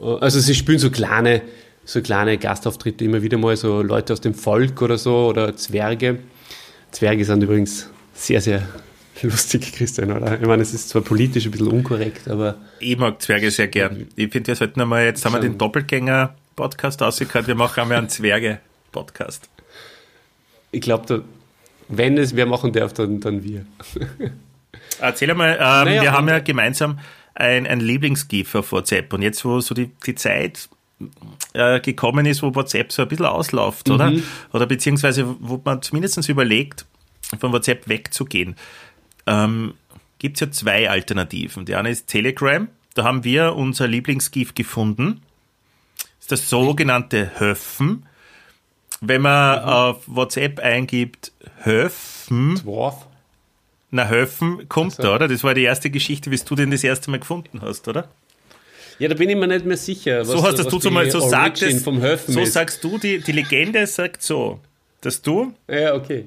[0.00, 1.42] äh, also sie spielen so kleine,
[1.84, 6.18] so kleine Gastauftritte immer wieder mal, so Leute aus dem Volk oder so oder Zwerge.
[6.90, 8.62] Zwerge sind übrigens sehr, sehr
[9.22, 10.40] lustig, Christian, oder?
[10.40, 14.06] Ich meine, es ist zwar politisch ein bisschen unkorrekt, aber Ich mag Zwerge sehr gern.
[14.16, 18.08] Ich finde, wir sollten einmal, jetzt haben wir den Doppelgänger-Podcast ausgehört, wir machen einmal einen
[18.08, 19.48] Zwerge-Podcast.
[20.70, 21.24] ich glaube,
[21.88, 23.66] wenn es wer machen darf, dann, dann wir.
[25.00, 26.98] Erzähl einmal, ähm, Naja, wir haben ja gemeinsam
[27.34, 30.68] ein, ein Lieblingsgif auf WhatsApp und jetzt, wo so die, die Zeit
[31.52, 34.10] äh, gekommen ist, wo WhatsApp so ein bisschen ausläuft, oder?
[34.10, 34.22] Mhm.
[34.52, 36.86] Oder beziehungsweise, wo man zumindest überlegt,
[37.40, 38.56] von WhatsApp wegzugehen,
[39.26, 39.74] ähm,
[40.18, 41.64] gibt es ja zwei Alternativen.
[41.64, 45.20] Die eine ist Telegram, da haben wir unser Lieblingsgif gefunden.
[45.98, 48.06] Das ist das sogenannte Höffen.
[49.00, 49.68] Wenn man Mhm.
[49.68, 53.06] auf WhatsApp eingibt, Höffen, Dwarf?
[53.90, 55.02] na, Höfen kommt Ach so.
[55.02, 55.28] da, oder?
[55.28, 58.08] Das war die erste Geschichte, wie du den das erste Mal gefunden hast, oder?
[58.98, 60.20] Ja, da bin ich mir nicht mehr sicher.
[60.20, 62.52] Was, so hast du so die mal, so Origin sagt es, vom Höfen so ist.
[62.52, 64.60] sagst du, die, die Legende sagt so,
[65.00, 66.26] dass du Ja, okay.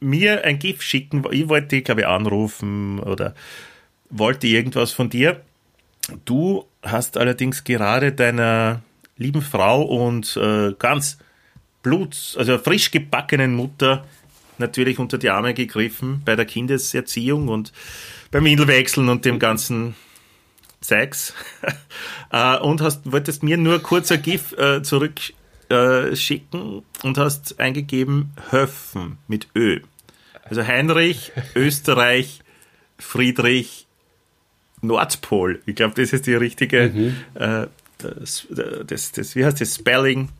[0.00, 3.34] mir ein GIF schicken, ich wollte dich, glaube ich, anrufen oder
[4.10, 5.40] wollte irgendwas von dir.
[6.24, 8.82] Du hast allerdings gerade deiner
[9.16, 11.18] lieben Frau und äh, ganz
[11.82, 14.04] blut, also frisch gebackenen Mutter
[14.58, 17.72] natürlich unter die Arme gegriffen bei der Kindeserziehung und
[18.30, 19.94] beim Windelwechseln und dem ganzen
[20.80, 21.34] Zeugs.
[22.32, 25.40] äh, und hast, wolltest mir nur kurz ein GIF äh, zurückschicken
[25.70, 29.80] äh, schicken und hast eingegeben Höffen mit Ö.
[30.44, 32.40] Also Heinrich, Österreich,
[32.98, 33.86] Friedrich,
[34.82, 35.62] Nordpol.
[35.66, 37.66] Ich glaube, das ist die richtige, äh,
[37.98, 38.46] das,
[38.86, 40.30] das, das, wie heißt das, Spelling.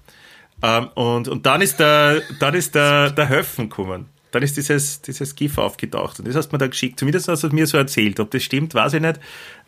[0.62, 4.06] Ähm, und, und dann ist der, dann ist der, der Höffen gekommen.
[4.32, 6.98] Dann ist dieses, dieses GIF aufgetaucht und das hast du mir da geschickt.
[6.98, 8.20] Zumindest hast du es mir so erzählt.
[8.20, 9.19] Ob das stimmt, weiß ich nicht.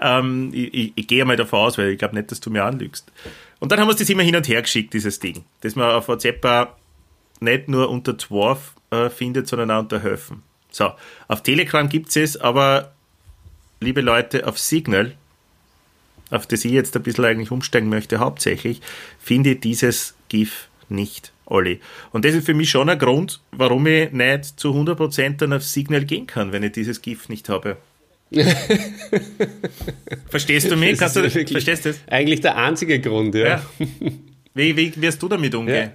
[0.01, 2.65] Ähm, ich, ich, ich gehe mal davon aus, weil ich glaube nicht, dass du mir
[2.65, 3.11] anlügst.
[3.59, 5.45] Und dann haben wir es das immer hin und her geschickt, dieses Ding.
[5.61, 6.77] Das man auf WhatsApp
[7.41, 10.43] nicht nur unter Dwarf äh, findet, sondern auch unter Höfen.
[10.71, 10.93] So,
[11.29, 12.93] auf Telegram gibt es, aber
[13.81, 15.15] liebe Leute, auf Signal,
[16.31, 18.81] auf das ich jetzt ein bisschen eigentlich umsteigen möchte, hauptsächlich,
[19.19, 21.81] finde ich dieses GIF nicht, Olli.
[22.11, 25.63] Und das ist für mich schon ein Grund, warum ich nicht zu 100% dann auf
[25.63, 27.77] Signal gehen kann, wenn ich dieses GIF nicht habe.
[30.29, 30.99] Verstehst du mich?
[30.99, 32.01] Das Kannst du, verstehst du das?
[32.09, 33.47] Eigentlich der einzige Grund, ja.
[33.47, 33.63] Ja.
[34.55, 35.93] Wie, wie wirst du damit umgehen?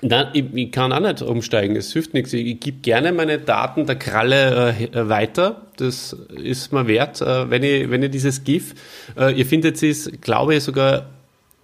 [0.00, 2.32] Nein, ich, ich kann auch nicht umsteigen, es hilft nichts.
[2.32, 5.62] Ich, ich gebe gerne meine Daten der Kralle äh, weiter.
[5.76, 8.74] Das ist mir wert, äh, wenn, ich, wenn ihr dieses GIF,
[9.16, 11.06] äh, ihr findet es, glaube ich, sogar,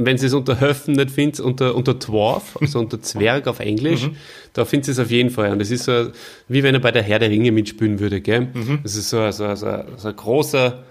[0.01, 4.09] wenn ihr es unter Höfen nicht findet, unter, unter Dwarf, also unter Zwerg auf Englisch,
[4.53, 5.51] da findet ihr es auf jeden Fall.
[5.51, 6.13] Und das ist so,
[6.47, 8.21] wie wenn er bei der Herr der Ringe mitspielen würde.
[8.21, 8.49] Gell?
[8.85, 10.85] Das ist so, so, so, so ein großer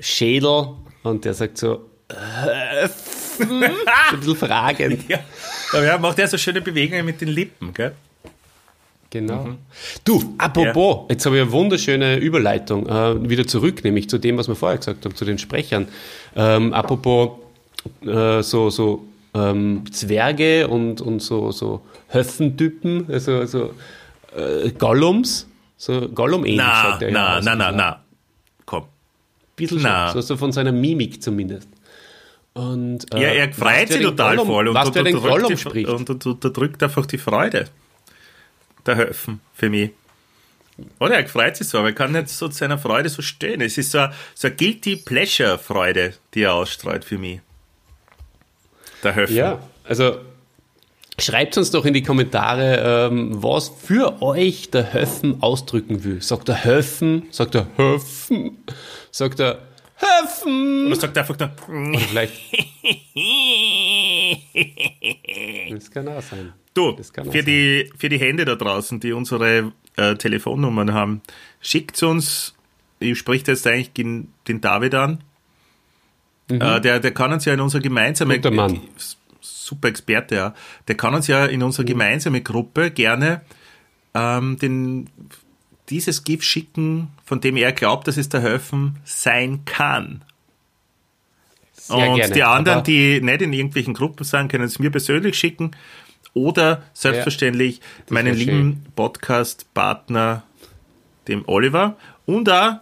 [0.00, 0.70] Schädel
[1.04, 2.16] und der sagt so, so
[3.44, 5.08] ein bisschen fragend.
[5.08, 5.20] Ja.
[5.72, 7.92] Aber ja, macht er so schöne Bewegungen mit den Lippen, gell?
[9.10, 9.50] Genau.
[10.04, 14.48] Du, apropos, jetzt habe ich eine wunderschöne Überleitung äh, wieder zurück, nämlich zu dem, was
[14.48, 15.86] wir vorher gesagt haben, zu den Sprechern.
[16.34, 17.41] Ähm, apropos
[18.06, 23.74] äh, so, so ähm, Zwerge und, und so, so Höfentypen, also so
[24.36, 25.46] äh, Gollums,
[25.76, 28.04] so Gollum-ähnlich Na, na, aus, na, na, also na.
[28.66, 28.84] Komm.
[29.56, 30.08] Bisschen na.
[30.12, 31.68] schon, so, so von seiner Mimik zumindest.
[32.54, 35.88] Und, äh, Ja, er freut sich total Gollum- voll und was unterdrückt, Gollum spricht.
[35.88, 37.68] und und unterdrückt einfach die Freude.
[38.84, 39.90] Der Höfen für mich.
[40.98, 43.60] Oder er freut sich so, aber er kann nicht so zu seiner Freude so stehen.
[43.60, 47.40] Es ist so eine, so eine guilty pleasure Freude, die er ausstrahlt für mich.
[49.02, 49.34] Der Höfen.
[49.36, 50.16] Ja, also
[51.18, 56.22] Schreibt uns doch in die Kommentare, ähm, was für euch der Höffen ausdrücken will.
[56.22, 57.24] Sagt er Höffen?
[57.30, 58.58] Sagt er Höffen?
[59.10, 59.60] Sagt er
[59.96, 60.86] Höffen?
[60.86, 61.38] Oder sagt er einfach
[61.68, 61.90] nur.
[61.90, 62.32] Oder vielleicht.
[65.70, 66.54] das kann auch sein.
[66.72, 67.44] Du, für sein.
[67.44, 71.20] die, für die Hände da draußen, die unsere äh, Telefonnummern haben,
[71.60, 72.54] schickt uns,
[72.98, 75.22] ich spreche jetzt eigentlich den David an,
[76.48, 78.42] äh, der, der kann uns ja in unsere gemeinsame, Mhm.
[78.42, 78.80] Guter Mann.
[79.40, 80.54] super Experte, ja,
[80.88, 83.42] der kann uns ja in unsere gemeinsame Gruppe gerne
[84.14, 85.08] ähm, den,
[85.88, 90.22] dieses GIF schicken, von dem er glaubt, dass es der Höfen sein kann.
[91.72, 92.34] Sehr und gerne.
[92.34, 95.72] die anderen, die nicht in irgendwelchen Gruppen sind, können es mir persönlich schicken
[96.34, 100.44] oder selbstverständlich meinen wär lieben Podcast-Partner,
[101.28, 101.96] dem Oliver
[102.26, 102.80] und auch,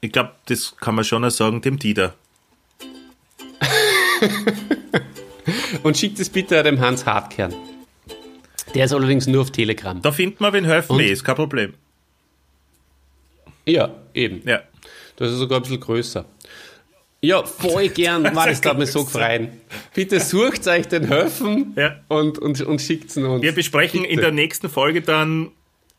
[0.00, 2.14] ich glaube, das kann man schon auch sagen, dem Dieter.
[5.82, 7.54] Und schickt es bitte dem Hans Hartkern.
[8.74, 10.00] Der ist allerdings nur auf Telegram.
[10.02, 11.74] Da findet man, wen helfen will, ist kein Problem.
[13.66, 14.42] Ja, eben.
[14.46, 14.62] Ja.
[15.16, 16.24] Das ist sogar ein bisschen größer.
[17.20, 18.22] Ja, voll gern.
[18.34, 19.48] Mann, das hat mich so gefreut.
[19.94, 21.96] Bitte sucht euch den Höfen Ja.
[22.08, 23.42] und, und, und schickt es uns.
[23.42, 24.22] Wir besprechen in Bitte.
[24.22, 25.50] der nächsten Folge dann,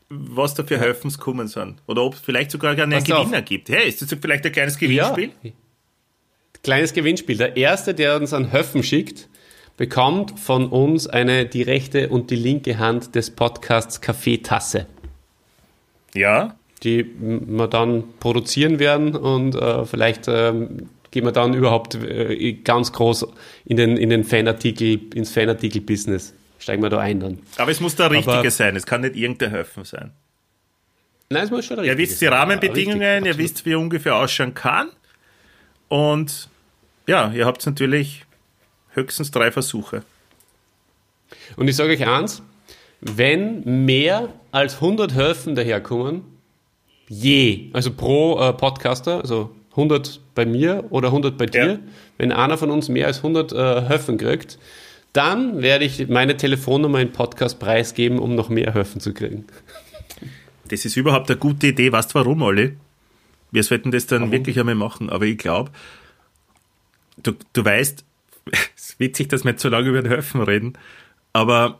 [0.08, 1.82] was da für Höfens kommen sind.
[1.86, 3.26] Oder ob es vielleicht sogar einen Pass auf.
[3.26, 3.68] Gewinner gibt.
[3.68, 5.14] Hey, ist das vielleicht ein kleines ja.
[6.62, 7.36] Kleines Gewinnspiel.
[7.36, 9.28] Der Erste, der uns einen Höfen schickt,
[9.76, 14.86] bekommt von uns eine die rechte und die linke Hand des Podcasts Kaffeetasse,
[16.14, 16.54] Ja.
[16.82, 22.92] die wir dann produzieren werden und äh, vielleicht ähm, gehen wir dann überhaupt äh, ganz
[22.92, 23.26] groß
[23.64, 26.34] in den, in den Fanartikel, ins Fanartikel-Business.
[26.58, 27.38] Steigen wir da ein dann.
[27.56, 28.76] Aber es muss der richtige Aber- sein.
[28.76, 30.10] Es kann nicht irgendein Höfen sein.
[31.30, 32.32] Nein, es muss schon der Ihr richtige wisst die sein.
[32.34, 34.88] Ja, Rahmenbedingungen, richtig, ihr wisst, wie er ungefähr ausschauen kann.
[35.90, 36.48] Und
[37.06, 38.24] ja, ihr habt natürlich
[38.94, 40.02] höchstens drei Versuche.
[41.56, 42.42] Und ich sage euch eins,
[43.00, 46.22] wenn mehr als 100 Höfen daherkommen,
[47.08, 51.78] je, also pro äh, Podcaster, also 100 bei mir oder 100 bei dir, Ja.
[52.18, 54.58] wenn einer von uns mehr als 100 äh, Höfen kriegt,
[55.12, 59.44] dann werde ich meine Telefonnummer in Podcast preisgeben, um noch mehr Höfen zu kriegen.
[60.68, 61.90] Das ist überhaupt eine gute Idee.
[61.90, 62.76] Weißt du warum, Olli?
[63.52, 65.10] Wir sollten das dann wirklich einmal machen.
[65.10, 65.70] Aber ich glaube,
[67.22, 68.04] du, du weißt,
[68.76, 70.74] es ist witzig, dass wir jetzt so lange über den Höfen reden,
[71.32, 71.78] aber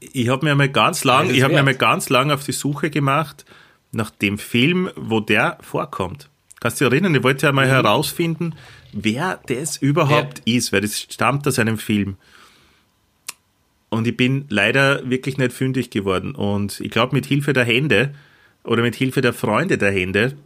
[0.00, 1.64] ich habe mir mal ganz lang, Ja, ich habe mir wert.
[1.66, 3.44] mal ganz lang auf die Suche gemacht
[3.92, 6.28] nach dem Film, wo der vorkommt.
[6.60, 7.14] Kannst du dich erinnern?
[7.14, 7.70] Ich wollte ja mal Mhm.
[7.70, 8.54] herausfinden,
[8.92, 12.16] wer das überhaupt ist, weil das stammt aus einem Film.
[13.90, 16.34] Und ich bin leider wirklich nicht fündig geworden.
[16.34, 18.14] Und ich glaube, mit Hilfe der Hände
[18.64, 20.36] oder mit Hilfe der Freunde der Hände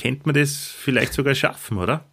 [0.00, 2.04] könnte man das vielleicht sogar schaffen, oder?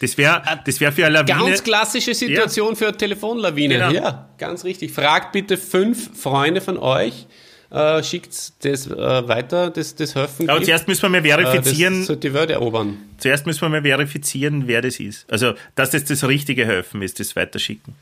[0.00, 1.38] Das wäre das wär für eine Lawine.
[1.50, 3.74] Ganz klassische Situation für eine Telefonlawine.
[3.74, 3.90] Genau.
[3.90, 4.92] Ja, ganz richtig.
[4.92, 7.26] Fragt bitte fünf Freunde von euch,
[7.70, 10.50] äh, schickt das äh, weiter, das, das Höfen.
[10.50, 10.66] Aber gibt.
[10.66, 12.98] zuerst müssen wir mal Äh, verifizieren, Das sollte die Welt erobern.
[13.16, 15.24] zuerst müssen wir mal verifizieren, wer das ist.
[15.32, 17.94] Also, dass das das richtige Helfen ist, das weiterschicken.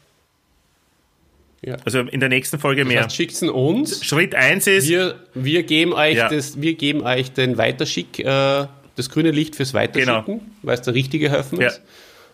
[1.62, 1.76] Ja.
[1.84, 3.04] Also in der nächsten Folge Das mehr.
[3.04, 4.04] heißt, schickt's uns.
[4.04, 6.28] Schritt eins ist, Wir, wir, geben euch Ja.
[6.28, 8.66] das, wir geben euch den Weiterschick, äh,
[8.96, 10.40] das grüne Licht fürs Weiterschicken, Genau.
[10.62, 11.68] weil es der richtige Höfen Ja.
[11.68, 11.82] ist.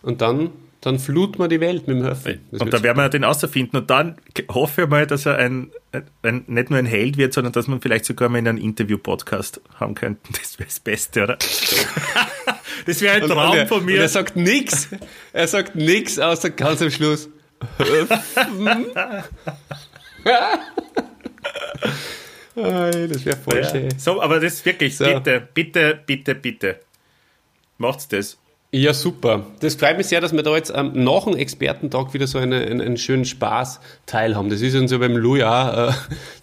[0.03, 0.51] Und dann,
[0.81, 2.41] dann fluten wir die Welt mit dem Höfen.
[2.51, 3.81] Das und da werden wir den außerfinden.
[3.81, 4.17] Und dann
[4.51, 5.71] hoffe ich mal, dass er ein,
[6.23, 9.61] ein, nicht nur ein Held wird, sondern dass man vielleicht sogar mal in einem Interview-Podcast
[9.79, 10.33] haben könnten.
[10.41, 11.37] Das wäre das Beste, oder?
[12.87, 14.01] das wäre ein Und- Traum und er, von mir.
[14.01, 14.89] er sagt nix.
[15.33, 17.29] Er sagt nix, außer ganz am Schluss.
[17.79, 18.07] Ei,
[22.63, 23.71] das wäre voll Ja.
[23.71, 23.89] schön.
[23.99, 25.05] So, aber das ist wirklich, So.
[25.05, 26.81] bitte, bitte, bitte, bitte.
[27.79, 28.37] Macht's das.
[28.73, 29.47] Ja, super.
[29.59, 32.59] Das freut mich sehr, dass wir da jetzt ähm, nach dem Expertentag wieder so eine,
[32.61, 34.49] einen, einen schönen Spaß teilhaben.
[34.49, 35.93] Das ist uns ja beim Louis auch, äh,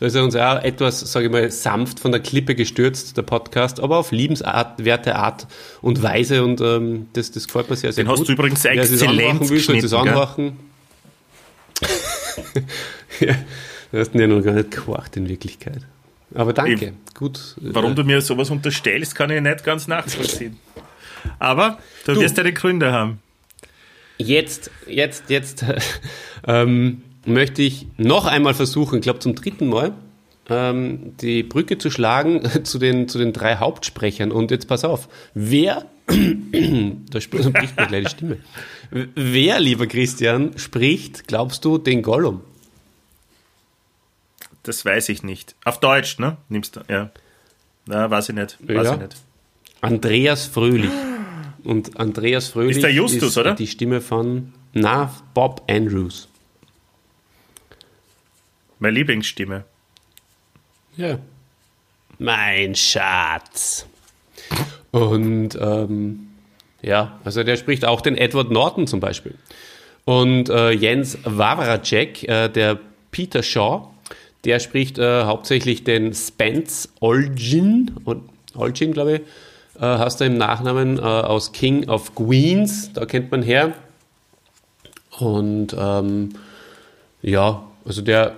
[0.01, 3.21] da ist er uns auch etwas, sage ich mal, sanft von der Klippe gestürzt, der
[3.21, 5.47] Podcast, aber auf liebenswerte Art
[5.81, 8.19] und Weise und ähm, das, das gefällt mir sehr, sehr Den gut.
[8.19, 10.59] hast du übrigens sich's exzellent will, soll das anmachen.
[13.21, 13.35] ja,
[13.93, 15.79] du hast ihn ja noch gar nicht gehorcht in Wirklichkeit.
[16.37, 16.93] Aber danke.
[17.15, 17.55] Gut.
[17.59, 20.57] Warum äh, du mir sowas unterstellst, kann ich nicht ganz nachvollziehen.
[21.39, 23.19] Aber du, wirst deine Gründe haben.
[24.19, 25.65] Jetzt, jetzt, jetzt
[26.47, 29.93] ähm, möchte ich noch einmal versuchen, ich glaube zum dritten Mal,
[30.47, 34.31] ähm, die Brücke zu schlagen zu den, zu den drei Hauptsprechern.
[34.31, 38.37] Und jetzt pass auf, wer, da sp- bricht mir gleich die Stimme,
[38.91, 42.41] wer, lieber Christian, spricht, glaubst du, den Gollum?
[44.67, 45.55] Das weiß ich nicht.
[45.63, 46.35] Auf Deutsch, ne?
[46.49, 47.09] Nimmst du, ja.
[47.85, 48.57] Na, weiß ich nicht.
[48.67, 48.93] Weiß Ja.
[48.95, 49.15] ich nicht.
[49.79, 50.91] Andreas Fröhlich.
[51.63, 53.53] Und Andreas Fröhlich Ist der Justus, ist oder?
[53.55, 56.27] die Stimme von, na, Bob Andrews.
[58.79, 59.63] Meine Lieblingsstimme.
[60.97, 61.17] Ja.
[62.19, 63.85] Mein Schatz.
[64.91, 66.27] Und ähm,
[66.81, 69.35] ja, also der spricht auch den Edward Norton zum Beispiel.
[70.05, 72.79] Und äh, Jens Wawracek, äh, der
[73.11, 73.89] Peter Shaw,
[74.45, 77.91] der spricht äh, hauptsächlich den Spence Olgin,
[78.55, 79.21] Olgin, glaube ich,
[79.81, 83.73] äh, hast du im Nachnamen äh, aus King of Queens, da kennt man her.
[85.19, 86.29] Und ähm,
[87.21, 88.35] ja, also der,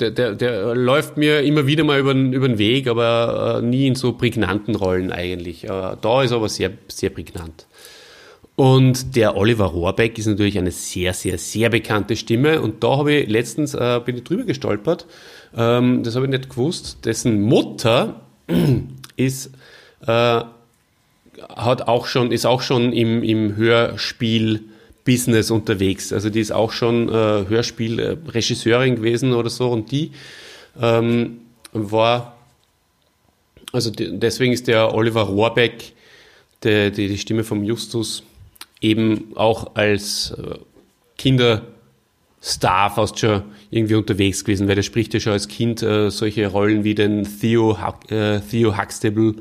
[0.00, 3.86] der, der, der läuft mir immer wieder mal über, über den Weg, aber äh, nie
[3.86, 5.64] in so prägnanten Rollen eigentlich.
[5.64, 7.66] Äh, da ist er aber sehr, sehr prägnant.
[8.56, 12.60] Und der Oliver Rohrbeck ist natürlich eine sehr, sehr, sehr bekannte Stimme.
[12.60, 15.06] Und da habe ich letztens, äh, bin ich drüber gestolpert,
[15.56, 18.20] ähm, das habe ich nicht gewusst, dessen Mutter
[19.16, 19.50] ist,
[20.06, 20.42] äh,
[21.48, 24.62] hat auch schon, ist auch schon im, im Hörspiel
[25.04, 26.12] Business unterwegs.
[26.12, 30.12] Also die ist auch schon äh, Hörspielregisseurin gewesen oder so und die
[30.80, 31.40] ähm,
[31.72, 32.36] war,
[33.72, 35.92] also die, deswegen ist der Oliver Rohrbeck,
[36.62, 38.22] der, die, die Stimme vom Justus,
[38.84, 40.58] eben auch als äh,
[41.16, 46.46] Kinderstar fast schon irgendwie unterwegs gewesen, weil der spricht ja schon als Kind äh, solche
[46.46, 47.76] Rollen wie den Theo,
[48.08, 49.34] äh, Theo Huxtable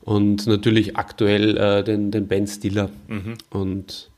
[0.00, 2.90] und natürlich aktuell äh, den, den Ben Stiller.
[3.08, 3.34] Mhm.
[3.50, 4.10] Und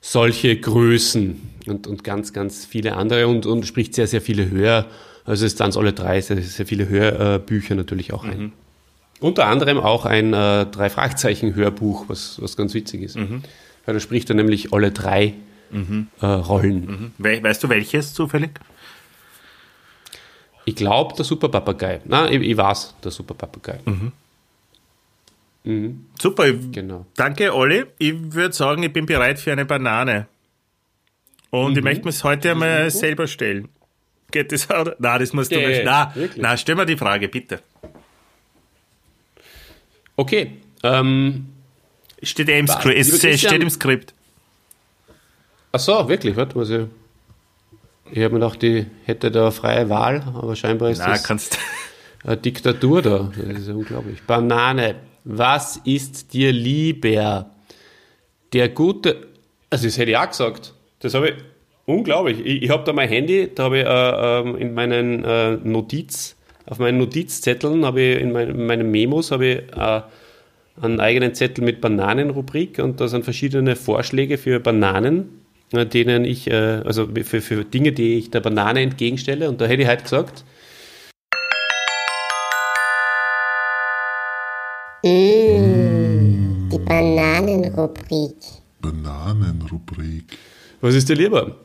[0.00, 4.86] solche Größen und, und ganz, ganz viele andere und, und spricht sehr, sehr viele Hör,
[5.24, 8.38] also es dann alle drei sehr, sehr viele Hörbücher natürlich auch ein.
[8.38, 8.52] Mhm.
[9.20, 13.16] Unter anderem auch ein äh, drei Fragezeichen Hörbuch, was, was ganz witzig ist.
[13.16, 13.42] Mhm.
[13.84, 15.34] Weil da spricht er nämlich alle drei
[15.70, 16.08] mhm.
[16.20, 16.86] äh, Rollen.
[16.86, 17.12] Mhm.
[17.18, 18.50] We weißt du welches zufällig?
[20.64, 22.00] Ich glaube der Superpapagei.
[22.04, 23.80] Na, ich, ich weiß, der Superpapagei.
[23.84, 24.12] Mhm.
[25.64, 26.06] Mhm.
[26.20, 27.06] Super, genau.
[27.16, 27.86] danke Olli.
[27.98, 30.28] Ich würde sagen, ich bin bereit für eine Banane.
[31.50, 31.78] Und mhm.
[31.78, 33.68] ich möchte mir es heute einmal selber stellen.
[34.30, 34.86] Geht das auch?
[34.98, 35.84] Nein, das musst du nicht.
[35.84, 37.60] Nein, nein, stell mir die Frage, bitte.
[40.18, 40.50] Okay.
[40.82, 41.46] Ähm,
[42.20, 42.98] steht eh im Skript.
[42.98, 44.14] Es steht im Skript.
[45.70, 46.34] Ach so, wirklich?
[46.34, 46.86] Warte, was ich.
[48.10, 51.58] Ich habe mir gedacht, ich hätte da freie Wahl, aber scheinbar ist Nein, das kannst
[52.24, 53.30] eine Diktatur da.
[53.36, 54.20] Das ist unglaublich.
[54.22, 54.96] Banane.
[55.22, 57.50] Was ist dir lieber?
[58.52, 59.28] Der gute,
[59.70, 60.74] also das hätte ich auch gesagt.
[60.98, 61.34] Das habe ich,
[61.84, 62.40] unglaublich.
[62.40, 66.34] Ich, ich habe da mein Handy, da habe ich äh, äh, in meinen äh, Notiz,
[66.68, 70.02] auf meinen Notizzetteln habe ich, in, mein, in meinen Memos habe ich äh,
[70.80, 75.40] einen eigenen Zettel mit Bananenrubrik und da sind verschiedene Vorschläge für Bananen,
[75.72, 79.66] äh, denen ich, äh, also für, für Dinge, die ich der Banane entgegenstelle und da
[79.66, 80.44] hätte ich halt gesagt,
[85.04, 88.34] Mmh, die Bananenrubrik.
[88.80, 90.24] Bananenrubrik.
[90.80, 91.56] Was ist dir lieber?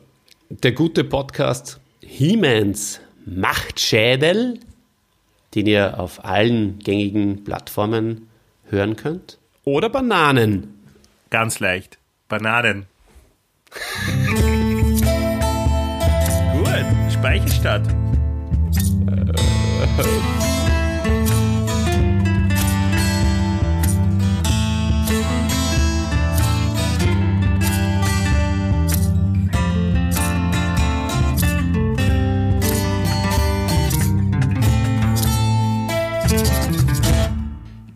[0.48, 4.60] Der gute Podcast He-Mans Machtschädel,
[5.54, 8.28] den ihr auf allen gängigen Plattformen
[8.68, 9.38] hören könnt?
[9.64, 10.74] Oder Bananen?
[11.30, 11.98] Ganz leicht.
[12.28, 12.86] Bananen.
[16.52, 17.82] Gut, Speichelstadt.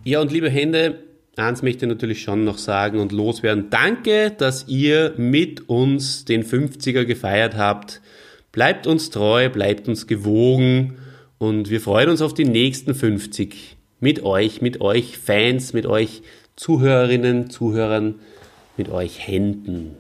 [0.09, 1.01] Ja, und liebe Hände,
[1.37, 3.69] eins möchte ich natürlich schon noch sagen und loswerden.
[3.69, 8.01] Danke, dass ihr mit uns den 50er gefeiert habt.
[8.51, 10.97] Bleibt uns treu, bleibt uns gewogen
[11.37, 16.23] und wir freuen uns auf die nächsten 50 mit euch, mit euch Fans, mit euch
[16.57, 18.15] Zuhörerinnen, Zuhörern,
[18.79, 19.95] mit euch Händen.